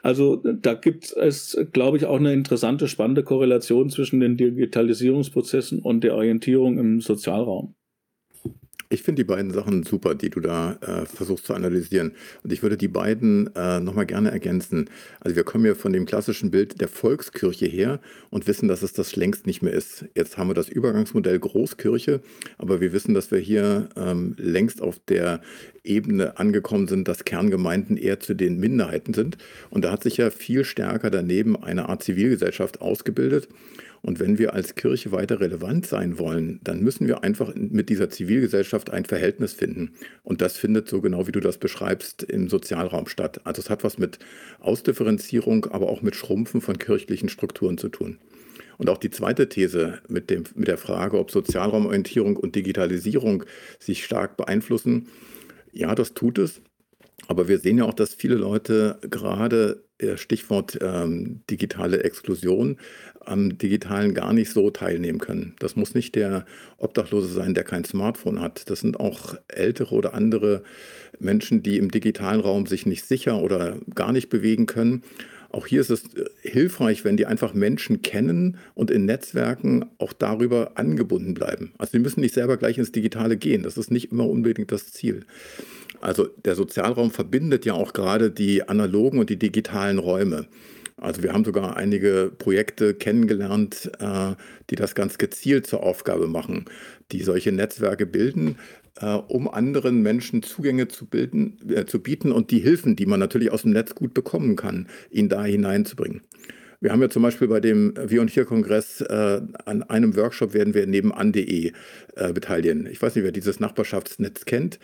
Also 0.03 0.37
da 0.37 0.73
gibt 0.73 1.13
es, 1.15 1.57
glaube 1.73 1.97
ich, 1.97 2.05
auch 2.05 2.19
eine 2.19 2.33
interessante, 2.33 2.87
spannende 2.87 3.23
Korrelation 3.23 3.89
zwischen 3.89 4.19
den 4.19 4.37
Digitalisierungsprozessen 4.37 5.79
und 5.79 6.03
der 6.03 6.15
Orientierung 6.15 6.77
im 6.77 7.01
Sozialraum. 7.01 7.75
Ich 8.91 9.03
finde 9.03 9.21
die 9.21 9.27
beiden 9.27 9.51
Sachen 9.51 9.83
super, 9.83 10.15
die 10.15 10.29
du 10.29 10.41
da 10.41 10.73
äh, 10.81 11.05
versuchst 11.05 11.45
zu 11.45 11.53
analysieren. 11.53 12.11
Und 12.43 12.51
ich 12.51 12.61
würde 12.61 12.75
die 12.75 12.89
beiden 12.89 13.49
äh, 13.55 13.79
nochmal 13.79 14.05
gerne 14.05 14.31
ergänzen. 14.31 14.89
Also 15.21 15.37
wir 15.37 15.45
kommen 15.45 15.65
ja 15.65 15.75
von 15.75 15.93
dem 15.93 16.05
klassischen 16.05 16.51
Bild 16.51 16.81
der 16.81 16.89
Volkskirche 16.89 17.67
her 17.67 18.01
und 18.31 18.47
wissen, 18.47 18.67
dass 18.67 18.83
es 18.83 18.91
das 18.91 19.15
längst 19.15 19.47
nicht 19.47 19.61
mehr 19.61 19.71
ist. 19.71 20.03
Jetzt 20.13 20.37
haben 20.37 20.49
wir 20.49 20.55
das 20.55 20.67
Übergangsmodell 20.67 21.39
Großkirche, 21.39 22.19
aber 22.57 22.81
wir 22.81 22.91
wissen, 22.91 23.13
dass 23.13 23.31
wir 23.31 23.39
hier 23.39 23.87
ähm, 23.95 24.35
längst 24.37 24.81
auf 24.81 24.99
der 25.07 25.39
Ebene 25.85 26.37
angekommen 26.37 26.89
sind, 26.89 27.07
dass 27.07 27.23
Kerngemeinden 27.23 27.95
eher 27.95 28.19
zu 28.19 28.33
den 28.33 28.59
Minderheiten 28.59 29.13
sind. 29.13 29.37
Und 29.69 29.85
da 29.85 29.91
hat 29.91 30.03
sich 30.03 30.17
ja 30.17 30.31
viel 30.31 30.65
stärker 30.65 31.09
daneben 31.09 31.55
eine 31.55 31.87
Art 31.87 32.03
Zivilgesellschaft 32.03 32.81
ausgebildet. 32.81 33.47
Und 34.01 34.19
wenn 34.19 34.39
wir 34.39 34.53
als 34.53 34.75
Kirche 34.75 35.11
weiter 35.11 35.39
relevant 35.39 35.85
sein 35.85 36.17
wollen, 36.17 36.59
dann 36.63 36.81
müssen 36.81 37.07
wir 37.07 37.23
einfach 37.23 37.53
mit 37.55 37.89
dieser 37.89 38.09
Zivilgesellschaft 38.09 38.89
ein 38.89 39.05
Verhältnis 39.05 39.53
finden. 39.53 39.91
Und 40.23 40.41
das 40.41 40.57
findet 40.57 40.89
so 40.89 41.01
genau 41.01 41.27
wie 41.27 41.31
du 41.31 41.39
das 41.39 41.59
beschreibst 41.59 42.23
im 42.23 42.49
Sozialraum 42.49 43.07
statt. 43.07 43.41
Also 43.43 43.61
es 43.61 43.69
hat 43.69 43.83
was 43.83 43.99
mit 43.99 44.17
Ausdifferenzierung, 44.59 45.65
aber 45.65 45.89
auch 45.89 46.01
mit 46.01 46.15
Schrumpfen 46.15 46.61
von 46.61 46.79
kirchlichen 46.79 47.29
Strukturen 47.29 47.77
zu 47.77 47.89
tun. 47.89 48.17
Und 48.79 48.89
auch 48.89 48.97
die 48.97 49.11
zweite 49.11 49.47
These 49.47 49.99
mit, 50.07 50.31
dem, 50.31 50.45
mit 50.55 50.67
der 50.67 50.79
Frage, 50.79 51.19
ob 51.19 51.29
Sozialraumorientierung 51.29 52.35
und 52.35 52.55
Digitalisierung 52.55 53.43
sich 53.77 54.03
stark 54.03 54.37
beeinflussen. 54.37 55.09
Ja, 55.71 55.93
das 55.93 56.15
tut 56.15 56.39
es. 56.39 56.61
Aber 57.27 57.47
wir 57.47 57.59
sehen 57.59 57.77
ja 57.77 57.85
auch, 57.85 57.93
dass 57.93 58.15
viele 58.15 58.33
Leute 58.33 58.97
gerade 59.09 59.83
äh, 59.99 60.17
Stichwort 60.17 60.79
ähm, 60.81 61.41
digitale 61.49 62.03
Exklusion 62.03 62.77
am 63.25 63.57
digitalen 63.57 64.13
gar 64.13 64.33
nicht 64.33 64.51
so 64.51 64.69
teilnehmen 64.69 65.19
können. 65.19 65.55
Das 65.59 65.75
muss 65.75 65.93
nicht 65.93 66.15
der 66.15 66.45
Obdachlose 66.77 67.27
sein, 67.27 67.53
der 67.53 67.63
kein 67.63 67.85
Smartphone 67.85 68.41
hat. 68.41 68.69
Das 68.69 68.79
sind 68.79 68.99
auch 68.99 69.35
ältere 69.47 69.93
oder 69.93 70.13
andere 70.13 70.63
Menschen, 71.19 71.63
die 71.63 71.77
im 71.77 71.91
digitalen 71.91 72.41
Raum 72.41 72.65
sich 72.65 72.85
nicht 72.85 73.05
sicher 73.05 73.41
oder 73.41 73.77
gar 73.93 74.11
nicht 74.11 74.29
bewegen 74.29 74.65
können. 74.65 75.03
Auch 75.51 75.67
hier 75.67 75.81
ist 75.81 75.89
es 75.89 76.03
äh, 76.15 76.25
hilfreich, 76.41 77.03
wenn 77.03 77.17
die 77.17 77.25
einfach 77.25 77.53
Menschen 77.53 78.01
kennen 78.01 78.57
und 78.73 78.89
in 78.89 79.05
Netzwerken 79.05 79.85
auch 79.97 80.13
darüber 80.13 80.71
angebunden 80.75 81.33
bleiben. 81.33 81.73
Also 81.77 81.91
die 81.93 81.99
müssen 81.99 82.21
nicht 82.21 82.33
selber 82.33 82.57
gleich 82.57 82.77
ins 82.77 82.91
Digitale 82.91 83.37
gehen. 83.37 83.63
Das 83.63 83.77
ist 83.77 83.91
nicht 83.91 84.11
immer 84.11 84.27
unbedingt 84.27 84.71
das 84.71 84.91
Ziel. 84.91 85.25
Also 85.99 86.27
der 86.45 86.55
Sozialraum 86.55 87.11
verbindet 87.11 87.65
ja 87.65 87.73
auch 87.73 87.93
gerade 87.93 88.31
die 88.31 88.67
analogen 88.67 89.19
und 89.19 89.29
die 89.29 89.37
digitalen 89.37 89.99
Räume. 89.99 90.47
Also 91.01 91.23
wir 91.23 91.33
haben 91.33 91.43
sogar 91.43 91.75
einige 91.77 92.31
Projekte 92.37 92.93
kennengelernt, 92.93 93.91
äh, 93.99 94.35
die 94.69 94.75
das 94.75 94.95
ganz 94.95 95.17
gezielt 95.17 95.67
zur 95.67 95.83
Aufgabe 95.83 96.27
machen, 96.27 96.65
die 97.11 97.23
solche 97.23 97.51
Netzwerke 97.51 98.05
bilden, 98.05 98.57
äh, 98.99 99.15
um 99.15 99.49
anderen 99.49 100.01
Menschen 100.01 100.43
Zugänge 100.43 100.87
zu, 100.87 101.07
bilden, 101.07 101.57
äh, 101.69 101.85
zu 101.85 102.01
bieten 102.01 102.31
und 102.31 102.51
die 102.51 102.59
Hilfen, 102.59 102.95
die 102.95 103.07
man 103.07 103.19
natürlich 103.19 103.51
aus 103.51 103.63
dem 103.63 103.71
Netz 103.71 103.95
gut 103.95 104.13
bekommen 104.13 104.55
kann, 104.55 104.87
ihnen 105.09 105.27
da 105.29 105.43
hineinzubringen. 105.43 106.21
Wir 106.83 106.91
haben 106.91 107.01
ja 107.01 107.09
zum 107.09 107.21
Beispiel 107.21 107.47
bei 107.47 107.59
dem 107.59 107.93
Wir 107.95 108.21
und 108.21 108.31
Hier 108.31 108.45
Kongress 108.45 109.01
äh, 109.01 109.41
an 109.65 109.83
einem 109.83 110.15
Workshop 110.15 110.55
werden 110.55 110.73
wir 110.73 110.87
nebenan.de 110.87 111.73
äh, 112.15 112.33
beteiligen. 112.33 112.87
Ich 112.87 112.99
weiß 112.99 113.13
nicht, 113.15 113.23
wer 113.23 113.31
dieses 113.31 113.59
Nachbarschaftsnetz 113.59 114.45
kennt. 114.45 114.79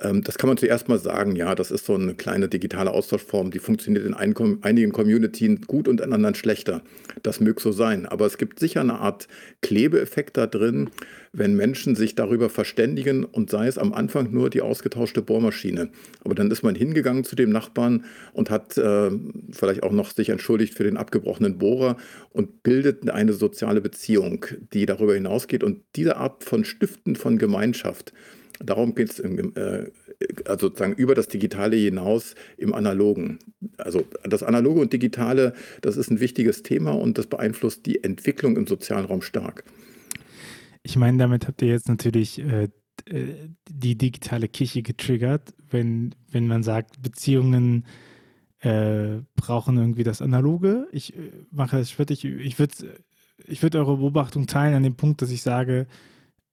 Ähm, 0.00 0.22
das 0.22 0.38
kann 0.38 0.48
man 0.48 0.56
zuerst 0.56 0.88
mal 0.88 0.98
sagen, 0.98 1.36
ja, 1.36 1.54
das 1.54 1.70
ist 1.70 1.86
so 1.86 1.94
eine 1.94 2.14
kleine 2.14 2.48
digitale 2.48 2.90
Austauschform, 2.90 3.50
die 3.50 3.58
funktioniert 3.58 4.04
in 4.04 4.14
einigen 4.14 4.92
Communities 4.92 5.60
gut 5.66 5.88
und 5.88 6.00
in 6.00 6.12
anderen 6.12 6.34
schlechter. 6.34 6.82
Das 7.22 7.40
möge 7.40 7.60
so 7.60 7.72
sein. 7.72 8.06
Aber 8.06 8.26
es 8.26 8.38
gibt 8.38 8.58
sicher 8.58 8.80
eine 8.80 8.98
Art 8.98 9.28
Klebeeffekt 9.62 10.36
da 10.36 10.46
drin, 10.46 10.90
wenn 11.32 11.54
Menschen 11.54 11.94
sich 11.94 12.14
darüber 12.14 12.48
verständigen 12.48 13.24
und 13.24 13.50
sei 13.50 13.66
es 13.66 13.78
am 13.78 13.92
Anfang 13.92 14.32
nur 14.32 14.50
die 14.50 14.62
ausgetauschte 14.62 15.22
Bohrmaschine. 15.22 15.90
Aber 16.24 16.34
dann 16.34 16.50
ist 16.50 16.62
man 16.62 16.74
hingegangen 16.74 17.24
zu 17.24 17.36
dem 17.36 17.50
Nachbarn 17.50 18.04
und 18.32 18.50
hat 18.50 18.76
äh, 18.78 19.10
vielleicht 19.52 19.82
auch 19.82 19.92
noch 19.92 20.10
sich 20.10 20.30
entschuldigt 20.30 20.74
für 20.74 20.84
den 20.84 20.96
abgebrochenen 20.96 21.58
Bohrer 21.58 21.96
und 22.30 22.62
bildet 22.62 23.08
eine 23.10 23.32
soziale 23.32 23.80
Beziehung, 23.80 24.46
die 24.72 24.86
darüber 24.86 25.14
hinausgeht. 25.14 25.62
Und 25.62 25.82
diese 25.94 26.16
Art 26.16 26.44
von 26.44 26.64
Stiften 26.64 27.16
von 27.16 27.38
Gemeinschaft, 27.38 28.12
darum 28.60 28.94
geht 28.94 29.10
es 29.10 29.20
äh, 29.20 29.90
also 30.44 30.68
sozusagen 30.68 30.94
über 30.94 31.14
das 31.14 31.28
Digitale 31.28 31.76
hinaus 31.76 32.34
im 32.56 32.74
Analogen. 32.74 33.38
Also 33.78 34.04
das 34.24 34.42
Analoge 34.42 34.80
und 34.80 34.92
Digitale, 34.92 35.54
das 35.82 35.96
ist 35.96 36.10
ein 36.10 36.20
wichtiges 36.20 36.62
Thema 36.62 36.92
und 36.92 37.18
das 37.18 37.26
beeinflusst 37.26 37.86
die 37.86 38.02
Entwicklung 38.02 38.56
im 38.56 38.66
sozialen 38.66 39.06
Raum 39.06 39.22
stark. 39.22 39.64
Ich 40.82 40.96
meine, 40.96 41.18
damit 41.18 41.48
habt 41.48 41.62
ihr 41.62 41.68
jetzt 41.68 41.88
natürlich 41.88 42.38
äh, 42.38 42.68
äh, 43.06 43.34
die 43.68 43.96
digitale 43.98 44.48
Kirche 44.48 44.82
getriggert, 44.82 45.54
wenn, 45.70 46.14
wenn 46.30 46.46
man 46.46 46.62
sagt, 46.62 47.02
Beziehungen 47.02 47.84
äh, 48.60 49.18
brauchen 49.34 49.76
irgendwie 49.76 50.04
das 50.04 50.22
Analoge. 50.22 50.88
Ich 50.92 51.14
äh, 51.14 51.18
mache 51.50 51.84
schwierig. 51.84 52.24
Ich, 52.24 52.46
ich 52.46 52.58
würde 52.58 52.74
ich 53.46 53.62
würd 53.62 53.76
eure 53.76 53.98
Beobachtung 53.98 54.46
teilen 54.46 54.74
an 54.74 54.82
dem 54.82 54.96
Punkt, 54.96 55.22
dass 55.22 55.30
ich 55.30 55.42
sage, 55.42 55.86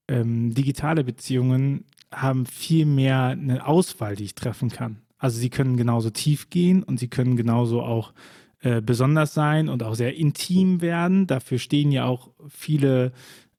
ähm, 0.08 0.54
digitale 0.54 1.04
Beziehungen 1.04 1.86
haben 2.14 2.46
viel 2.46 2.86
mehr 2.86 3.26
eine 3.28 3.66
Auswahl, 3.66 4.16
die 4.16 4.26
ich 4.26 4.36
treffen 4.36 4.70
kann. 4.70 4.98
Also 5.18 5.40
sie 5.40 5.50
können 5.50 5.78
genauso 5.78 6.10
tief 6.10 6.50
gehen 6.50 6.84
und 6.84 7.00
sie 7.00 7.08
können 7.08 7.38
genauso 7.38 7.82
auch 7.82 8.14
äh, 8.62 8.82
besonders 8.82 9.34
sein 9.34 9.70
und 9.70 9.84
auch 9.84 9.96
sehr 9.96 10.16
intim 10.16 10.82
werden. 10.82 11.28
Dafür 11.28 11.60
stehen 11.60 11.92
ja 11.92 12.06
auch 12.06 12.30
viele 12.50 13.12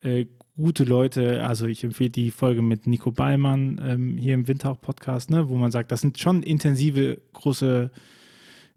äh, 0.03 0.27
gute 0.57 0.85
Leute. 0.85 1.45
Also 1.45 1.67
ich 1.67 1.85
empfehle 1.85 2.11
die 2.11 2.31
Folge 2.31 2.63
mit 2.63 2.87
Nico 2.87 3.11
Ballmann 3.11 3.81
ähm, 3.85 4.17
hier 4.19 4.35
im 4.35 4.47
Windhauch-Podcast, 4.47 5.31
ne, 5.31 5.49
wo 5.49 5.57
man 5.57 5.71
sagt, 5.71 5.91
das 5.93 6.01
sind 6.01 6.19
schon 6.19 6.43
intensive, 6.43 7.21
große 7.33 7.91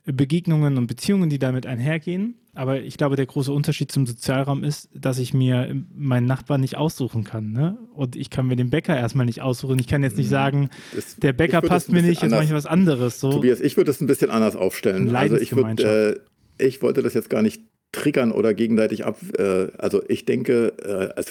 Begegnungen 0.05 0.77
und 0.77 0.87
Beziehungen, 0.87 1.29
die 1.29 1.39
damit 1.39 1.65
einhergehen. 1.65 2.35
Aber 2.57 2.81
ich 2.81 2.97
glaube, 2.97 3.15
der 3.15 3.27
große 3.27 3.51
Unterschied 3.51 3.91
zum 3.91 4.07
Sozialraum 4.07 4.63
ist, 4.63 4.89
dass 4.93 5.19
ich 5.19 5.33
mir 5.33 5.75
meinen 5.95 6.25
Nachbarn 6.25 6.61
nicht 6.61 6.75
aussuchen 6.75 7.23
kann. 7.23 7.51
Ne? 7.51 7.77
Und 7.93 8.15
ich 8.15 8.31
kann 8.31 8.47
mir 8.47 8.55
den 8.55 8.71
Bäcker 8.71 8.97
erstmal 8.97 9.27
nicht 9.27 9.41
aussuchen. 9.41 9.77
Ich 9.77 9.87
kann 9.87 10.01
jetzt 10.01 10.17
nicht 10.17 10.27
mhm. 10.27 10.31
sagen, 10.31 10.69
das, 10.95 11.17
der 11.17 11.33
Bäcker 11.33 11.61
passt 11.61 11.91
mir 11.91 12.01
nicht, 12.01 12.23
jetzt 12.23 12.31
mache 12.31 12.45
ich 12.45 12.51
was 12.51 12.65
anderes. 12.65 13.19
So. 13.19 13.31
Tobias, 13.31 13.59
ich 13.61 13.77
würde 13.77 13.91
das 13.91 14.01
ein 14.01 14.07
bisschen 14.07 14.31
anders 14.31 14.55
aufstellen. 14.55 15.15
Also 15.15 15.37
ich, 15.37 15.55
würd, 15.55 15.79
äh, 15.81 16.15
ich 16.57 16.81
wollte 16.81 17.03
das 17.03 17.13
jetzt 17.13 17.29
gar 17.29 17.43
nicht 17.43 17.61
triggern 17.91 18.31
oder 18.31 18.53
gegenseitig 18.53 19.05
ab. 19.05 19.17
Äh, 19.37 19.67
also 19.77 20.03
ich 20.07 20.25
denke, 20.25 20.73
äh, 21.15 21.23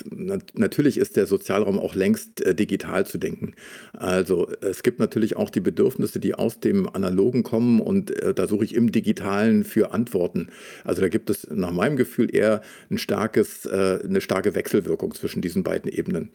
natürlich 0.55 0.99
ist 0.99 1.17
der 1.17 1.27
Sozialraum 1.27 1.79
auch 1.79 1.95
längst 1.95 2.41
äh, 2.41 2.55
digital 2.55 3.07
zu 3.07 3.19
denken. 3.19 3.55
Also 3.93 4.49
es 4.61 4.83
gibt 4.83 4.99
natürlich 4.99 5.37
auch 5.37 5.51
die 5.51 5.61
Bedürfnisse, 5.61 6.19
die 6.19 6.35
aus 6.35 6.61
dem 6.61 6.89
Analogen 6.89 7.43
kommen 7.43 7.81
und 7.81 8.13
da 8.35 8.47
suche 8.47 8.65
ich 8.65 8.75
im 8.75 8.93
Digitalen 8.93 9.65
für 9.65 9.93
Antworten. 9.93 10.49
Also 10.85 11.03
da 11.03 11.09
gibt 11.09 11.31
es 11.31 11.47
nach 11.51 11.73
meinem 11.73 11.97
Gefühl 11.97 12.35
eher 12.35 12.63
ein 12.91 12.99
starkes, 12.99 13.67
eine 13.67 14.21
starke 14.21 14.55
Wechselwirkung 14.55 15.15
zwischen 15.15 15.43
diesen 15.43 15.63
beiden 15.63 15.91
Ebenen. 15.91 16.31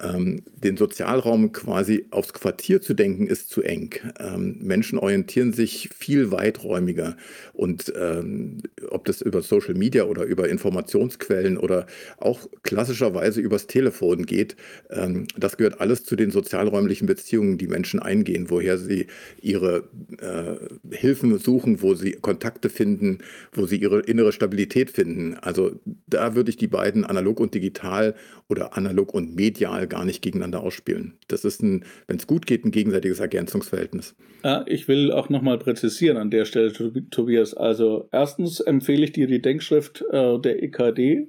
Ähm, 0.00 0.42
den 0.54 0.76
Sozialraum 0.76 1.52
quasi 1.52 2.06
aufs 2.10 2.32
Quartier 2.32 2.80
zu 2.80 2.94
denken, 2.94 3.26
ist 3.26 3.50
zu 3.50 3.62
eng. 3.62 3.94
Ähm, 4.18 4.58
Menschen 4.60 4.98
orientieren 4.98 5.52
sich 5.52 5.90
viel 5.94 6.30
weiträumiger. 6.30 7.16
Und 7.52 7.92
ähm, 7.96 8.62
ob 8.88 9.04
das 9.04 9.20
über 9.20 9.42
Social 9.42 9.74
Media 9.74 10.04
oder 10.04 10.24
über 10.24 10.48
Informationsquellen 10.48 11.58
oder 11.58 11.86
auch 12.16 12.48
klassischerweise 12.62 13.40
übers 13.40 13.66
Telefon 13.66 14.24
geht, 14.24 14.56
ähm, 14.90 15.26
das 15.36 15.56
gehört 15.56 15.80
alles 15.80 16.04
zu 16.04 16.16
den 16.16 16.30
sozialräumlichen 16.30 17.06
Beziehungen, 17.06 17.58
die 17.58 17.68
Menschen 17.68 18.00
eingehen, 18.00 18.48
woher 18.48 18.78
sie 18.78 19.06
ihre 19.40 19.88
äh, 20.18 20.94
Hilfen 20.96 21.38
suchen, 21.38 21.82
wo 21.82 21.94
sie 21.94 22.12
Kontakte 22.12 22.70
finden, 22.70 23.18
wo 23.52 23.66
sie 23.66 23.76
ihre 23.76 24.00
innere 24.00 24.32
Stabilität 24.32 24.90
finden. 24.90 25.36
Also 25.40 25.80
da 26.06 26.34
würde 26.34 26.50
ich 26.50 26.56
die 26.56 26.68
beiden 26.68 27.04
analog 27.04 27.40
und 27.40 27.54
digital 27.54 28.14
oder 28.48 28.76
analog 28.76 29.14
und 29.14 29.34
medial 29.34 29.86
gar 29.92 30.06
nicht 30.06 30.22
gegeneinander 30.22 30.62
ausspielen. 30.62 31.18
Das 31.28 31.44
ist 31.44 31.62
ein, 31.62 31.84
wenn 32.06 32.16
es 32.16 32.26
gut 32.26 32.46
geht, 32.46 32.64
ein 32.64 32.70
gegenseitiges 32.70 33.20
Ergänzungsverhältnis. 33.20 34.16
Ja, 34.42 34.64
ich 34.66 34.88
will 34.88 35.12
auch 35.12 35.28
nochmal 35.28 35.58
präzisieren 35.58 36.16
an 36.16 36.30
der 36.30 36.46
Stelle, 36.46 36.72
Tobias. 37.10 37.52
Also 37.52 38.08
erstens 38.10 38.60
empfehle 38.60 39.04
ich 39.04 39.12
dir 39.12 39.26
die 39.26 39.42
Denkschrift 39.42 40.02
äh, 40.10 40.38
der 40.38 40.62
EKD, 40.62 41.28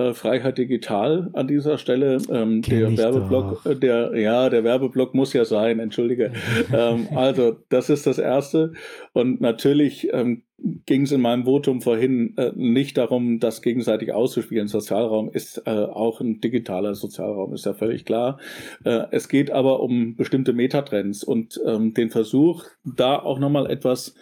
äh, 0.00 0.14
Freiheit 0.14 0.58
Digital 0.58 1.30
an 1.34 1.46
dieser 1.46 1.78
Stelle. 1.78 2.18
Ähm, 2.30 2.62
der 2.62 2.96
Werbeblock, 2.96 3.66
äh, 3.66 3.76
der, 3.76 4.16
ja, 4.18 4.48
der 4.48 4.64
Werbeblock 4.64 5.14
muss 5.14 5.32
ja 5.32 5.44
sein, 5.44 5.78
entschuldige. 5.78 6.32
ähm, 6.72 7.08
also, 7.14 7.56
das 7.68 7.90
ist 7.90 8.06
das 8.06 8.18
Erste. 8.18 8.72
Und 9.12 9.40
natürlich 9.40 10.08
ähm, 10.12 10.42
ging 10.86 11.02
es 11.02 11.12
in 11.12 11.20
meinem 11.20 11.44
Votum 11.44 11.80
vorhin 11.80 12.36
äh, 12.36 12.52
nicht 12.54 12.98
darum, 12.98 13.40
das 13.40 13.62
gegenseitig 13.62 14.12
auszuspielen. 14.12 14.68
Sozialraum 14.68 15.30
ist 15.30 15.62
äh, 15.66 15.70
auch 15.70 16.20
ein 16.20 16.40
digitaler 16.40 16.94
Sozialraum, 16.94 17.54
ist 17.54 17.66
ja 17.66 17.74
völlig 17.74 18.04
klar. 18.04 18.38
Äh, 18.84 19.04
es 19.10 19.28
geht 19.28 19.50
aber 19.50 19.80
um 19.80 20.16
bestimmte 20.16 20.52
Metatrends 20.52 21.24
und 21.24 21.60
ähm, 21.66 21.94
den 21.94 22.10
Versuch, 22.10 22.64
da 22.84 23.18
auch 23.18 23.38
nochmal 23.38 23.70
etwas 23.70 24.14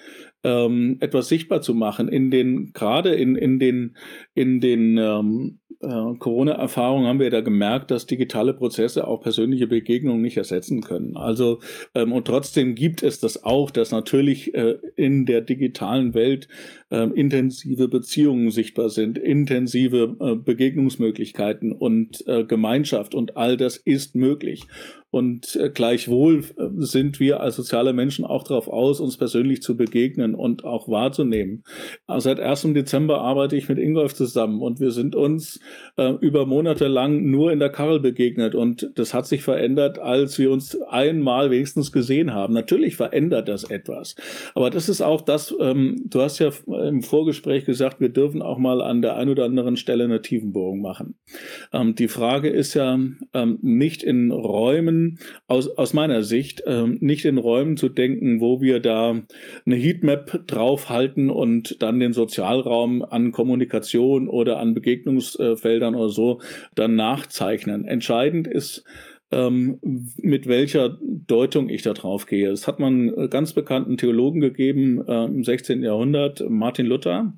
ähm, 0.44 0.98
etwas 1.00 1.28
sichtbar 1.28 1.60
zu 1.62 1.74
machen 1.74 2.08
in 2.08 2.30
den 2.30 2.72
gerade 2.72 3.14
in 3.14 3.36
in 3.36 3.58
den 3.58 3.96
in 4.34 4.60
den 4.60 4.96
ähm, 4.98 5.58
äh, 5.80 6.14
Corona-Erfahrung 6.18 7.06
haben 7.06 7.20
wir 7.20 7.30
da 7.30 7.40
gemerkt, 7.40 7.90
dass 7.90 8.06
digitale 8.06 8.52
Prozesse 8.52 9.06
auch 9.06 9.20
persönliche 9.20 9.68
Begegnungen 9.68 10.22
nicht 10.22 10.36
ersetzen 10.36 10.80
können. 10.80 11.16
Also 11.16 11.60
ähm, 11.94 12.12
und 12.12 12.26
trotzdem 12.26 12.74
gibt 12.74 13.02
es 13.02 13.20
das 13.20 13.44
auch, 13.44 13.70
dass 13.70 13.92
natürlich 13.92 14.54
äh, 14.54 14.78
in 14.96 15.24
der 15.24 15.40
digitalen 15.40 16.14
Welt 16.14 16.48
äh, 16.90 17.08
intensive 17.14 17.88
Beziehungen 17.88 18.50
sichtbar 18.50 18.90
sind, 18.90 19.18
intensive 19.18 20.16
äh, 20.20 20.34
Begegnungsmöglichkeiten 20.34 21.72
und 21.72 22.26
äh, 22.26 22.44
Gemeinschaft 22.44 23.14
und 23.14 23.36
all 23.36 23.56
das 23.56 23.76
ist 23.76 24.16
möglich. 24.16 24.66
Und 25.10 25.56
äh, 25.56 25.70
gleichwohl 25.70 26.40
äh, 26.58 26.68
sind 26.76 27.18
wir 27.18 27.40
als 27.40 27.56
soziale 27.56 27.94
Menschen 27.94 28.26
auch 28.26 28.44
darauf 28.44 28.68
aus, 28.68 29.00
uns 29.00 29.16
persönlich 29.16 29.62
zu 29.62 29.74
begegnen 29.74 30.34
und 30.34 30.64
auch 30.64 30.86
wahrzunehmen. 30.88 31.64
Also 32.06 32.28
seit 32.28 32.40
1. 32.40 32.74
Dezember 32.74 33.22
arbeite 33.22 33.56
ich 33.56 33.70
mit 33.70 33.78
Ingolf 33.78 34.14
zusammen 34.14 34.60
und 34.60 34.80
wir 34.80 34.90
sind 34.90 35.16
uns 35.16 35.60
äh, 35.96 36.12
über 36.20 36.44
Monate 36.44 36.88
lang 36.88 37.24
nur 37.30 37.52
in 37.52 37.58
der 37.58 37.70
Karl 37.70 38.00
begegnet. 38.00 38.54
Und 38.54 38.90
das 38.96 39.14
hat 39.14 39.26
sich 39.26 39.42
verändert, 39.42 39.98
als 39.98 40.38
wir 40.38 40.50
uns 40.50 40.78
einmal 40.82 41.50
wenigstens 41.50 41.90
gesehen 41.90 42.34
haben. 42.34 42.52
Natürlich 42.52 42.96
verändert 42.96 43.48
das 43.48 43.64
etwas. 43.64 44.14
Aber 44.54 44.68
das 44.68 44.90
ist 44.90 45.00
auch 45.00 45.22
das, 45.22 45.54
ähm, 45.58 46.02
du 46.04 46.20
hast 46.20 46.38
ja 46.38 46.50
im 46.66 47.02
Vorgespräch 47.02 47.64
gesagt, 47.64 48.00
wir 48.00 48.10
dürfen 48.10 48.42
auch 48.42 48.58
mal 48.58 48.82
an 48.82 49.00
der 49.00 49.16
einen 49.16 49.30
oder 49.30 49.46
anderen 49.46 49.78
Stelle 49.78 50.04
eine 50.04 50.20
Tiefenbohrung 50.20 50.82
machen. 50.82 51.14
Ähm, 51.72 51.94
die 51.94 52.08
Frage 52.08 52.50
ist 52.50 52.74
ja 52.74 52.98
ähm, 53.32 53.58
nicht 53.62 54.02
in 54.02 54.32
Räumen, 54.32 54.97
aus, 55.46 55.68
aus 55.68 55.94
meiner 55.94 56.22
Sicht, 56.22 56.62
ähm, 56.66 56.98
nicht 57.00 57.24
in 57.24 57.38
Räumen 57.38 57.76
zu 57.76 57.88
denken, 57.88 58.40
wo 58.40 58.60
wir 58.60 58.80
da 58.80 59.20
eine 59.66 59.76
Heatmap 59.76 60.46
draufhalten 60.46 61.30
und 61.30 61.82
dann 61.82 62.00
den 62.00 62.12
Sozialraum 62.12 63.02
an 63.02 63.32
Kommunikation 63.32 64.28
oder 64.28 64.58
an 64.58 64.74
Begegnungsfeldern 64.74 65.94
oder 65.94 66.08
so 66.08 66.40
dann 66.74 66.96
nachzeichnen. 66.96 67.84
Entscheidend 67.84 68.46
ist, 68.46 68.84
ähm, 69.30 69.78
mit 70.16 70.46
welcher 70.46 70.98
Deutung 71.00 71.68
ich 71.68 71.82
da 71.82 71.92
drauf 71.92 72.26
gehe. 72.26 72.50
Es 72.50 72.66
hat 72.66 72.80
man 72.80 73.12
einen 73.14 73.30
ganz 73.30 73.52
bekannten 73.52 73.98
Theologen 73.98 74.40
gegeben 74.40 75.06
äh, 75.06 75.24
im 75.26 75.44
16. 75.44 75.82
Jahrhundert, 75.82 76.42
Martin 76.48 76.86
Luther. 76.86 77.34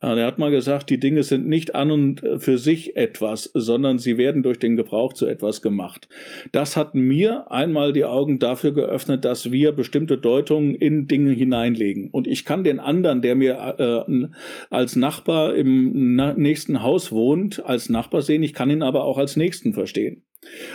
Äh, 0.00 0.14
der 0.14 0.26
hat 0.26 0.38
mal 0.38 0.50
gesagt, 0.50 0.90
die 0.90 1.00
Dinge 1.00 1.24
sind 1.24 1.48
nicht 1.48 1.74
an 1.74 1.90
und 1.90 2.22
für 2.38 2.58
sich 2.58 2.96
etwas, 2.96 3.50
sondern 3.54 3.98
sie 3.98 4.18
werden 4.18 4.42
durch 4.42 4.58
den 4.58 4.76
Gebrauch 4.76 5.14
zu 5.14 5.26
etwas 5.26 5.62
gemacht. 5.62 6.08
Das 6.52 6.76
hat 6.76 6.94
mir 6.94 7.50
einmal 7.50 7.92
die 7.92 8.04
Augen 8.04 8.38
dafür 8.38 8.72
geöffnet, 8.72 9.24
dass 9.24 9.50
wir 9.50 9.72
bestimmte 9.72 10.18
Deutungen 10.18 10.74
in 10.74 11.08
Dinge 11.08 11.32
hineinlegen. 11.32 12.10
Und 12.10 12.28
ich 12.28 12.44
kann 12.44 12.62
den 12.62 12.78
anderen, 12.78 13.20
der 13.20 13.34
mir 13.34 14.06
äh, 14.06 14.28
als 14.70 14.94
Nachbar 14.94 15.54
im 15.56 16.14
nächsten 16.36 16.82
Haus 16.82 17.10
wohnt, 17.10 17.64
als 17.64 17.88
Nachbar 17.88 18.22
sehen, 18.22 18.42
ich 18.42 18.54
kann 18.54 18.70
ihn 18.70 18.82
aber 18.82 19.04
auch 19.04 19.18
als 19.18 19.36
Nächsten 19.36 19.72
verstehen. 19.72 20.22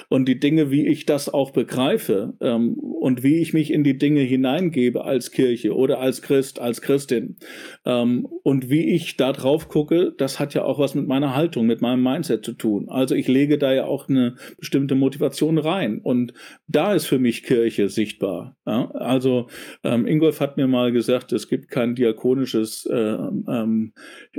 Und 0.09 0.27
die 0.27 0.39
Dinge, 0.39 0.71
wie 0.71 0.87
ich 0.87 1.05
das 1.05 1.33
auch 1.33 1.51
begreife 1.51 2.33
ähm, 2.41 2.75
und 2.75 3.23
wie 3.23 3.37
ich 3.41 3.53
mich 3.53 3.71
in 3.71 3.83
die 3.83 3.97
Dinge 3.97 4.21
hineingebe 4.21 5.03
als 5.03 5.31
Kirche 5.31 5.75
oder 5.75 5.99
als 5.99 6.21
Christ, 6.21 6.59
als 6.59 6.81
Christin 6.81 7.35
ähm, 7.85 8.27
und 8.43 8.69
wie 8.69 8.93
ich 8.93 9.17
da 9.17 9.33
drauf 9.33 9.69
gucke, 9.69 10.13
das 10.17 10.39
hat 10.39 10.53
ja 10.53 10.63
auch 10.63 10.79
was 10.79 10.95
mit 10.95 11.07
meiner 11.07 11.35
Haltung, 11.35 11.65
mit 11.65 11.81
meinem 11.81 12.01
Mindset 12.01 12.45
zu 12.45 12.53
tun. 12.53 12.89
Also 12.89 13.15
ich 13.15 13.27
lege 13.27 13.57
da 13.57 13.73
ja 13.73 13.85
auch 13.85 14.09
eine 14.09 14.35
bestimmte 14.57 14.95
Motivation 14.95 15.57
rein 15.57 15.99
und 15.99 16.33
da 16.67 16.93
ist 16.93 17.05
für 17.05 17.19
mich 17.19 17.43
Kirche 17.43 17.89
sichtbar. 17.89 18.55
Ja? 18.65 18.91
Also 18.91 19.47
ähm, 19.83 20.07
Ingolf 20.07 20.39
hat 20.39 20.57
mir 20.57 20.67
mal 20.67 20.91
gesagt, 20.91 21.33
es 21.33 21.47
gibt 21.47 21.69
kein 21.69 21.95
diakonisches 21.95 22.85
äh, 22.85 22.95
ähm, 22.95 23.93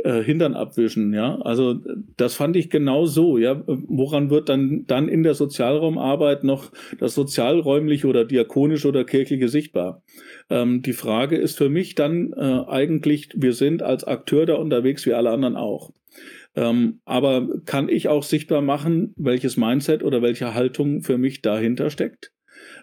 äh, 0.05 0.23
Hintern 0.23 0.55
abwischen. 0.55 1.13
Ja? 1.13 1.41
Also 1.43 1.81
das 2.17 2.35
fand 2.35 2.57
ich 2.57 2.71
genau 2.71 3.07
so. 3.07 3.39
Ja? 3.39 3.63
Woran 3.67 4.31
wird 4.31 4.49
dann, 4.49 4.85
dann 4.87 5.09
in 5.09 5.18
in 5.19 5.23
der 5.25 5.35
Sozialraumarbeit 5.35 6.45
noch 6.45 6.71
das 6.99 7.15
sozialräumliche 7.15 8.07
oder 8.07 8.25
diakonische 8.25 8.89
oder 8.89 9.05
kirchliche 9.05 9.49
sichtbar. 9.49 10.03
Ähm, 10.49 10.83
die 10.83 10.93
Frage 10.93 11.37
ist 11.37 11.59
für 11.59 11.69
mich 11.69 11.95
dann 11.95 12.33
äh, 12.33 12.65
eigentlich, 12.69 13.31
wir 13.35 13.53
sind 13.53 13.83
als 13.83 14.05
Akteur 14.05 14.47
da 14.47 14.55
unterwegs 14.55 15.07
wie 15.07 15.15
alle 15.15 15.31
anderen 15.31 15.57
auch. 15.57 15.93
Ähm, 16.55 17.01
aber 17.05 17.49
kann 17.67 17.89
ich 17.89 18.09
auch 18.09 18.23
sichtbar 18.23 18.63
machen, 18.63 19.13
welches 19.17 19.57
Mindset 19.57 20.03
oder 20.03 20.23
welche 20.23 20.55
Haltung 20.55 21.03
für 21.03 21.19
mich 21.19 21.43
dahinter 21.43 21.91
steckt? 21.91 22.33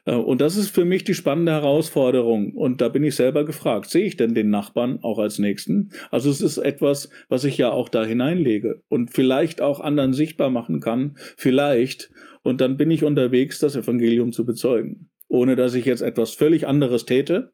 Äh, 0.05 0.15
und 0.15 0.41
das 0.41 0.55
ist 0.55 0.69
für 0.69 0.85
mich 0.85 1.03
die 1.03 1.13
spannende 1.13 1.51
Herausforderung. 1.51 2.53
Und 2.53 2.81
da 2.81 2.89
bin 2.89 3.03
ich 3.03 3.15
selber 3.15 3.45
gefragt, 3.45 3.89
sehe 3.89 4.05
ich 4.05 4.17
denn 4.17 4.33
den 4.33 4.49
Nachbarn 4.49 4.99
auch 5.01 5.19
als 5.19 5.39
Nächsten? 5.39 5.91
Also 6.11 6.29
es 6.29 6.41
ist 6.41 6.57
etwas, 6.57 7.09
was 7.27 7.43
ich 7.43 7.57
ja 7.57 7.71
auch 7.71 7.89
da 7.89 8.05
hineinlege 8.05 8.81
und 8.87 9.11
vielleicht 9.11 9.61
auch 9.61 9.79
anderen 9.79 10.13
sichtbar 10.13 10.49
machen 10.49 10.79
kann. 10.79 11.17
Vielleicht. 11.35 12.11
Und 12.43 12.61
dann 12.61 12.77
bin 12.77 12.91
ich 12.91 13.03
unterwegs, 13.03 13.59
das 13.59 13.75
Evangelium 13.75 14.31
zu 14.31 14.45
bezeugen. 14.45 15.09
Ohne 15.27 15.55
dass 15.55 15.73
ich 15.73 15.85
jetzt 15.85 16.01
etwas 16.01 16.31
völlig 16.31 16.67
anderes 16.67 17.05
täte 17.05 17.51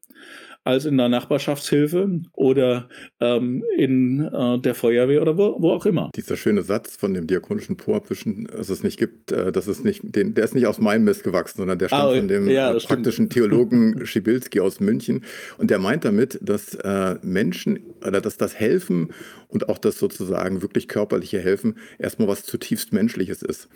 als 0.64 0.84
in 0.84 0.96
der 0.96 1.08
Nachbarschaftshilfe 1.08 2.20
oder 2.32 2.88
ähm, 3.20 3.64
in 3.76 4.20
äh, 4.20 4.58
der 4.58 4.74
Feuerwehr 4.74 5.20
oder 5.20 5.36
wo, 5.36 5.56
wo, 5.60 5.72
auch 5.72 5.86
immer. 5.86 6.10
Dieser 6.14 6.36
schöne 6.36 6.62
Satz 6.62 6.96
von 6.96 7.14
dem 7.14 7.26
diakonischen 7.26 7.76
Po-Abwischen, 7.76 8.44
dass 8.44 8.68
es 8.68 8.82
nicht 8.82 8.98
gibt, 8.98 9.32
äh, 9.32 9.50
das 9.50 9.66
ist 9.66 9.84
nicht, 9.84 10.02
den, 10.04 10.34
der 10.34 10.44
ist 10.44 10.54
nicht 10.54 10.66
aus 10.66 10.78
meinem 10.78 11.04
Mist 11.04 11.24
gewachsen, 11.24 11.58
sondern 11.58 11.78
der 11.78 11.88
stammt 11.88 12.02
ah, 12.02 12.16
von 12.16 12.28
dem 12.28 12.48
ja, 12.48 12.70
äh, 12.70 12.78
praktischen 12.78 13.26
stimmt. 13.26 13.32
Theologen 13.32 14.06
Schibilski 14.06 14.60
aus 14.60 14.78
München. 14.78 15.24
Und 15.58 15.70
der 15.70 15.78
meint 15.80 16.04
damit, 16.04 16.38
dass 16.40 16.74
äh, 16.74 17.16
Menschen 17.22 17.80
oder 18.06 18.20
dass 18.20 18.36
das 18.36 18.54
Helfen 18.54 19.08
und 19.52 19.68
auch 19.68 19.78
das 19.78 19.98
sozusagen 19.98 20.62
wirklich 20.62 20.88
körperliche 20.88 21.38
Helfen 21.38 21.76
erstmal 21.98 22.28
was 22.28 22.44
zutiefst 22.44 22.92
Menschliches 22.92 23.42
ist. 23.42 23.68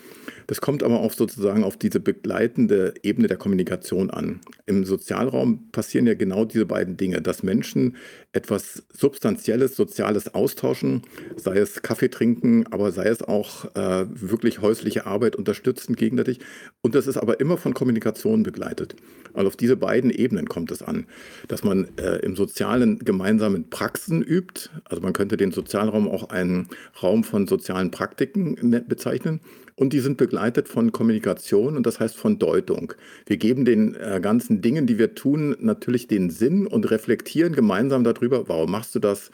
Das 0.46 0.60
kommt 0.60 0.82
aber 0.82 1.00
auch 1.00 1.12
sozusagen 1.12 1.64
auf 1.64 1.76
diese 1.76 2.00
begleitende 2.00 2.94
Ebene 3.02 3.28
der 3.28 3.36
Kommunikation 3.36 4.10
an. 4.10 4.40
Im 4.64 4.84
Sozialraum 4.84 5.70
passieren 5.70 6.06
ja 6.06 6.14
genau 6.14 6.44
diese 6.44 6.66
beiden 6.66 6.96
Dinge, 6.96 7.20
dass 7.20 7.42
Menschen 7.42 7.96
etwas 8.32 8.84
Substanzielles, 8.92 9.76
Soziales 9.76 10.34
austauschen, 10.34 11.02
sei 11.36 11.58
es 11.58 11.82
Kaffee 11.82 12.08
trinken, 12.08 12.66
aber 12.70 12.92
sei 12.92 13.08
es 13.08 13.22
auch 13.22 13.66
äh, 13.74 14.06
wirklich 14.08 14.62
häusliche 14.62 15.06
Arbeit 15.06 15.36
unterstützen 15.36 15.94
gegenseitig. 15.96 16.40
Und 16.80 16.94
das 16.94 17.06
ist 17.06 17.16
aber 17.16 17.40
immer 17.40 17.58
von 17.58 17.74
Kommunikation 17.74 18.42
begleitet. 18.42 18.96
Also 19.36 19.48
auf 19.48 19.56
diese 19.56 19.76
beiden 19.76 20.10
Ebenen 20.10 20.48
kommt 20.48 20.70
es 20.70 20.82
an, 20.82 21.06
dass 21.48 21.62
man 21.62 21.88
äh, 21.98 22.16
im 22.18 22.36
Sozialen 22.36 22.98
gemeinsamen 22.98 23.70
Praxen 23.70 24.22
übt. 24.22 24.70
Also 24.84 25.02
man 25.02 25.12
könnte 25.12 25.36
den 25.36 25.52
Sozialraum 25.52 26.08
auch 26.08 26.30
einen 26.30 26.68
Raum 27.02 27.24
von 27.24 27.46
sozialen 27.46 27.90
Praktiken 27.90 28.56
ne, 28.62 28.80
bezeichnen. 28.80 29.40
Und 29.78 29.92
die 29.92 30.00
sind 30.00 30.16
begleitet 30.16 30.68
von 30.68 30.90
Kommunikation 30.90 31.76
und 31.76 31.86
das 31.86 32.00
heißt 32.00 32.16
von 32.16 32.38
Deutung. 32.38 32.94
Wir 33.26 33.36
geben 33.36 33.66
den 33.66 33.94
äh, 33.94 34.20
ganzen 34.22 34.62
Dingen, 34.62 34.86
die 34.86 34.98
wir 34.98 35.14
tun, 35.14 35.54
natürlich 35.60 36.08
den 36.08 36.30
Sinn 36.30 36.66
und 36.66 36.90
reflektieren 36.90 37.52
gemeinsam 37.52 38.02
darüber, 38.02 38.48
warum 38.48 38.70
machst 38.70 38.94
du 38.94 39.00
das 39.00 39.30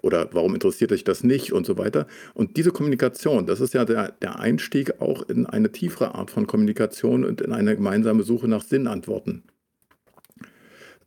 oder 0.00 0.30
warum 0.32 0.54
interessiert 0.54 0.92
dich 0.92 1.04
das 1.04 1.24
nicht 1.24 1.52
und 1.52 1.66
so 1.66 1.76
weiter. 1.76 2.06
Und 2.32 2.56
diese 2.56 2.70
Kommunikation, 2.70 3.44
das 3.44 3.60
ist 3.60 3.74
ja 3.74 3.84
der, 3.84 4.12
der 4.12 4.38
Einstieg 4.38 5.00
auch 5.02 5.28
in 5.28 5.44
eine 5.44 5.70
tiefere 5.70 6.14
Art 6.14 6.30
von 6.30 6.46
Kommunikation 6.46 7.22
und 7.24 7.42
in 7.42 7.52
eine 7.52 7.76
gemeinsame 7.76 8.22
Suche 8.22 8.48
nach 8.48 8.62
Sinnantworten. 8.62 9.42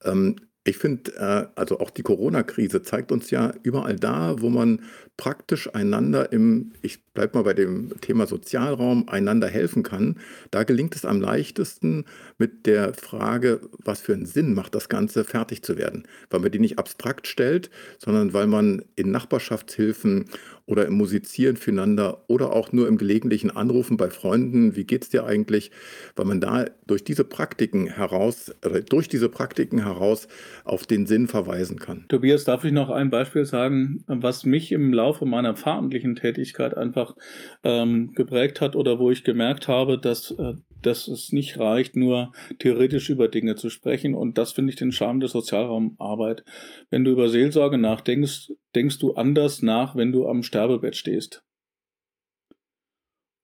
Ähm, 0.04 0.36
ich 0.68 0.78
finde, 0.78 1.16
äh, 1.16 1.48
also 1.56 1.80
auch 1.80 1.92
die 1.92 2.02
Corona-Krise 2.02 2.82
zeigt 2.82 3.12
uns 3.12 3.30
ja 3.30 3.54
überall 3.62 3.98
da, 3.98 4.42
wo 4.42 4.50
man 4.50 4.82
praktisch 5.18 5.74
einander 5.74 6.32
im, 6.32 6.74
ich 6.82 7.04
bleibe 7.14 7.38
mal 7.38 7.44
bei 7.44 7.54
dem 7.54 8.00
Thema 8.02 8.28
Sozialraum, 8.28 9.08
einander 9.08 9.48
helfen 9.48 9.82
kann. 9.82 10.18
Da 10.52 10.64
gelingt 10.64 10.96
es 10.96 11.06
am 11.06 11.22
leichtesten 11.22 12.06
mit 12.38 12.66
der 12.66 12.94
Frage, 12.94 13.62
was 13.84 14.02
für 14.02 14.14
einen 14.14 14.26
Sinn 14.26 14.54
macht 14.54 14.76
das 14.76 14.90
Ganze, 14.90 15.24
fertig 15.24 15.64
zu 15.64 15.78
werden. 15.78 16.04
Weil 16.30 16.42
man 16.42 16.52
die 16.52 16.60
nicht 16.60 16.78
abstrakt 16.78 17.28
stellt, 17.28 17.70
sondern 17.98 18.34
weil 18.34 18.48
man 18.48 18.84
in 18.96 19.12
Nachbarschaftshilfen 19.12 20.26
oder 20.68 20.88
im 20.88 20.94
Musizieren 20.96 21.58
füreinander 21.58 22.24
oder 22.28 22.54
auch 22.54 22.72
nur 22.72 22.88
im 22.88 22.98
gelegentlichen 22.98 23.52
Anrufen 23.52 23.98
bei 23.98 24.10
Freunden, 24.10 24.76
wie 24.76 24.84
geht's 24.84 25.10
dir 25.10 25.26
eigentlich, 25.26 25.72
weil 26.16 26.26
man 26.26 26.42
da 26.42 26.66
durch 26.88 27.04
diese 27.04 27.24
Praktiken 27.24 27.88
heraus, 27.88 28.52
durch 28.90 29.08
diese 29.08 29.30
Praktiken 29.30 29.84
heraus 29.84 30.28
auf 30.64 30.88
den 30.88 31.06
Sinn 31.06 31.28
verweisen 31.28 31.80
kann. 31.80 32.06
Tobias, 32.08 32.46
darf 32.46 32.64
ich 32.64 32.72
noch 32.72 32.90
ein 32.90 33.12
Beispiel 33.12 33.46
sagen, 33.46 34.04
was 34.08 34.44
mich 34.44 34.72
im 34.72 34.92
Laufe 34.92 35.05
meiner 35.22 35.56
pfarramtlichen 35.56 36.16
Tätigkeit 36.16 36.76
einfach 36.76 37.16
ähm, 37.64 38.14
geprägt 38.14 38.62
hat 38.62 38.76
oder 38.76 39.00
wo 39.00 39.12
ich 39.12 39.24
gemerkt 39.24 39.68
habe, 39.68 39.98
dass 39.98 40.32
äh, 40.32 40.56
dass 40.86 41.08
es 41.08 41.32
nicht 41.32 41.58
reicht, 41.60 41.96
nur 41.96 42.32
theoretisch 42.60 43.10
über 43.10 43.28
Dinge 43.28 43.56
zu 43.56 43.70
sprechen. 43.70 44.14
Und 44.14 44.38
das 44.38 44.52
finde 44.52 44.72
ich 44.72 44.76
den 44.76 44.92
Charme 44.92 45.20
der 45.20 45.30
Sozialraumarbeit. 45.30 46.44
Wenn 46.90 47.04
du 47.04 47.12
über 47.12 47.30
Seelsorge 47.30 47.78
nachdenkst, 47.78 48.52
denkst 48.76 49.00
du 49.00 49.16
anders 49.16 49.62
nach, 49.62 49.96
wenn 49.96 50.12
du 50.12 50.28
am 50.28 50.44
Sterbebett 50.44 50.96
stehst. 50.96 51.44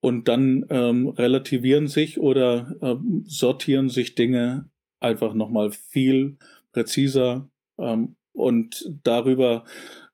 Und 0.04 0.28
dann 0.28 0.66
ähm, 0.70 1.10
relativieren 1.10 1.88
sich 1.88 2.20
oder 2.20 2.76
ähm, 2.82 3.24
sortieren 3.28 3.90
sich 3.90 4.16
Dinge 4.16 4.70
einfach 5.00 5.34
nochmal 5.34 5.72
viel 5.72 6.38
präziser. 6.72 7.50
Ähm, 7.78 8.16
und 8.34 8.90
darüber 9.04 9.66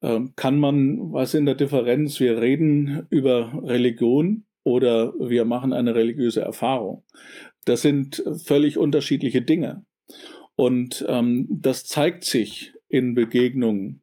ähm, 0.01 0.33
kann 0.35 0.59
man, 0.59 1.11
was 1.11 1.33
in 1.33 1.45
der 1.45 1.55
Differenz, 1.55 2.19
wir 2.19 2.41
reden 2.41 3.07
über 3.09 3.61
Religion, 3.63 4.43
oder 4.67 5.13
wir 5.17 5.45
machen 5.45 5.71
eine 5.71 5.95
religiöse 5.95 6.41
Erfahrung. 6.41 7.05
Das 7.63 7.81
sind 7.83 8.21
völlig 8.43 8.77
unterschiedliche 8.77 9.41
Dinge. 9.41 9.85
Und 10.57 11.05
ähm, 11.07 11.47
das 11.49 11.85
zeigt 11.85 12.25
sich 12.25 12.73
in 12.89 13.13
Begegnungen. 13.13 14.01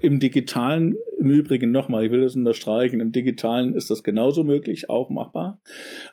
Im 0.00 0.20
digitalen, 0.20 0.94
im 1.18 1.30
Übrigen 1.30 1.72
nochmal, 1.72 2.04
ich 2.04 2.12
will 2.12 2.20
das 2.20 2.36
unterstreichen, 2.36 3.00
im 3.00 3.10
digitalen 3.10 3.74
ist 3.74 3.90
das 3.90 4.04
genauso 4.04 4.44
möglich, 4.44 4.88
auch 4.88 5.10
machbar. 5.10 5.60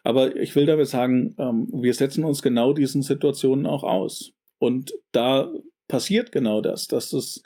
Aber 0.03 0.35
ich 0.35 0.55
will 0.55 0.65
damit 0.65 0.87
sagen, 0.87 1.35
ähm, 1.37 1.67
wir 1.71 1.93
setzen 1.93 2.23
uns 2.23 2.41
genau 2.41 2.73
diesen 2.73 3.03
Situationen 3.03 3.67
auch 3.67 3.83
aus. 3.83 4.31
Und 4.57 4.93
da 5.11 5.53
passiert 5.87 6.31
genau 6.31 6.61
das, 6.61 6.87
dass 6.87 7.13
es 7.13 7.43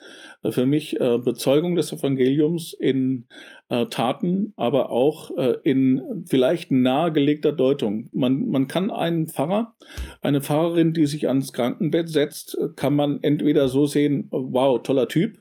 für 0.48 0.66
mich 0.66 0.98
äh, 1.00 1.18
Bezeugung 1.18 1.74
des 1.74 1.92
Evangeliums 1.92 2.72
in 2.72 3.26
äh, 3.68 3.86
Taten, 3.86 4.52
aber 4.56 4.90
auch 4.90 5.36
äh, 5.36 5.56
in 5.62 6.24
vielleicht 6.26 6.70
nahegelegter 6.70 7.52
Deutung. 7.52 8.08
Man, 8.12 8.48
man 8.48 8.66
kann 8.68 8.90
einen 8.90 9.26
Pfarrer, 9.26 9.74
eine 10.22 10.40
Pfarrerin, 10.40 10.92
die 10.92 11.06
sich 11.06 11.28
ans 11.28 11.52
Krankenbett 11.52 12.08
setzt, 12.08 12.58
kann 12.76 12.94
man 12.94 13.22
entweder 13.22 13.68
so 13.68 13.86
sehen, 13.86 14.28
wow, 14.30 14.82
toller 14.82 15.08
Typ, 15.08 15.38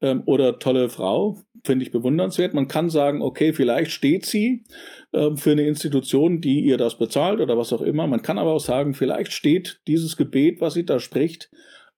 ähm, 0.00 0.22
oder 0.26 0.58
tolle 0.58 0.88
Frau, 0.88 1.38
finde 1.64 1.84
ich 1.84 1.90
bewundernswert. 1.90 2.54
Man 2.54 2.68
kann 2.68 2.90
sagen, 2.90 3.22
okay, 3.22 3.52
vielleicht 3.52 3.90
steht 3.90 4.26
sie 4.26 4.64
äh, 5.12 5.34
für 5.36 5.52
eine 5.52 5.66
Institution, 5.66 6.40
die 6.40 6.60
ihr 6.60 6.76
das 6.76 6.98
bezahlt 6.98 7.40
oder 7.40 7.56
was 7.56 7.72
auch 7.72 7.82
immer. 7.82 8.06
Man 8.06 8.22
kann 8.22 8.38
aber 8.38 8.52
auch 8.52 8.60
sagen, 8.60 8.94
vielleicht 8.94 9.32
steht 9.32 9.80
dieses 9.86 10.16
Gebet, 10.16 10.60
was 10.60 10.74
sie 10.74 10.84
da 10.84 11.00
spricht, 11.00 11.50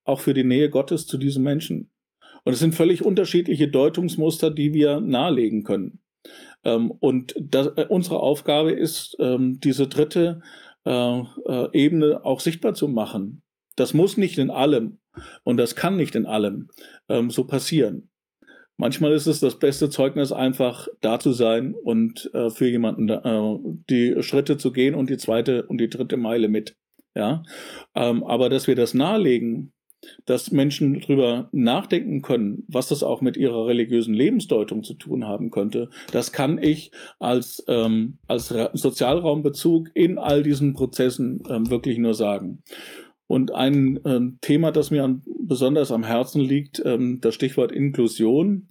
auch 0.08 0.20
für 0.20 0.34
die 0.34 0.44
Nähe 0.44 0.70
Gottes 0.70 1.06
zu 1.06 1.18
diesem 1.18 1.42
Menschen. 1.42 1.90
Und 2.44 2.52
es 2.52 2.60
sind 2.60 2.74
völlig 2.74 3.04
unterschiedliche 3.04 3.68
Deutungsmuster, 3.68 4.50
die 4.50 4.72
wir 4.72 5.00
nahelegen 5.00 5.64
können. 5.64 6.00
Ähm, 6.64 6.90
und 6.90 7.34
das, 7.38 7.68
äh, 7.76 7.86
unsere 7.88 8.20
Aufgabe 8.20 8.72
ist, 8.72 9.16
ähm, 9.20 9.60
diese 9.60 9.86
dritte 9.86 10.40
äh, 10.84 11.20
äh, 11.20 11.68
Ebene 11.72 12.24
auch 12.24 12.40
sichtbar 12.40 12.74
zu 12.74 12.88
machen. 12.88 13.42
Das 13.76 13.94
muss 13.94 14.16
nicht 14.16 14.38
in 14.38 14.50
allem 14.50 14.98
und 15.44 15.56
das 15.56 15.76
kann 15.76 15.96
nicht 15.96 16.14
in 16.14 16.26
allem 16.26 16.68
ähm, 17.08 17.30
so 17.30 17.44
passieren. 17.44 18.10
Manchmal 18.76 19.12
ist 19.12 19.26
es 19.26 19.40
das 19.40 19.58
beste 19.58 19.90
Zeugnis, 19.90 20.30
einfach 20.30 20.86
da 21.00 21.18
zu 21.18 21.32
sein 21.32 21.74
und 21.74 22.30
für 22.32 22.68
jemanden 22.68 23.08
die 23.90 24.22
Schritte 24.22 24.56
zu 24.56 24.70
gehen 24.70 24.94
und 24.94 25.10
die 25.10 25.16
zweite 25.16 25.66
und 25.66 25.78
die 25.78 25.90
dritte 25.90 26.16
Meile 26.16 26.46
mit. 26.46 26.76
Ja, 27.12 27.42
aber 27.92 28.48
dass 28.48 28.68
wir 28.68 28.76
das 28.76 28.94
nahelegen, 28.94 29.72
dass 30.26 30.50
Menschen 30.50 31.00
darüber 31.00 31.48
nachdenken 31.52 32.22
können, 32.22 32.64
was 32.68 32.88
das 32.88 33.02
auch 33.02 33.20
mit 33.20 33.36
ihrer 33.36 33.66
religiösen 33.66 34.14
Lebensdeutung 34.14 34.82
zu 34.82 34.94
tun 34.94 35.26
haben 35.26 35.50
könnte, 35.50 35.90
das 36.12 36.32
kann 36.32 36.58
ich 36.62 36.90
als, 37.18 37.64
ähm, 37.68 38.18
als 38.26 38.54
Sozialraumbezug 38.72 39.90
in 39.94 40.18
all 40.18 40.42
diesen 40.42 40.74
Prozessen 40.74 41.42
ähm, 41.48 41.70
wirklich 41.70 41.98
nur 41.98 42.14
sagen. 42.14 42.62
Und 43.26 43.54
ein 43.54 44.00
ähm, 44.06 44.38
Thema, 44.40 44.72
das 44.72 44.90
mir 44.90 45.04
an, 45.04 45.22
besonders 45.40 45.92
am 45.92 46.04
Herzen 46.04 46.40
liegt, 46.40 46.82
ähm, 46.84 47.20
das 47.20 47.34
Stichwort 47.34 47.72
Inklusion. 47.72 48.68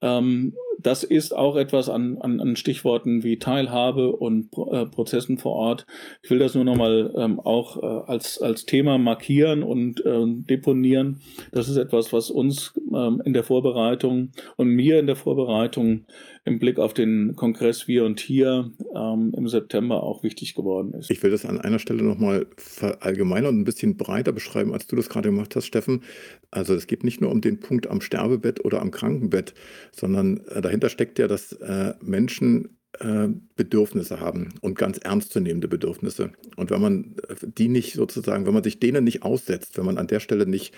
Ähm, 0.00 0.54
das 0.78 1.02
ist 1.02 1.36
auch 1.36 1.56
etwas 1.56 1.88
an, 1.88 2.18
an, 2.18 2.40
an 2.40 2.56
Stichworten 2.56 3.24
wie 3.24 3.38
Teilhabe 3.38 4.12
und 4.12 4.50
äh, 4.70 4.86
Prozessen 4.86 5.38
vor 5.38 5.54
Ort. 5.54 5.86
Ich 6.22 6.30
will 6.30 6.38
das 6.38 6.54
nur 6.54 6.64
nochmal 6.64 7.12
ähm, 7.16 7.40
auch 7.40 7.82
äh, 7.82 8.10
als, 8.10 8.40
als 8.40 8.64
Thema 8.64 8.96
markieren 8.96 9.62
und 9.62 10.04
äh, 10.04 10.24
deponieren. 10.24 11.20
Das 11.52 11.68
ist 11.68 11.76
etwas, 11.76 12.12
was 12.12 12.30
uns 12.30 12.78
ähm, 12.94 13.20
in 13.24 13.32
der 13.32 13.44
Vorbereitung 13.44 14.30
und 14.56 14.68
mir 14.68 15.00
in 15.00 15.06
der 15.06 15.16
Vorbereitung 15.16 16.04
im 16.48 16.58
Blick 16.58 16.78
auf 16.78 16.94
den 16.94 17.36
Kongress 17.36 17.86
Wir 17.86 18.04
und 18.04 18.18
Hier 18.18 18.72
ähm, 18.96 19.32
im 19.36 19.48
September 19.48 20.02
auch 20.02 20.22
wichtig 20.22 20.54
geworden 20.54 20.94
ist. 20.94 21.10
Ich 21.10 21.22
will 21.22 21.30
das 21.30 21.44
an 21.44 21.60
einer 21.60 21.78
Stelle 21.78 22.02
nochmal 22.02 22.46
verallgemeinern 22.56 23.54
und 23.54 23.60
ein 23.60 23.64
bisschen 23.64 23.96
breiter 23.96 24.32
beschreiben, 24.32 24.72
als 24.72 24.86
du 24.86 24.96
das 24.96 25.08
gerade 25.08 25.28
gemacht 25.28 25.54
hast, 25.54 25.66
Steffen. 25.66 26.02
Also 26.50 26.74
es 26.74 26.86
geht 26.86 27.04
nicht 27.04 27.20
nur 27.20 27.30
um 27.30 27.40
den 27.40 27.60
Punkt 27.60 27.86
am 27.86 28.00
Sterbebett 28.00 28.64
oder 28.64 28.80
am 28.80 28.90
Krankenbett, 28.90 29.54
sondern 29.92 30.38
äh, 30.48 30.60
dahinter 30.60 30.88
steckt 30.88 31.18
ja, 31.18 31.28
dass 31.28 31.52
äh, 31.52 31.94
Menschen 32.00 32.78
äh, 33.00 33.28
Bedürfnisse 33.54 34.20
haben 34.20 34.54
und 34.60 34.78
ganz 34.78 34.98
ernstzunehmende 34.98 35.68
Bedürfnisse. 35.68 36.32
Und 36.56 36.70
wenn 36.70 36.80
man 36.80 37.16
äh, 37.28 37.34
die 37.42 37.68
nicht 37.68 37.94
sozusagen, 37.94 38.46
wenn 38.46 38.54
man 38.54 38.64
sich 38.64 38.80
denen 38.80 39.04
nicht 39.04 39.22
aussetzt, 39.22 39.76
wenn 39.76 39.84
man 39.84 39.98
an 39.98 40.06
der 40.06 40.20
Stelle 40.20 40.46
nicht 40.46 40.74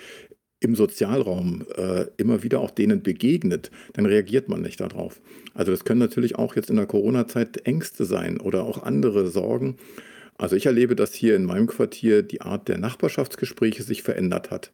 im 0.61 0.75
Sozialraum 0.75 1.65
äh, 1.75 2.05
immer 2.17 2.43
wieder 2.43 2.61
auch 2.61 2.71
denen 2.71 3.01
begegnet, 3.01 3.71
dann 3.93 4.05
reagiert 4.05 4.47
man 4.47 4.61
nicht 4.61 4.79
darauf. 4.79 5.19
Also 5.53 5.71
das 5.71 5.83
können 5.83 5.99
natürlich 5.99 6.35
auch 6.35 6.55
jetzt 6.55 6.69
in 6.69 6.77
der 6.77 6.85
Corona-Zeit 6.85 7.65
Ängste 7.65 8.05
sein 8.05 8.39
oder 8.39 8.63
auch 8.63 8.83
andere 8.83 9.27
Sorgen. 9.27 9.75
Also 10.37 10.55
ich 10.55 10.67
erlebe, 10.67 10.95
dass 10.95 11.13
hier 11.13 11.35
in 11.35 11.45
meinem 11.45 11.67
Quartier 11.67 12.21
die 12.23 12.41
Art 12.41 12.67
der 12.67 12.77
Nachbarschaftsgespräche 12.77 13.83
sich 13.83 14.03
verändert 14.03 14.51
hat. 14.51 14.71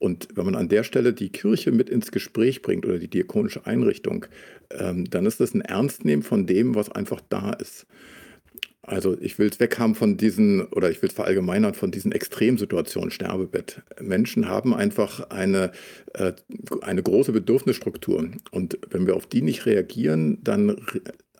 Und 0.00 0.28
wenn 0.34 0.44
man 0.44 0.56
an 0.56 0.68
der 0.68 0.82
Stelle 0.82 1.12
die 1.12 1.30
Kirche 1.30 1.70
mit 1.70 1.88
ins 1.88 2.10
Gespräch 2.10 2.60
bringt 2.60 2.84
oder 2.84 2.98
die 2.98 3.08
diakonische 3.08 3.64
Einrichtung, 3.66 4.26
ähm, 4.70 5.08
dann 5.08 5.26
ist 5.26 5.40
das 5.40 5.54
ein 5.54 5.60
Ernstnehmen 5.60 6.22
von 6.22 6.46
dem, 6.46 6.74
was 6.74 6.90
einfach 6.90 7.20
da 7.28 7.52
ist. 7.52 7.86
Also 8.86 9.16
ich 9.18 9.38
will 9.38 9.48
es 9.48 9.60
weghaben 9.60 9.94
von 9.94 10.16
diesen, 10.16 10.62
oder 10.66 10.90
ich 10.90 11.00
will 11.00 11.08
es 11.08 11.14
verallgemeinern 11.14 11.74
von 11.74 11.90
diesen 11.90 12.12
Extremsituationen, 12.12 13.10
Sterbebett. 13.10 13.82
Menschen 14.00 14.48
haben 14.48 14.74
einfach 14.74 15.30
eine, 15.30 15.72
äh, 16.12 16.32
eine 16.82 17.02
große 17.02 17.32
Bedürfnisstruktur. 17.32 18.28
Und 18.50 18.78
wenn 18.90 19.06
wir 19.06 19.16
auf 19.16 19.26
die 19.26 19.42
nicht 19.42 19.66
reagieren, 19.66 20.38
dann 20.42 20.76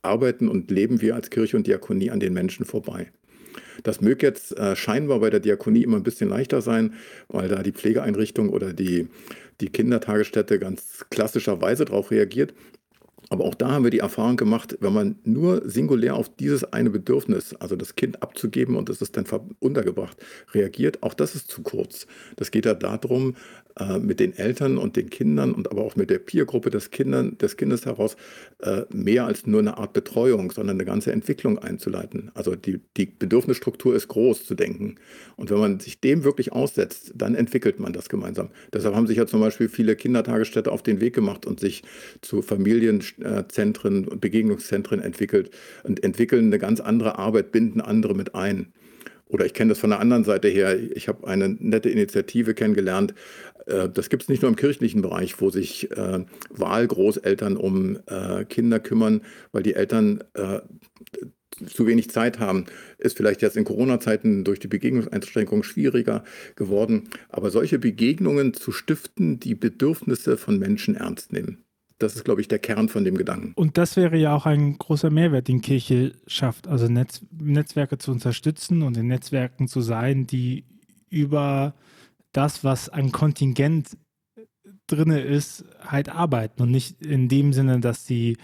arbeiten 0.02 0.48
und 0.48 0.70
leben 0.70 1.00
wir 1.00 1.14
als 1.14 1.30
Kirche 1.30 1.56
und 1.56 1.66
Diakonie 1.66 2.10
an 2.10 2.20
den 2.20 2.32
Menschen 2.32 2.64
vorbei. 2.64 3.10
Das 3.82 4.00
möge 4.00 4.26
jetzt 4.26 4.56
äh, 4.58 4.74
scheinbar 4.76 5.20
bei 5.20 5.30
der 5.30 5.40
Diakonie 5.40 5.82
immer 5.82 5.96
ein 5.96 6.02
bisschen 6.02 6.28
leichter 6.28 6.60
sein, 6.60 6.94
weil 7.28 7.48
da 7.48 7.62
die 7.62 7.72
Pflegeeinrichtung 7.72 8.48
oder 8.48 8.72
die, 8.72 9.08
die 9.60 9.68
Kindertagesstätte 9.68 10.58
ganz 10.58 11.04
klassischerweise 11.10 11.84
darauf 11.84 12.10
reagiert. 12.10 12.54
Aber 13.30 13.44
auch 13.44 13.54
da 13.54 13.70
haben 13.70 13.84
wir 13.84 13.90
die 13.90 14.00
Erfahrung 14.00 14.36
gemacht, 14.36 14.76
wenn 14.80 14.92
man 14.92 15.16
nur 15.24 15.68
singulär 15.68 16.16
auf 16.16 16.34
dieses 16.36 16.64
eine 16.72 16.90
Bedürfnis, 16.90 17.54
also 17.54 17.76
das 17.76 17.96
Kind 17.96 18.22
abzugeben 18.22 18.76
und 18.76 18.88
es 18.90 19.00
ist 19.00 19.16
dann 19.16 19.24
untergebracht, 19.60 20.16
reagiert, 20.52 21.02
auch 21.02 21.14
das 21.14 21.34
ist 21.34 21.50
zu 21.50 21.62
kurz. 21.62 22.06
Das 22.36 22.50
geht 22.50 22.66
ja 22.66 22.74
darum, 22.74 23.34
äh, 23.76 23.98
mit 23.98 24.20
den 24.20 24.36
Eltern 24.36 24.78
und 24.78 24.94
den 24.94 25.10
Kindern 25.10 25.52
und 25.52 25.68
aber 25.70 25.82
auch 25.82 25.96
mit 25.96 26.08
der 26.08 26.20
Peergruppe 26.20 26.70
des, 26.70 26.90
des 26.90 27.56
Kindes 27.56 27.86
heraus 27.86 28.16
äh, 28.62 28.82
mehr 28.90 29.26
als 29.26 29.46
nur 29.48 29.58
eine 29.58 29.78
Art 29.78 29.92
Betreuung, 29.92 30.52
sondern 30.52 30.76
eine 30.76 30.84
ganze 30.84 31.10
Entwicklung 31.10 31.58
einzuleiten. 31.58 32.30
Also 32.34 32.54
die, 32.54 32.78
die 32.96 33.06
Bedürfnisstruktur 33.06 33.96
ist 33.96 34.06
groß 34.06 34.46
zu 34.46 34.54
denken. 34.54 34.94
Und 35.34 35.50
wenn 35.50 35.58
man 35.58 35.80
sich 35.80 35.98
dem 35.98 36.22
wirklich 36.22 36.52
aussetzt, 36.52 37.14
dann 37.16 37.34
entwickelt 37.34 37.80
man 37.80 37.92
das 37.92 38.08
gemeinsam. 38.08 38.50
Deshalb 38.72 38.94
haben 38.94 39.08
sich 39.08 39.16
ja 39.16 39.26
zum 39.26 39.40
Beispiel 39.40 39.68
viele 39.68 39.96
Kindertagesstätte 39.96 40.70
auf 40.70 40.84
den 40.84 41.00
Weg 41.00 41.14
gemacht 41.14 41.44
und 41.44 41.58
sich 41.58 41.82
zu 42.20 42.42
Familienzentren 43.18 44.08
und 44.08 44.20
Begegnungszentren 44.20 45.00
entwickelt 45.00 45.50
und 45.82 46.02
entwickeln 46.02 46.46
eine 46.46 46.58
ganz 46.58 46.80
andere 46.80 47.18
Arbeit, 47.18 47.52
binden 47.52 47.80
andere 47.80 48.14
mit 48.14 48.34
ein. 48.34 48.72
Oder 49.26 49.46
ich 49.46 49.54
kenne 49.54 49.70
das 49.70 49.78
von 49.78 49.90
der 49.90 50.00
anderen 50.00 50.24
Seite 50.24 50.48
her. 50.48 50.78
Ich 50.94 51.08
habe 51.08 51.26
eine 51.26 51.48
nette 51.48 51.88
Initiative 51.88 52.54
kennengelernt. 52.54 53.14
Äh, 53.66 53.88
das 53.88 54.10
gibt 54.10 54.22
es 54.22 54.28
nicht 54.28 54.42
nur 54.42 54.50
im 54.50 54.56
kirchlichen 54.56 55.02
Bereich, 55.02 55.40
wo 55.40 55.50
sich 55.50 55.90
äh, 55.90 56.24
Wahlgroßeltern 56.50 57.56
um 57.56 57.98
äh, 58.06 58.44
Kinder 58.44 58.80
kümmern, 58.80 59.22
weil 59.52 59.62
die 59.62 59.74
Eltern 59.74 60.22
zu 61.66 61.86
wenig 61.86 62.10
Zeit 62.10 62.40
haben. 62.40 62.66
Ist 62.98 63.16
vielleicht 63.16 63.40
jetzt 63.40 63.56
in 63.56 63.64
Corona-Zeiten 63.64 64.42
durch 64.42 64.58
die 64.58 64.66
Begegnungseinschränkungen 64.66 65.62
schwieriger 65.62 66.24
geworden. 66.56 67.08
Aber 67.28 67.50
solche 67.50 67.78
Begegnungen 67.78 68.54
zu 68.54 68.72
stiften, 68.72 69.38
die 69.38 69.54
Bedürfnisse 69.54 70.36
von 70.36 70.58
Menschen 70.58 70.96
ernst 70.96 71.32
nehmen. 71.32 71.63
Das 72.04 72.14
ist, 72.14 72.24
glaube 72.24 72.40
ich, 72.40 72.48
der 72.48 72.58
Kern 72.58 72.88
von 72.88 73.04
dem 73.04 73.16
Gedanken. 73.16 73.52
Und 73.54 73.78
das 73.78 73.96
wäre 73.96 74.16
ja 74.16 74.34
auch 74.34 74.46
ein 74.46 74.78
großer 74.78 75.10
Mehrwert, 75.10 75.48
den 75.48 75.62
Kirche 75.62 76.12
schafft. 76.26 76.68
Also 76.68 76.86
Netz, 76.88 77.22
Netzwerke 77.32 77.98
zu 77.98 78.12
unterstützen 78.12 78.82
und 78.82 78.96
in 78.96 79.06
Netzwerken 79.06 79.68
zu 79.68 79.80
sein, 79.80 80.26
die 80.26 80.64
über 81.08 81.74
das, 82.32 82.62
was 82.62 82.88
an 82.88 83.10
Kontingent 83.10 83.96
drin 84.86 85.10
ist, 85.10 85.64
halt 85.80 86.10
arbeiten 86.10 86.62
und 86.62 86.70
nicht 86.70 87.00
in 87.02 87.28
dem 87.28 87.52
Sinne, 87.52 87.80
dass 87.80 88.06
sie 88.06 88.36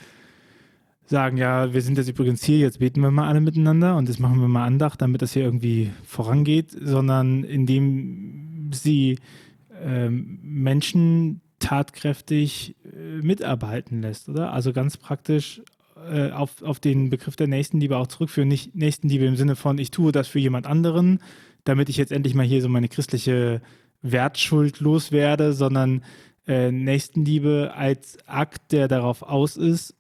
sagen, 1.04 1.36
ja, 1.36 1.74
wir 1.74 1.82
sind 1.82 1.98
jetzt 1.98 2.08
übrigens 2.08 2.42
hier, 2.42 2.58
jetzt 2.58 2.78
beten 2.78 3.02
wir 3.02 3.10
mal 3.10 3.28
alle 3.28 3.40
miteinander 3.40 3.96
und 3.96 4.08
jetzt 4.08 4.20
machen 4.20 4.40
wir 4.40 4.48
mal 4.48 4.64
Andacht, 4.64 5.02
damit 5.02 5.20
das 5.22 5.32
hier 5.32 5.42
irgendwie 5.42 5.90
vorangeht, 6.06 6.70
sondern 6.70 7.44
indem 7.44 8.70
sie 8.72 9.18
ähm, 9.82 10.38
Menschen 10.42 11.42
tatkräftig 11.58 12.76
mitarbeiten 13.22 14.02
lässt, 14.02 14.28
oder? 14.28 14.52
Also 14.52 14.72
ganz 14.72 14.96
praktisch 14.96 15.62
äh, 16.10 16.30
auf, 16.30 16.62
auf 16.62 16.80
den 16.80 17.10
Begriff 17.10 17.36
der 17.36 17.46
Nächstenliebe 17.46 17.96
auch 17.96 18.06
zurückführen. 18.06 18.48
Nicht 18.48 18.74
Nächstenliebe 18.74 19.24
im 19.24 19.36
Sinne 19.36 19.56
von, 19.56 19.78
ich 19.78 19.90
tue 19.90 20.12
das 20.12 20.28
für 20.28 20.38
jemand 20.38 20.66
anderen, 20.66 21.20
damit 21.64 21.88
ich 21.88 21.96
jetzt 21.96 22.12
endlich 22.12 22.34
mal 22.34 22.46
hier 22.46 22.62
so 22.62 22.68
meine 22.68 22.88
christliche 22.88 23.60
Wertschuld 24.02 24.80
loswerde, 24.80 25.52
sondern 25.52 26.02
äh, 26.46 26.72
Nächstenliebe 26.72 27.72
als 27.74 28.18
Akt, 28.26 28.72
der 28.72 28.88
darauf 28.88 29.22
aus 29.22 29.56
ist, 29.56 29.94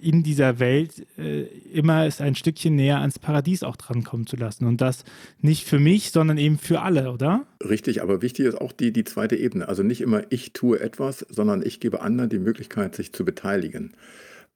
in 0.00 0.22
dieser 0.22 0.58
Welt 0.58 1.06
äh, 1.18 1.42
immer 1.72 2.06
es 2.06 2.20
ein 2.20 2.34
Stückchen 2.34 2.76
näher 2.76 2.98
ans 2.98 3.18
Paradies 3.18 3.62
auch 3.62 3.76
drankommen 3.76 4.26
zu 4.26 4.36
lassen. 4.36 4.66
Und 4.66 4.80
das 4.80 5.04
nicht 5.40 5.64
für 5.64 5.78
mich, 5.78 6.10
sondern 6.10 6.38
eben 6.38 6.58
für 6.58 6.80
alle, 6.80 7.12
oder? 7.12 7.46
Richtig, 7.62 8.02
aber 8.02 8.22
wichtig 8.22 8.46
ist 8.46 8.60
auch 8.60 8.72
die, 8.72 8.92
die 8.92 9.04
zweite 9.04 9.36
Ebene. 9.36 9.68
Also 9.68 9.82
nicht 9.82 10.00
immer 10.00 10.22
ich 10.30 10.52
tue 10.52 10.80
etwas, 10.80 11.26
sondern 11.28 11.62
ich 11.64 11.80
gebe 11.80 12.00
anderen 12.00 12.30
die 12.30 12.38
Möglichkeit, 12.38 12.94
sich 12.94 13.12
zu 13.12 13.24
beteiligen 13.24 13.92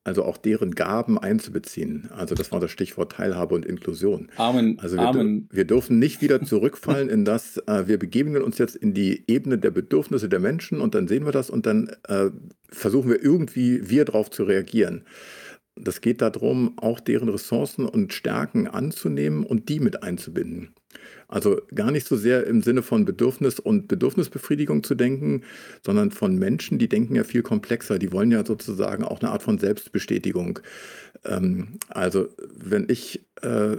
also 0.05 0.23
auch 0.25 0.37
deren 0.37 0.75
Gaben 0.75 1.19
einzubeziehen. 1.19 2.11
Also 2.15 2.35
das 2.35 2.53
war 2.53 2.61
das 2.61 2.71
Stichwort 2.71 3.13
Teilhabe 3.13 3.55
und 3.55 3.65
Inklusion. 3.65 4.29
Amen. 4.37 4.79
Also 4.79 4.97
wir, 4.97 5.09
Amen. 5.09 5.49
wir 5.51 5.65
dürfen 5.65 5.99
nicht 5.99 6.21
wieder 6.21 6.43
zurückfallen 6.43 7.09
in 7.09 7.25
das, 7.25 7.57
äh, 7.67 7.89
wir 7.89 7.99
begeben 7.99 8.37
uns 8.37 8.59
jetzt 8.59 8.77
in 8.77 8.93
die 8.93 9.25
Ebene 9.27 9.59
der 9.59 9.71
Bedürfnisse 9.71 10.29
der 10.29 10.41
Menschen 10.41 10.81
und 10.81 10.95
dann 10.95 11.09
sehen 11.09 11.25
wir 11.25 11.33
das 11.33 11.49
und 11.49 11.65
dann 11.65 11.89
äh, 12.07 12.31
versuchen 12.69 13.09
wir 13.09 13.23
irgendwie 13.23 13.89
wir 13.89 14.05
darauf 14.05 14.31
zu 14.31 14.45
reagieren. 14.45 15.05
Das 15.77 16.01
geht 16.01 16.21
darum, 16.21 16.75
auch 16.77 17.01
deren 17.01 17.29
Ressourcen 17.31 17.87
und 17.87 18.13
Stärken 18.13 18.69
anzunehmen 18.69 19.43
und 19.43 19.69
die 19.69 19.81
mit 19.81 20.03
einzubinden. 20.03 20.75
Also 21.35 21.61
gar 21.75 21.91
nicht 21.91 22.07
so 22.07 22.17
sehr 22.17 22.47
im 22.47 22.63
Sinne 22.63 22.83
von 22.83 23.05
Bedürfnis 23.05 23.59
und 23.59 23.89
Bedürfnisbefriedigung 23.89 24.85
zu 24.85 24.95
denken, 24.95 25.43
sondern 25.85 26.13
von 26.13 26.39
Menschen, 26.39 26.79
die 26.79 26.89
denken 26.89 27.17
ja 27.17 27.25
viel 27.25 27.43
komplexer. 27.43 27.99
Die 27.99 28.13
wollen 28.13 28.31
ja 28.31 28.47
sozusagen 28.47 29.03
auch 29.03 29.21
eine 29.21 29.33
Art 29.33 29.43
von 29.43 29.59
Selbstbestätigung. 29.59 30.61
Ähm, 31.25 31.81
also 31.89 32.29
wenn 32.57 32.87
ich 32.89 33.25
äh, 33.43 33.77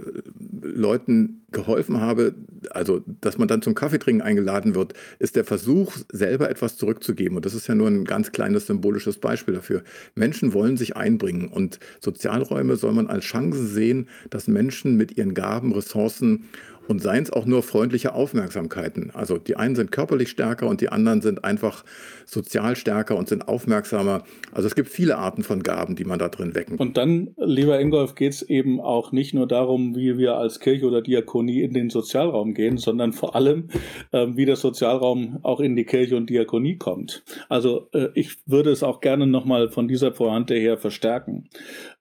Leuten 0.60 1.46
geholfen 1.50 1.98
habe, 2.00 2.34
also 2.70 3.02
dass 3.22 3.38
man 3.38 3.48
dann 3.48 3.62
zum 3.62 3.74
Kaffeetrinken 3.74 4.20
eingeladen 4.20 4.74
wird, 4.74 4.92
ist 5.18 5.34
der 5.34 5.44
Versuch, 5.44 5.94
selber 6.12 6.50
etwas 6.50 6.76
zurückzugeben. 6.76 7.38
Und 7.38 7.46
das 7.46 7.54
ist 7.54 7.68
ja 7.68 7.74
nur 7.74 7.88
ein 7.88 8.04
ganz 8.04 8.32
kleines 8.32 8.66
symbolisches 8.66 9.16
Beispiel 9.16 9.54
dafür. 9.54 9.82
Menschen 10.14 10.52
wollen 10.52 10.76
sich 10.76 10.96
einbringen 10.96 11.48
und 11.48 11.78
Sozialräume 12.00 12.76
soll 12.76 12.92
man 12.92 13.06
als 13.06 13.24
Chance 13.24 13.66
sehen, 13.66 14.08
dass 14.28 14.46
Menschen 14.46 14.96
mit 14.96 15.16
ihren 15.16 15.32
Gaben, 15.32 15.72
Ressourcen 15.72 16.44
Und 16.88 17.02
seien 17.02 17.24
es 17.24 17.32
auch 17.32 17.46
nur 17.46 17.62
freundliche 17.62 18.14
Aufmerksamkeiten. 18.14 19.10
Also 19.14 19.38
die 19.38 19.56
einen 19.56 19.76
sind 19.76 19.92
körperlich 19.92 20.28
stärker 20.28 20.68
und 20.68 20.80
die 20.80 20.88
anderen 20.88 21.20
sind 21.20 21.44
einfach 21.44 21.84
sozial 22.24 22.76
stärker 22.76 23.16
und 23.16 23.28
sind 23.28 23.48
aufmerksamer. 23.48 24.24
Also 24.52 24.66
es 24.66 24.74
gibt 24.74 24.88
viele 24.88 25.16
Arten 25.18 25.42
von 25.42 25.62
Gaben, 25.62 25.96
die 25.96 26.04
man 26.04 26.18
da 26.18 26.28
drin 26.28 26.54
wecken. 26.54 26.76
Und 26.76 26.96
dann, 26.96 27.34
lieber 27.36 27.80
Ingolf, 27.80 28.14
geht 28.14 28.32
es 28.32 28.42
eben 28.42 28.80
auch 28.80 29.12
nicht 29.12 29.34
nur 29.34 29.46
darum, 29.46 29.94
wie 29.96 30.18
wir 30.18 30.36
als 30.36 30.60
Kirche 30.60 30.86
oder 30.86 31.02
Diakonie 31.02 31.62
in 31.62 31.72
den 31.72 31.90
Sozialraum 31.90 32.54
gehen, 32.54 32.78
sondern 32.78 33.12
vor 33.12 33.36
allem, 33.36 33.68
äh, 34.12 34.26
wie 34.34 34.44
der 34.44 34.56
Sozialraum 34.56 35.38
auch 35.42 35.60
in 35.60 35.76
die 35.76 35.84
Kirche 35.84 36.16
und 36.16 36.28
Diakonie 36.30 36.76
kommt. 36.76 37.22
Also 37.48 37.88
äh, 37.92 38.08
ich 38.14 38.36
würde 38.46 38.70
es 38.70 38.82
auch 38.82 39.00
gerne 39.00 39.26
nochmal 39.26 39.70
von 39.70 39.88
dieser 39.88 40.10
Pointe 40.10 40.54
her 40.54 40.78
verstärken. 40.78 41.48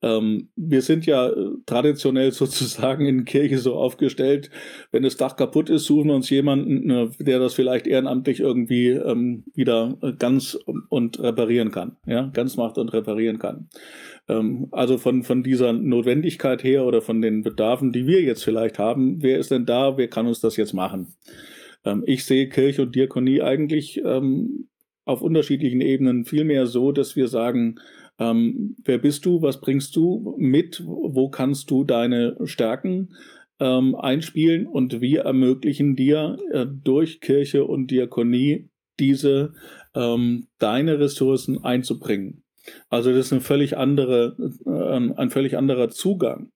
Ähm, 0.01 0.49
wir 0.55 0.81
sind 0.81 1.05
ja 1.05 1.29
äh, 1.29 1.51
traditionell 1.65 2.31
sozusagen 2.31 3.05
in 3.05 3.25
Kirche 3.25 3.59
so 3.59 3.75
aufgestellt, 3.75 4.49
wenn 4.91 5.03
das 5.03 5.17
Dach 5.17 5.35
kaputt 5.35 5.69
ist, 5.69 5.85
suchen 5.85 6.07
wir 6.07 6.15
uns 6.15 6.29
jemanden, 6.29 6.89
äh, 6.89 7.09
der 7.19 7.39
das 7.39 7.53
vielleicht 7.53 7.87
ehrenamtlich 7.87 8.39
irgendwie 8.39 8.89
ähm, 8.89 9.43
wieder 9.53 9.97
äh, 10.01 10.13
ganz 10.13 10.57
und 10.89 11.19
reparieren 11.19 11.71
kann. 11.71 11.97
Ja, 12.05 12.29
ganz 12.33 12.57
macht 12.57 12.77
und 12.77 12.93
reparieren 12.93 13.39
kann. 13.39 13.69
Ähm, 14.27 14.67
also 14.71 14.97
von, 14.97 15.23
von 15.23 15.43
dieser 15.43 15.73
Notwendigkeit 15.73 16.63
her 16.63 16.85
oder 16.85 17.01
von 17.01 17.21
den 17.21 17.43
Bedarfen, 17.43 17.91
die 17.91 18.07
wir 18.07 18.21
jetzt 18.21 18.43
vielleicht 18.43 18.79
haben, 18.79 19.21
wer 19.21 19.37
ist 19.37 19.51
denn 19.51 19.65
da, 19.65 19.97
wer 19.97 20.07
kann 20.07 20.27
uns 20.27 20.39
das 20.39 20.57
jetzt 20.57 20.73
machen? 20.73 21.15
Ähm, 21.83 22.03
ich 22.05 22.25
sehe 22.25 22.49
Kirche 22.49 22.83
und 22.83 22.95
Diakonie 22.95 23.41
eigentlich 23.41 24.01
ähm, 24.03 24.67
auf 25.05 25.21
unterschiedlichen 25.21 25.81
Ebenen 25.81 26.25
vielmehr 26.25 26.65
so, 26.65 26.91
dass 26.91 27.15
wir 27.15 27.27
sagen, 27.27 27.79
ähm, 28.17 28.75
wer 28.83 28.97
bist 28.97 29.25
du, 29.25 29.41
was 29.41 29.61
bringst 29.61 29.95
du 29.95 30.35
mit, 30.37 30.81
wo 30.85 31.29
kannst 31.29 31.69
du 31.69 31.83
deine 31.83 32.37
Stärken 32.45 33.13
ähm, 33.59 33.95
einspielen 33.95 34.67
und 34.67 35.01
wir 35.01 35.21
ermöglichen 35.21 35.95
dir 35.95 36.37
äh, 36.51 36.65
durch 36.67 37.21
Kirche 37.21 37.65
und 37.65 37.91
Diakonie 37.91 38.69
diese 38.99 39.53
ähm, 39.93 40.47
deine 40.59 40.99
Ressourcen 40.99 41.63
einzubringen. 41.63 42.43
Also 42.89 43.11
das 43.11 43.27
ist 43.27 43.31
eine 43.31 43.41
völlig 43.41 43.77
andere, 43.77 44.35
äh, 44.65 45.19
ein 45.19 45.29
völlig 45.29 45.57
anderer 45.57 45.89
Zugang. 45.89 46.51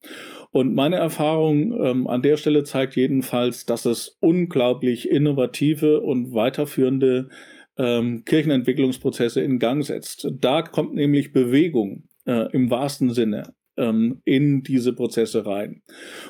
Und 0.52 0.74
meine 0.74 0.96
Erfahrung 0.96 1.74
ähm, 1.84 2.08
an 2.08 2.22
der 2.22 2.38
Stelle 2.38 2.64
zeigt 2.64 2.96
jedenfalls, 2.96 3.66
dass 3.66 3.86
es 3.86 4.18
unglaublich 4.20 5.10
innovative 5.10 6.02
und 6.02 6.34
weiterführende 6.34 7.30
ähm, 7.78 8.24
Kirchenentwicklungsprozesse 8.26 9.42
in 9.42 9.60
Gang 9.60 9.86
setzt. 9.86 10.28
Da 10.40 10.64
kommt 10.64 10.96
nämlich 10.96 11.32
Bewegung 11.32 12.10
äh, 12.26 12.52
im 12.52 12.72
wahrsten 12.72 13.12
Sinne 13.12 13.54
ähm, 13.80 14.22
in 14.26 14.62
diese 14.62 14.94
Prozesse 14.94 15.46
rein. 15.46 15.82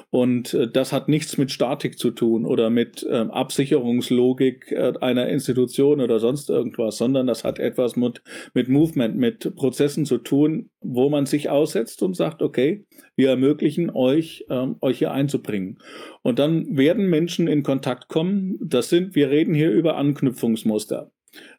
Und 0.09 0.53
äh, 0.53 0.69
das 0.71 0.93
hat 0.93 1.09
nichts 1.09 1.37
mit 1.37 1.51
Statik 1.51 1.99
zu 1.99 2.11
tun 2.11 2.45
oder 2.45 2.69
mit 2.69 3.03
äh, 3.03 3.25
Absicherungslogik 3.29 4.71
äh, 4.71 4.93
einer 5.01 5.27
Institution 5.27 5.99
oder 5.99 6.19
sonst 6.19 6.49
irgendwas, 6.49 6.97
sondern 6.97 7.27
das 7.27 7.43
hat 7.43 7.59
etwas 7.59 7.95
mit, 7.95 8.21
mit 8.53 8.69
Movement, 8.69 9.17
mit 9.17 9.55
Prozessen 9.55 10.05
zu 10.05 10.19
tun, 10.19 10.69
wo 10.81 11.09
man 11.09 11.25
sich 11.25 11.49
aussetzt 11.49 12.01
und 12.03 12.15
sagt, 12.15 12.41
okay, 12.41 12.85
wir 13.15 13.29
ermöglichen 13.29 13.89
euch, 13.89 14.45
ähm, 14.49 14.77
euch 14.81 14.99
hier 14.99 15.11
einzubringen. 15.11 15.79
Und 16.21 16.39
dann 16.39 16.77
werden 16.77 17.09
Menschen 17.09 17.47
in 17.47 17.63
Kontakt 17.63 18.07
kommen. 18.07 18.57
Das 18.61 18.89
sind, 18.89 19.15
wir 19.15 19.29
reden 19.29 19.53
hier 19.53 19.71
über 19.71 19.97
Anknüpfungsmuster. 19.97 21.11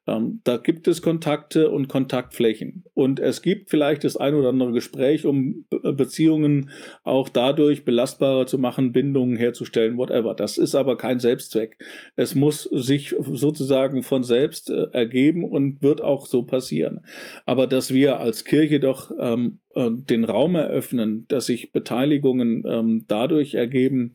Ähm, 0.06 0.40
da 0.44 0.56
gibt 0.56 0.88
es 0.88 1.02
Kontakte 1.02 1.70
und 1.70 1.88
Kontaktflächen. 1.88 2.84
Und 2.94 3.20
es 3.20 3.42
gibt 3.42 3.70
vielleicht 3.70 4.04
das 4.04 4.16
ein 4.16 4.34
oder 4.34 4.48
andere 4.48 4.72
Gespräch, 4.72 5.26
um 5.26 5.66
Be 5.70 5.92
Beziehungen 5.92 6.70
auch 7.04 7.28
dadurch 7.28 7.84
belastbarer 7.84 8.46
zu 8.46 8.58
machen, 8.58 8.92
Bindungen 8.92 9.36
herzustellen, 9.36 9.96
whatever. 9.98 10.34
Das 10.34 10.58
ist 10.58 10.74
aber 10.74 10.96
kein 10.96 11.20
Selbstzweck. 11.20 11.76
Es 12.16 12.34
muss 12.34 12.64
sich 12.64 13.14
sozusagen 13.32 14.02
von 14.02 14.24
selbst 14.24 14.70
äh, 14.70 14.86
ergeben 14.92 15.44
und 15.44 15.82
wird 15.82 16.00
auch 16.00 16.26
so 16.26 16.42
passieren. 16.42 17.00
Aber 17.44 17.66
dass 17.66 17.92
wir 17.92 18.18
als 18.20 18.44
Kirche 18.44 18.80
doch 18.80 19.10
ähm, 19.18 19.60
äh, 19.74 19.90
den 19.90 20.24
Raum 20.24 20.54
eröffnen, 20.54 21.26
dass 21.28 21.46
sich 21.46 21.72
Beteiligungen 21.72 22.64
ähm, 22.66 23.04
dadurch 23.06 23.54
ergeben, 23.54 24.14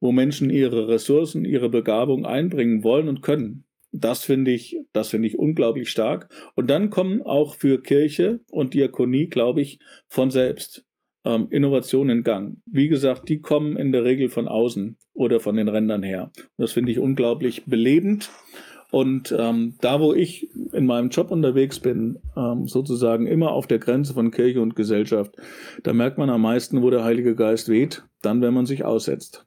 wo 0.00 0.12
Menschen 0.12 0.50
ihre 0.50 0.88
Ressourcen, 0.88 1.44
ihre 1.44 1.68
Begabung 1.68 2.26
einbringen 2.26 2.82
wollen 2.82 3.08
und 3.08 3.22
können. 3.22 3.65
Das 3.92 4.24
finde 4.24 4.50
ich, 4.50 4.78
das 4.92 5.08
finde 5.08 5.28
ich 5.28 5.38
unglaublich 5.38 5.90
stark. 5.90 6.28
Und 6.54 6.68
dann 6.68 6.90
kommen 6.90 7.22
auch 7.22 7.54
für 7.54 7.82
Kirche 7.82 8.40
und 8.50 8.74
Diakonie, 8.74 9.28
glaube 9.28 9.62
ich, 9.62 9.78
von 10.08 10.30
selbst 10.30 10.84
ähm, 11.24 11.48
Innovationen 11.50 12.18
in 12.18 12.24
Gang. 12.24 12.58
Wie 12.66 12.88
gesagt, 12.88 13.28
die 13.28 13.40
kommen 13.40 13.76
in 13.76 13.92
der 13.92 14.04
Regel 14.04 14.28
von 14.28 14.48
außen 14.48 14.96
oder 15.12 15.40
von 15.40 15.56
den 15.56 15.68
Rändern 15.68 16.02
her. 16.02 16.30
Und 16.34 16.62
das 16.62 16.72
finde 16.72 16.92
ich 16.92 16.98
unglaublich 16.98 17.64
belebend. 17.64 18.30
Und 18.92 19.34
ähm, 19.36 19.74
da, 19.80 20.00
wo 20.00 20.14
ich 20.14 20.48
in 20.72 20.86
meinem 20.86 21.10
Job 21.10 21.30
unterwegs 21.30 21.80
bin, 21.80 22.18
ähm, 22.36 22.68
sozusagen 22.68 23.26
immer 23.26 23.50
auf 23.50 23.66
der 23.66 23.78
Grenze 23.78 24.14
von 24.14 24.30
Kirche 24.30 24.60
und 24.60 24.76
Gesellschaft, 24.76 25.34
da 25.82 25.92
merkt 25.92 26.18
man 26.18 26.30
am 26.30 26.42
meisten, 26.42 26.82
wo 26.82 26.90
der 26.90 27.02
Heilige 27.02 27.34
Geist 27.34 27.68
weht, 27.68 28.04
dann, 28.22 28.40
wenn 28.42 28.54
man 28.54 28.66
sich 28.66 28.84
aussetzt. 28.84 29.45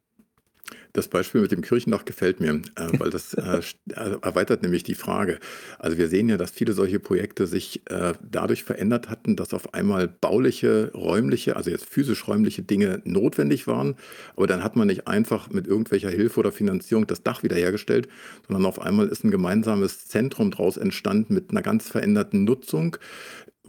Das 0.94 1.08
Beispiel 1.08 1.42
mit 1.42 1.52
dem 1.52 1.62
Kirchendach 1.62 2.04
gefällt 2.04 2.40
mir, 2.40 2.62
äh, 2.76 2.90
weil 2.98 3.12
das 3.12 3.34
äh, 3.36 3.62
äh, 3.90 4.18
erweitert 4.22 4.64
nämlich 4.64 4.84
die 4.84 4.96
Frage. 4.96 5.40
Also 5.78 5.98
wir 5.98 6.08
sehen 6.08 6.30
ja, 6.30 6.38
dass 6.38 6.52
viele 6.52 6.74
solche 6.74 7.00
Projekte 7.00 7.48
sich 7.48 7.82
dadurch 8.22 8.64
verändert 8.64 9.10
hatten, 9.10 9.36
dass 9.36 9.54
auf 9.54 9.74
einmal 9.74 10.08
bauliche, 10.08 10.92
räumliche, 10.94 11.56
also 11.56 11.70
jetzt 11.70 11.86
physisch 11.86 12.28
räumliche 12.28 12.64
Dinge 12.64 13.02
notwendig 13.04 13.68
waren. 13.68 13.96
Aber 14.36 14.48
dann 14.48 14.64
hat 14.64 14.76
man 14.76 14.88
nicht 14.88 15.08
einfach 15.08 15.50
mit 15.50 15.68
irgendwelcher 15.68 16.10
Hilfe 16.10 16.40
oder 16.40 16.52
Finanzierung 16.52 17.08
das 17.08 17.24
Dach 17.24 17.44
wiederhergestellt, 17.44 18.08
sondern 18.48 18.66
auf 18.66 18.82
einmal 18.82 19.08
ist 19.08 19.24
ein 19.24 19.32
gemeinsames 19.32 20.08
Zentrum 20.08 20.52
daraus 20.52 20.78
entstanden 20.78 21.34
mit 21.34 21.52
einer 21.52 21.62
ganz 21.62 21.90
veränderten 21.90 22.44
Nutzung 22.44 22.98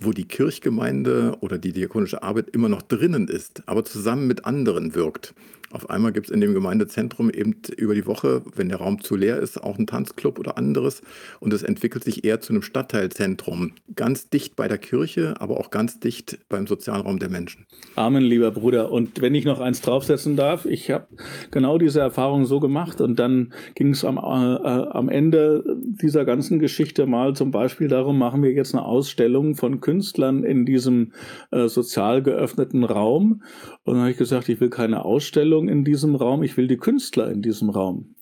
wo 0.00 0.12
die 0.12 0.26
Kirchgemeinde 0.26 1.36
oder 1.40 1.58
die 1.58 1.72
diakonische 1.72 2.22
Arbeit 2.22 2.50
immer 2.50 2.68
noch 2.68 2.80
drinnen 2.82 3.28
ist, 3.28 3.62
aber 3.66 3.84
zusammen 3.84 4.26
mit 4.26 4.46
anderen 4.46 4.94
wirkt. 4.94 5.34
Auf 5.72 5.88
einmal 5.88 6.12
gibt 6.12 6.26
es 6.26 6.32
in 6.32 6.40
dem 6.40 6.52
Gemeindezentrum 6.52 7.30
eben 7.30 7.56
über 7.76 7.94
die 7.94 8.06
Woche, 8.06 8.42
wenn 8.56 8.68
der 8.68 8.78
Raum 8.78 9.02
zu 9.02 9.14
leer 9.14 9.38
ist, 9.38 9.62
auch 9.62 9.78
einen 9.78 9.86
Tanzclub 9.86 10.40
oder 10.40 10.58
anderes. 10.58 11.00
Und 11.38 11.52
es 11.52 11.62
entwickelt 11.62 12.02
sich 12.02 12.24
eher 12.24 12.40
zu 12.40 12.52
einem 12.52 12.62
Stadtteilzentrum. 12.62 13.72
Ganz 13.94 14.28
dicht 14.28 14.56
bei 14.56 14.66
der 14.66 14.78
Kirche, 14.78 15.34
aber 15.38 15.58
auch 15.60 15.70
ganz 15.70 16.00
dicht 16.00 16.38
beim 16.48 16.66
Sozialraum 16.66 17.20
der 17.20 17.28
Menschen. 17.28 17.66
Amen, 17.94 18.24
lieber 18.24 18.50
Bruder. 18.50 18.90
Und 18.90 19.20
wenn 19.20 19.34
ich 19.34 19.44
noch 19.44 19.60
eins 19.60 19.80
draufsetzen 19.80 20.34
darf, 20.34 20.66
ich 20.66 20.90
habe 20.90 21.06
genau 21.52 21.78
diese 21.78 22.00
Erfahrung 22.00 22.46
so 22.46 22.58
gemacht. 22.58 23.00
Und 23.00 23.20
dann 23.20 23.52
ging 23.76 23.90
es 23.90 24.04
am, 24.04 24.16
äh, 24.16 24.20
am 24.20 25.08
Ende 25.08 25.62
dieser 26.02 26.24
ganzen 26.24 26.58
Geschichte 26.58 27.06
mal 27.06 27.36
zum 27.36 27.52
Beispiel 27.52 27.86
darum, 27.86 28.18
machen 28.18 28.42
wir 28.42 28.52
jetzt 28.52 28.74
eine 28.74 28.84
Ausstellung 28.84 29.54
von 29.54 29.80
Künstlern 29.80 30.42
in 30.42 30.66
diesem 30.66 31.12
äh, 31.52 31.68
sozial 31.68 32.22
geöffneten 32.22 32.82
Raum. 32.82 33.42
Und 33.84 33.94
dann 33.94 34.00
habe 34.00 34.10
ich 34.10 34.18
gesagt, 34.18 34.48
ich 34.48 34.60
will 34.60 34.70
keine 34.70 35.04
Ausstellung 35.04 35.59
in 35.68 35.84
diesem 35.84 36.14
Raum, 36.14 36.42
ich 36.42 36.56
will 36.56 36.68
die 36.68 36.76
Künstler 36.76 37.30
in 37.30 37.42
diesem 37.42 37.70
Raum. 37.70 38.14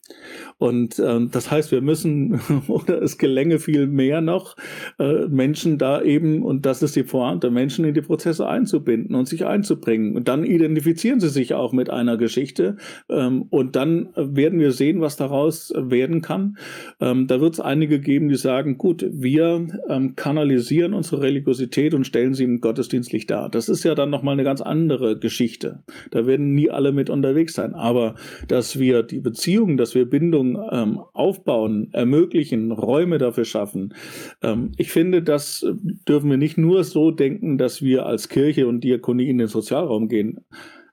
Und 0.59 0.99
ähm, 0.99 1.31
das 1.31 1.51
heißt, 1.51 1.71
wir 1.71 1.81
müssen, 1.81 2.41
oder 2.69 3.01
es 3.01 3.17
gelänge 3.17 3.61
viel 3.61 3.87
mehr 3.87 4.21
noch, 4.21 4.57
äh, 4.99 5.27
Menschen 5.29 5.79
da 5.79 6.03
eben, 6.03 6.43
und 6.43 6.67
das 6.67 6.83
ist 6.83 6.97
die 6.97 7.05
Pointe, 7.05 7.51
Menschen 7.51 7.85
in 7.85 7.95
die 7.95 8.03
Prozesse 8.03 8.47
einzubinden 8.47 9.15
und 9.15 9.29
sich 9.29 9.47
einzubringen. 9.47 10.17
Und 10.17 10.27
dann 10.29 10.45
identifizieren 10.45 11.21
sie 11.21 11.29
sich 11.29 11.55
auch 11.55 11.73
mit 11.73 11.91
einer 11.91 12.17
Geschichte. 12.17 12.77
Ähm, 13.09 13.47
und 13.51 13.77
dann 13.77 14.09
werden 14.17 14.59
wir 14.59 14.73
sehen, 14.73 15.01
was 15.01 15.17
daraus 15.17 15.73
werden 15.77 16.23
kann. 16.23 16.59
Ähm, 17.01 17.29
da 17.29 17.41
wird 17.41 17.55
es 17.55 17.61
einige 17.61 18.01
geben, 18.01 18.29
die 18.29 18.37
sagen, 18.37 18.79
gut, 18.79 19.07
wir 19.11 19.67
ähm, 19.89 20.17
kanalisieren 20.17 20.93
unsere 20.93 21.23
Religiosität 21.23 21.95
und 21.95 22.05
stellen 22.05 22.35
sie 22.35 22.45
im 22.45 22.61
Gottesdienstlich 22.61 23.27
dar. 23.27 23.49
Das 23.49 23.69
ist 23.69 23.85
ja 23.85 23.95
dann 23.95 24.11
nochmal 24.11 24.33
eine 24.33 24.45
ganz 24.45 24.61
andere 24.61 25.19
Geschichte. 25.19 25.85
Da 26.11 26.27
werden 26.27 26.55
nie 26.55 26.71
alle 26.71 26.91
mit 26.91 27.11
unterwegs 27.11 27.55
sein. 27.55 27.75
Aber 27.75 28.17
dass 28.49 28.79
wir 28.79 29.05
die 29.05 29.21
Beziehungen, 29.21 29.77
dass 29.77 29.95
wir 29.95 30.09
Bindung 30.49 30.69
ähm, 30.71 31.01
aufbauen, 31.13 31.89
ermöglichen, 31.93 32.73
Räume 32.73 33.19
dafür 33.19 33.45
schaffen. 33.45 33.95
Ähm, 34.43 34.73
ich 34.77 34.91
finde, 34.91 35.23
das 35.23 35.67
dürfen 36.09 36.31
wir 36.31 36.37
nicht 36.37 36.59
nur 36.59 36.85
so 36.85 37.11
denken, 37.11 37.59
dass 37.59 37.83
wir 37.83 38.07
als 38.07 38.29
Kirche 38.29 38.67
und 38.67 38.83
Diakonie 38.83 39.29
in 39.29 39.39
den 39.39 39.49
Sozialraum 39.49 40.09
gehen. 40.09 40.45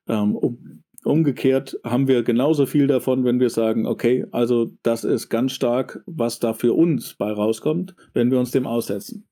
Ähm, 0.07 0.35
um, 0.35 0.83
umgekehrt 1.03 1.79
haben 1.83 2.07
wir 2.07 2.23
genauso 2.23 2.65
viel 2.65 2.87
davon, 2.87 3.25
wenn 3.25 3.39
wir 3.39 3.49
sagen, 3.49 3.85
okay, 3.85 4.25
also 4.31 4.71
das 4.81 5.03
ist 5.03 5.29
ganz 5.29 5.51
stark, 5.51 6.03
was 6.05 6.39
da 6.39 6.53
für 6.53 6.73
uns 6.73 7.13
bei 7.13 7.31
rauskommt, 7.31 7.95
wenn 8.13 8.31
wir 8.31 8.39
uns 8.39 8.51
dem 8.51 8.65
aussetzen 8.65 9.27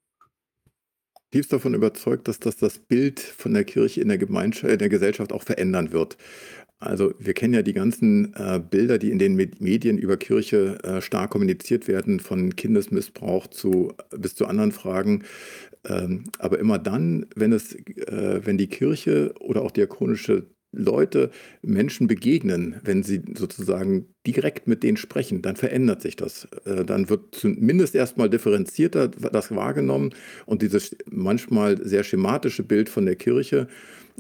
tiefst 1.34 1.52
davon 1.52 1.74
überzeugt, 1.74 2.28
dass 2.28 2.40
das 2.40 2.58
das 2.58 2.78
Bild 2.78 3.20
von 3.20 3.56
der 3.56 3.64
Kirche 3.64 4.02
in 4.02 4.08
der, 4.08 4.20
Gemeinschaft, 4.20 4.72
in 4.72 4.78
der 4.78 4.90
Gesellschaft 4.90 5.34
auch 5.34 5.42
verändern 5.42 5.92
wird. 5.92 6.16
Also 6.86 7.14
wir 7.20 7.34
kennen 7.34 7.54
ja 7.54 7.62
die 7.62 7.74
ganzen 7.74 8.34
äh, 8.36 8.60
Bilder, 8.60 8.98
die 8.98 9.12
in 9.12 9.20
den 9.20 9.36
Medien 9.36 9.98
über 9.98 10.18
Kirche 10.18 10.78
äh, 10.84 11.02
stark 11.02 11.32
kommuniziert 11.32 11.88
werden, 11.88 12.20
von 12.20 12.56
Kindesmissbrauch 12.56 13.48
zu, 13.48 13.94
bis 14.18 14.36
zu 14.36 14.46
anderen 14.46 14.72
Fragen. 14.72 15.24
Ähm, 15.86 16.26
aber 16.40 16.60
immer 16.60 16.80
dann, 16.80 17.26
wenn, 17.36 17.52
es, 17.52 17.76
äh, 17.76 18.42
wenn 18.44 18.58
die 18.58 18.68
Kirche 18.68 19.34
oder 19.40 19.62
auch 19.62 19.72
diakonische 19.72 20.48
Leute 20.74 21.30
Menschen 21.62 22.08
begegnen, 22.08 22.82
wenn 22.84 23.04
sie 23.04 23.22
sozusagen 23.36 24.08
direkt 24.26 24.68
mit 24.68 24.82
denen 24.82 24.98
sprechen, 24.98 25.44
dann 25.44 25.56
verändert 25.56 26.02
sich 26.02 26.16
das. 26.16 26.48
Äh, 26.66 26.84
dann 26.84 27.10
wird 27.10 27.36
zumindest 27.36 27.94
erstmal 27.94 28.30
differenzierter 28.30 29.08
das 29.08 29.56
wahrgenommen 29.56 30.14
und 30.48 30.64
dieses 30.64 30.96
manchmal 31.10 31.84
sehr 31.86 32.04
schematische 32.04 32.64
Bild 32.64 32.90
von 32.90 33.06
der 33.06 33.16
Kirche 33.16 33.68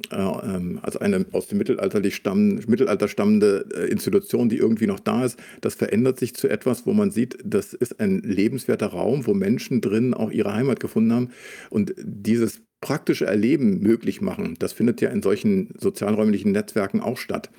als 0.10 0.98
eine 0.98 1.26
aus 1.32 1.48
dem 1.48 1.60
Mittelalterlich 1.60 2.16
stammen, 2.16 2.64
Mittelalter 2.68 3.08
stammende 3.08 3.66
äh, 3.76 3.92
Institution, 3.92 4.50
die 4.50 4.58
irgendwie 4.58 4.88
noch 4.88 5.00
da 5.00 5.24
ist, 5.24 5.38
das 5.62 5.76
verändert 5.76 6.20
sich 6.20 6.34
zu 6.34 6.48
etwas, 6.48 6.88
wo 6.88 6.94
man 6.94 7.12
sieht, 7.12 7.38
das 7.44 7.74
ist 7.74 8.00
ein 8.00 8.20
lebenswerter 8.20 8.88
Raum, 8.88 9.28
wo 9.28 9.34
Menschen 9.34 9.82
drin 9.82 10.14
auch 10.14 10.32
ihre 10.32 10.54
Heimat 10.54 10.80
gefunden 10.80 11.14
haben. 11.14 11.30
Und 11.70 11.94
dieses 11.98 12.62
praktische 12.82 13.26
Erleben 13.26 13.82
möglich 13.82 14.20
machen, 14.20 14.56
das 14.60 14.74
findet 14.74 15.00
ja 15.00 15.10
in 15.10 15.22
solchen 15.22 15.74
sozialräumlichen 15.80 16.52
Netzwerken 16.52 17.00
auch 17.00 17.18
statt. 17.18 17.50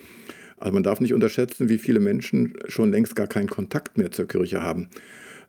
Also 0.59 0.75
man 0.75 0.83
darf 0.83 1.01
nicht 1.01 1.15
unterschätzen, 1.15 1.69
wie 1.69 1.79
viele 1.79 2.01
Menschen 2.01 2.55
schon 2.69 2.91
längst 2.91 3.17
gar 3.17 3.27
keinen 3.27 3.49
Kontakt 3.49 3.97
mehr 3.97 4.11
zur 4.11 4.27
Kirche 4.27 4.63
haben. 4.63 4.89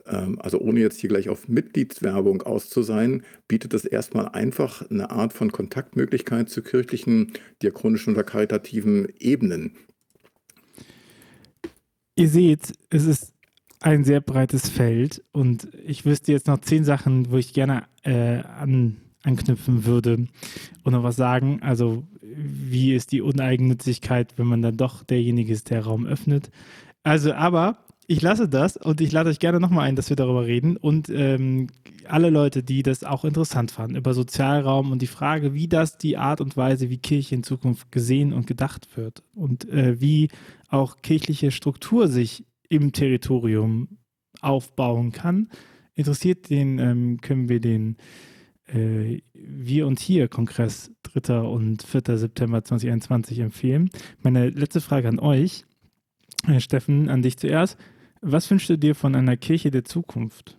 Ähm, 0.08 0.40
also 0.40 0.60
ohne 0.60 0.80
jetzt 0.80 1.00
hier 1.00 1.10
gleich 1.10 1.30
auf 1.30 1.48
Mitgliedswerbung 1.48 2.42
auszusein, 2.44 3.24
bietet 3.48 3.74
es 3.74 3.86
erstmal 3.86 4.30
einfach 4.30 4.90
eine 4.90 5.10
Art 5.12 5.34
von 5.34 5.52
Kontaktmöglichkeit 5.52 6.50
zu 6.50 6.62
kirchlichen, 6.62 7.34
diakonischen 7.62 8.14
oder 8.14 8.24
karitativen 8.24 9.08
Ebenen. 9.20 9.76
Ihr 12.16 12.30
seht, 12.30 12.74
es 12.90 13.06
ist 13.06 13.34
ein 13.82 14.04
sehr 14.04 14.22
breites 14.22 14.70
Feld 14.70 15.24
und 15.32 15.68
ich 15.86 16.06
wüsste 16.06 16.32
jetzt 16.32 16.48
noch 16.48 16.60
zehn 16.60 16.84
Sachen, 16.84 17.30
wo 17.30 17.38
ich 17.38 17.54
gerne 17.54 17.84
äh, 18.04 18.38
an, 18.40 18.98
anknüpfen 19.24 19.86
würde 19.86 20.28
und 20.84 20.94
noch 20.94 21.04
was 21.04 21.18
sagen. 21.18 21.62
Also 21.62 22.04
wie 22.22 22.96
ist 22.96 23.12
die 23.12 23.22
Uneigennützigkeit, 23.22 24.34
wenn 24.38 24.48
man 24.48 24.62
dann 24.62 24.78
doch 24.78 25.04
derjenige 25.04 25.52
ist, 25.52 25.70
der 25.70 25.84
Raum 25.84 26.06
öffnet. 26.06 26.50
Also 27.04 27.34
aber 27.34 27.85
ich 28.08 28.22
lasse 28.22 28.48
das 28.48 28.78
und 28.78 29.02
ich 29.02 29.12
lade 29.12 29.30
euch 29.30 29.40
gerne 29.40 29.60
nochmal 29.60 29.88
ein, 29.88 29.96
dass 29.96 30.10
wir 30.10 30.16
darüber 30.16 30.46
reden. 30.46 30.78
Und 30.78 31.10
ähm, 31.10 31.68
alle 32.08 32.30
Leute, 32.30 32.64
die 32.64 32.84
das 32.84 33.04
auch 33.04 33.26
interessant 33.26 33.72
fanden, 33.72 33.96
über 33.96 34.14
Sozialraum 34.14 34.92
und 34.92 35.02
die 35.02 35.08
Frage, 35.08 35.54
wie 35.54 35.68
das 35.68 35.98
die 35.98 36.18
Art 36.18 36.42
und 36.42 36.56
Weise, 36.56 36.90
wie 36.90 36.98
Kirche 36.98 37.36
in 37.36 37.44
Zukunft 37.44 37.92
gesehen 37.92 38.34
und 38.34 38.48
gedacht 38.48 38.96
wird 38.96 39.24
und 39.34 39.68
äh, 39.70 40.00
wie 40.00 40.30
auch 40.70 40.98
kirchliche 41.02 41.52
Struktur 41.52 42.08
sich 42.08 42.46
im 42.70 42.92
Territorium 42.92 43.98
aufbauen 44.42 45.12
kann, 45.12 45.50
interessiert 45.96 46.50
den, 46.50 46.78
ähm, 46.80 47.22
können 47.22 47.50
wir 47.50 47.60
den 47.60 47.98
äh, 48.68 49.22
Wir 49.34 49.88
und 49.88 50.00
Hier 50.00 50.28
Kongress 50.28 50.92
3. 51.04 51.40
und 51.40 51.84
4. 51.84 52.18
September 52.18 52.64
2021 52.64 53.40
empfehlen. 53.40 53.90
Meine 54.22 54.50
letzte 54.50 54.82
Frage 54.82 55.08
an 55.08 55.20
euch. 55.20 55.66
Herr 56.46 56.60
Steffen, 56.60 57.10
an 57.10 57.24
dich 57.24 57.38
zuerst. 57.38 57.78
Was 58.28 58.50
wünschst 58.50 58.72
du 58.72 58.78
dir 58.80 58.96
von 58.96 59.14
einer 59.14 59.38
Kirche 59.38 59.70
der 59.70 59.86
Zukunft? 59.86 60.58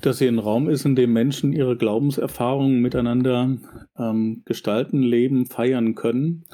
Dass 0.00 0.18
sie 0.18 0.28
ein 0.28 0.38
Raum 0.38 0.68
ist, 0.68 0.84
in 0.84 0.94
dem 0.94 1.12
Menschen 1.12 1.52
ihre 1.52 1.76
Glaubenserfahrungen 1.76 2.80
miteinander 2.80 3.58
ähm, 3.98 4.42
gestalten, 4.44 5.02
leben, 5.02 5.46
feiern 5.46 5.96
können 5.96 6.44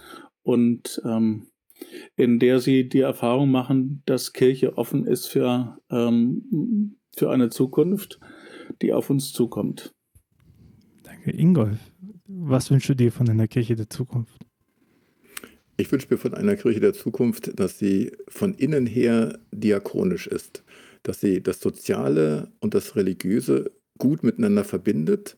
und 0.41 1.03
ähm, 1.05 1.49
in 2.17 2.39
der 2.39 2.59
sie 2.59 2.89
die 2.89 3.01
Erfahrung 3.01 3.51
machen, 3.51 4.03
dass 4.07 4.33
Kirche 4.33 4.79
offen 4.79 5.07
ist 5.07 5.27
für, 5.27 5.77
ähm, 5.91 6.97
für 7.15 7.31
eine 7.31 7.51
Zukunft, 7.51 8.19
die 8.81 8.95
auf 8.95 9.11
uns 9.11 9.35
zukommt. 9.35 9.93
Danke, 11.03 11.33
Ingolf. 11.33 11.93
Was 12.27 12.71
wünschst 12.71 12.89
du 12.89 12.97
dir 12.97 13.13
von 13.13 13.29
einer 13.29 13.47
Kirche 13.47 13.77
der 13.77 13.91
Zukunft? 13.91 14.47
Ich 15.83 15.91
wünsche 15.91 16.07
mir 16.11 16.17
von 16.17 16.33
einer 16.33 16.55
Kirche 16.55 16.79
der 16.79 16.93
Zukunft, 16.93 17.59
dass 17.59 17.77
sie 17.77 18.13
von 18.29 18.55
innen 18.55 18.87
her 18.87 19.41
diakonisch 19.51 20.29
ist, 20.29 20.63
dass 21.03 21.21
sie 21.21 21.43
das 21.43 21.59
Soziale 21.59 22.53
und 22.61 22.75
das 22.75 22.95
Religiöse 22.95 23.73
gut 23.99 24.23
miteinander 24.23 24.63
verbindet 24.63 25.37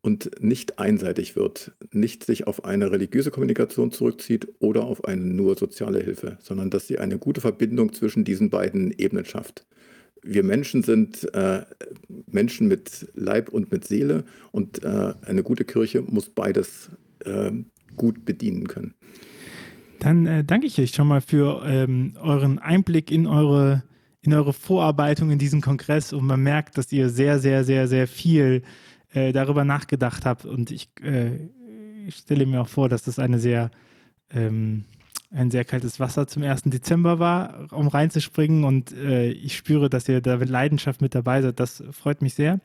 und 0.00 0.40
nicht 0.40 0.78
einseitig 0.78 1.34
wird, 1.34 1.72
nicht 1.90 2.22
sich 2.22 2.46
auf 2.46 2.64
eine 2.64 2.92
religiöse 2.92 3.32
Kommunikation 3.32 3.90
zurückzieht 3.90 4.46
oder 4.60 4.84
auf 4.84 5.04
eine 5.04 5.20
nur 5.20 5.58
soziale 5.58 5.98
Hilfe, 5.98 6.38
sondern 6.40 6.70
dass 6.70 6.86
sie 6.86 7.00
eine 7.00 7.18
gute 7.18 7.40
Verbindung 7.40 7.92
zwischen 7.92 8.22
diesen 8.22 8.50
beiden 8.50 8.92
Ebenen 8.96 9.24
schafft. 9.24 9.66
Wir 10.22 10.44
Menschen 10.44 10.84
sind 10.84 11.26
äh, 11.34 11.62
Menschen 12.30 12.68
mit 12.68 13.08
Leib 13.14 13.48
und 13.48 13.72
mit 13.72 13.84
Seele 13.84 14.22
und 14.52 14.84
äh, 14.84 15.14
eine 15.22 15.42
gute 15.42 15.64
Kirche 15.64 16.02
muss 16.02 16.30
beides 16.30 16.88
äh, 17.24 17.50
gut 17.96 18.24
bedienen 18.24 18.68
können. 18.68 18.94
Dann 20.02 20.26
äh, 20.26 20.42
danke 20.42 20.66
ich 20.66 20.80
euch 20.80 20.90
schon 20.90 21.06
mal 21.06 21.20
für 21.20 21.62
ähm, 21.64 22.14
euren 22.20 22.58
Einblick 22.58 23.12
in 23.12 23.28
eure, 23.28 23.84
in 24.20 24.34
eure 24.34 24.52
Vorarbeitung 24.52 25.30
in 25.30 25.38
diesem 25.38 25.60
Kongress 25.60 26.12
und 26.12 26.26
man 26.26 26.42
merkt, 26.42 26.76
dass 26.76 26.90
ihr 26.90 27.08
sehr, 27.08 27.38
sehr, 27.38 27.62
sehr, 27.62 27.86
sehr 27.86 28.08
viel 28.08 28.62
äh, 29.12 29.32
darüber 29.32 29.64
nachgedacht 29.64 30.26
habt 30.26 30.44
und 30.44 30.72
ich, 30.72 30.88
äh, 31.04 31.36
ich, 32.04 32.16
stelle 32.16 32.46
mir 32.46 32.62
auch 32.62 32.68
vor, 32.68 32.88
dass 32.88 33.04
das 33.04 33.20
eine 33.20 33.38
sehr 33.38 33.70
ähm, 34.34 34.86
ein 35.30 35.52
sehr 35.52 35.64
kaltes 35.64 36.00
Wasser 36.00 36.26
zum 36.26 36.42
1. 36.42 36.62
Dezember 36.64 37.20
war, 37.20 37.68
um 37.70 37.86
reinzuspringen 37.86 38.64
und 38.64 38.90
äh, 38.92 39.30
ich 39.30 39.56
spüre, 39.56 39.88
dass 39.88 40.08
ihr 40.08 40.20
da 40.20 40.36
mit 40.36 40.48
Leidenschaft 40.48 41.00
mit 41.00 41.14
dabei 41.14 41.42
seid. 41.42 41.60
Das 41.60 41.82
freut 41.92 42.22
mich 42.22 42.34
sehr. 42.34 42.58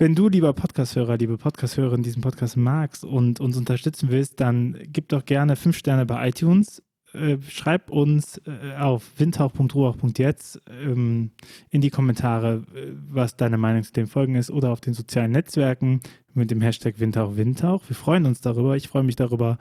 Wenn 0.00 0.14
du, 0.14 0.28
lieber 0.28 0.52
Podcast-Hörer, 0.52 1.16
liebe 1.16 1.38
Podcast-Hörerin, 1.38 2.04
diesen 2.04 2.22
Podcast 2.22 2.56
magst 2.56 3.04
und 3.04 3.40
uns 3.40 3.56
unterstützen 3.56 4.10
willst, 4.12 4.38
dann 4.38 4.78
gib 4.92 5.08
doch 5.08 5.24
gerne 5.24 5.56
fünf 5.56 5.76
Sterne 5.76 6.06
bei 6.06 6.28
iTunes. 6.28 6.84
Äh, 7.14 7.38
schreib 7.48 7.90
uns 7.90 8.40
äh, 8.46 8.76
auf 8.78 9.10
windhauch.ruach.jetzt 9.16 10.62
ähm, 10.70 11.32
in 11.70 11.80
die 11.80 11.90
Kommentare, 11.90 12.62
äh, 12.76 12.92
was 13.10 13.34
deine 13.36 13.58
Meinung 13.58 13.82
zu 13.82 13.92
den 13.92 14.06
Folgen 14.06 14.36
ist 14.36 14.52
oder 14.52 14.70
auf 14.70 14.80
den 14.80 14.94
sozialen 14.94 15.32
Netzwerken 15.32 16.00
mit 16.32 16.52
dem 16.52 16.60
Hashtag 16.60 17.00
Windhauch 17.00 17.36
Windhauch. 17.36 17.82
Wir 17.88 17.96
freuen 17.96 18.26
uns 18.26 18.40
darüber. 18.40 18.76
Ich 18.76 18.86
freue 18.86 19.02
mich 19.02 19.16
darüber, 19.16 19.58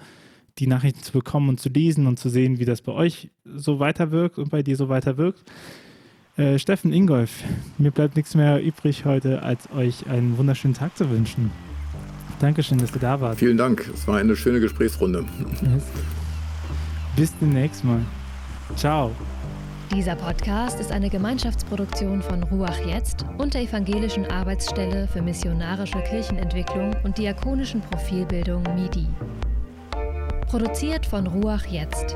die 0.60 0.68
Nachrichten 0.68 1.02
zu 1.02 1.14
bekommen 1.14 1.50
und 1.50 1.60
zu 1.60 1.70
lesen 1.70 2.06
und 2.06 2.20
zu 2.20 2.30
sehen, 2.30 2.60
wie 2.60 2.66
das 2.66 2.84
bei 2.84 2.92
euch 2.92 3.32
so 3.44 3.80
weiterwirkt 3.80 4.38
und 4.38 4.52
bei 4.52 4.62
dir 4.62 4.76
so 4.76 4.88
weiterwirkt. 4.88 5.44
Äh, 6.38 6.60
Steffen 6.60 6.94
Ingolf, 6.94 7.44
mir 7.80 7.90
bleibt 7.90 8.16
nichts 8.16 8.36
mehr 8.36 8.62
übrig 8.62 9.06
heute, 9.06 9.42
als 9.42 9.72
euch 9.76 10.08
einen 10.08 10.38
wunderschönen 10.38 10.76
Tag 10.76 10.96
zu 10.96 11.10
wünschen. 11.10 11.50
Dankeschön, 12.40 12.78
dass 12.78 12.94
ihr 12.94 13.00
da 13.00 13.20
wart. 13.20 13.40
Vielen 13.40 13.58
Dank. 13.58 13.90
Es 13.92 14.08
war 14.08 14.18
eine 14.18 14.36
schöne 14.36 14.60
Gesprächsrunde. 14.60 15.26
Yes. 15.64 15.84
Bis 17.16 17.34
demnächst 17.40 17.84
mal. 17.84 18.02
Ciao. 18.76 19.12
Dieser 19.92 20.16
Podcast 20.16 20.80
ist 20.80 20.92
eine 20.92 21.10
Gemeinschaftsproduktion 21.10 22.22
von 22.22 22.44
Ruach 22.44 22.86
Jetzt 22.86 23.26
und 23.40 23.56
der 23.56 23.64
Evangelischen 23.64 24.26
Arbeitsstelle 24.28 25.08
für 25.08 25.24
missionarische 25.24 26.00
Kirchenentwicklung 26.04 26.96
und 27.04 27.18
diakonischen 27.18 27.82
Profilbildung 27.82 28.62
MIDI. 28.76 29.08
Produziert 30.48 31.04
von 31.08 31.26
Ruach 31.26 31.66
Jetzt. 31.66 32.16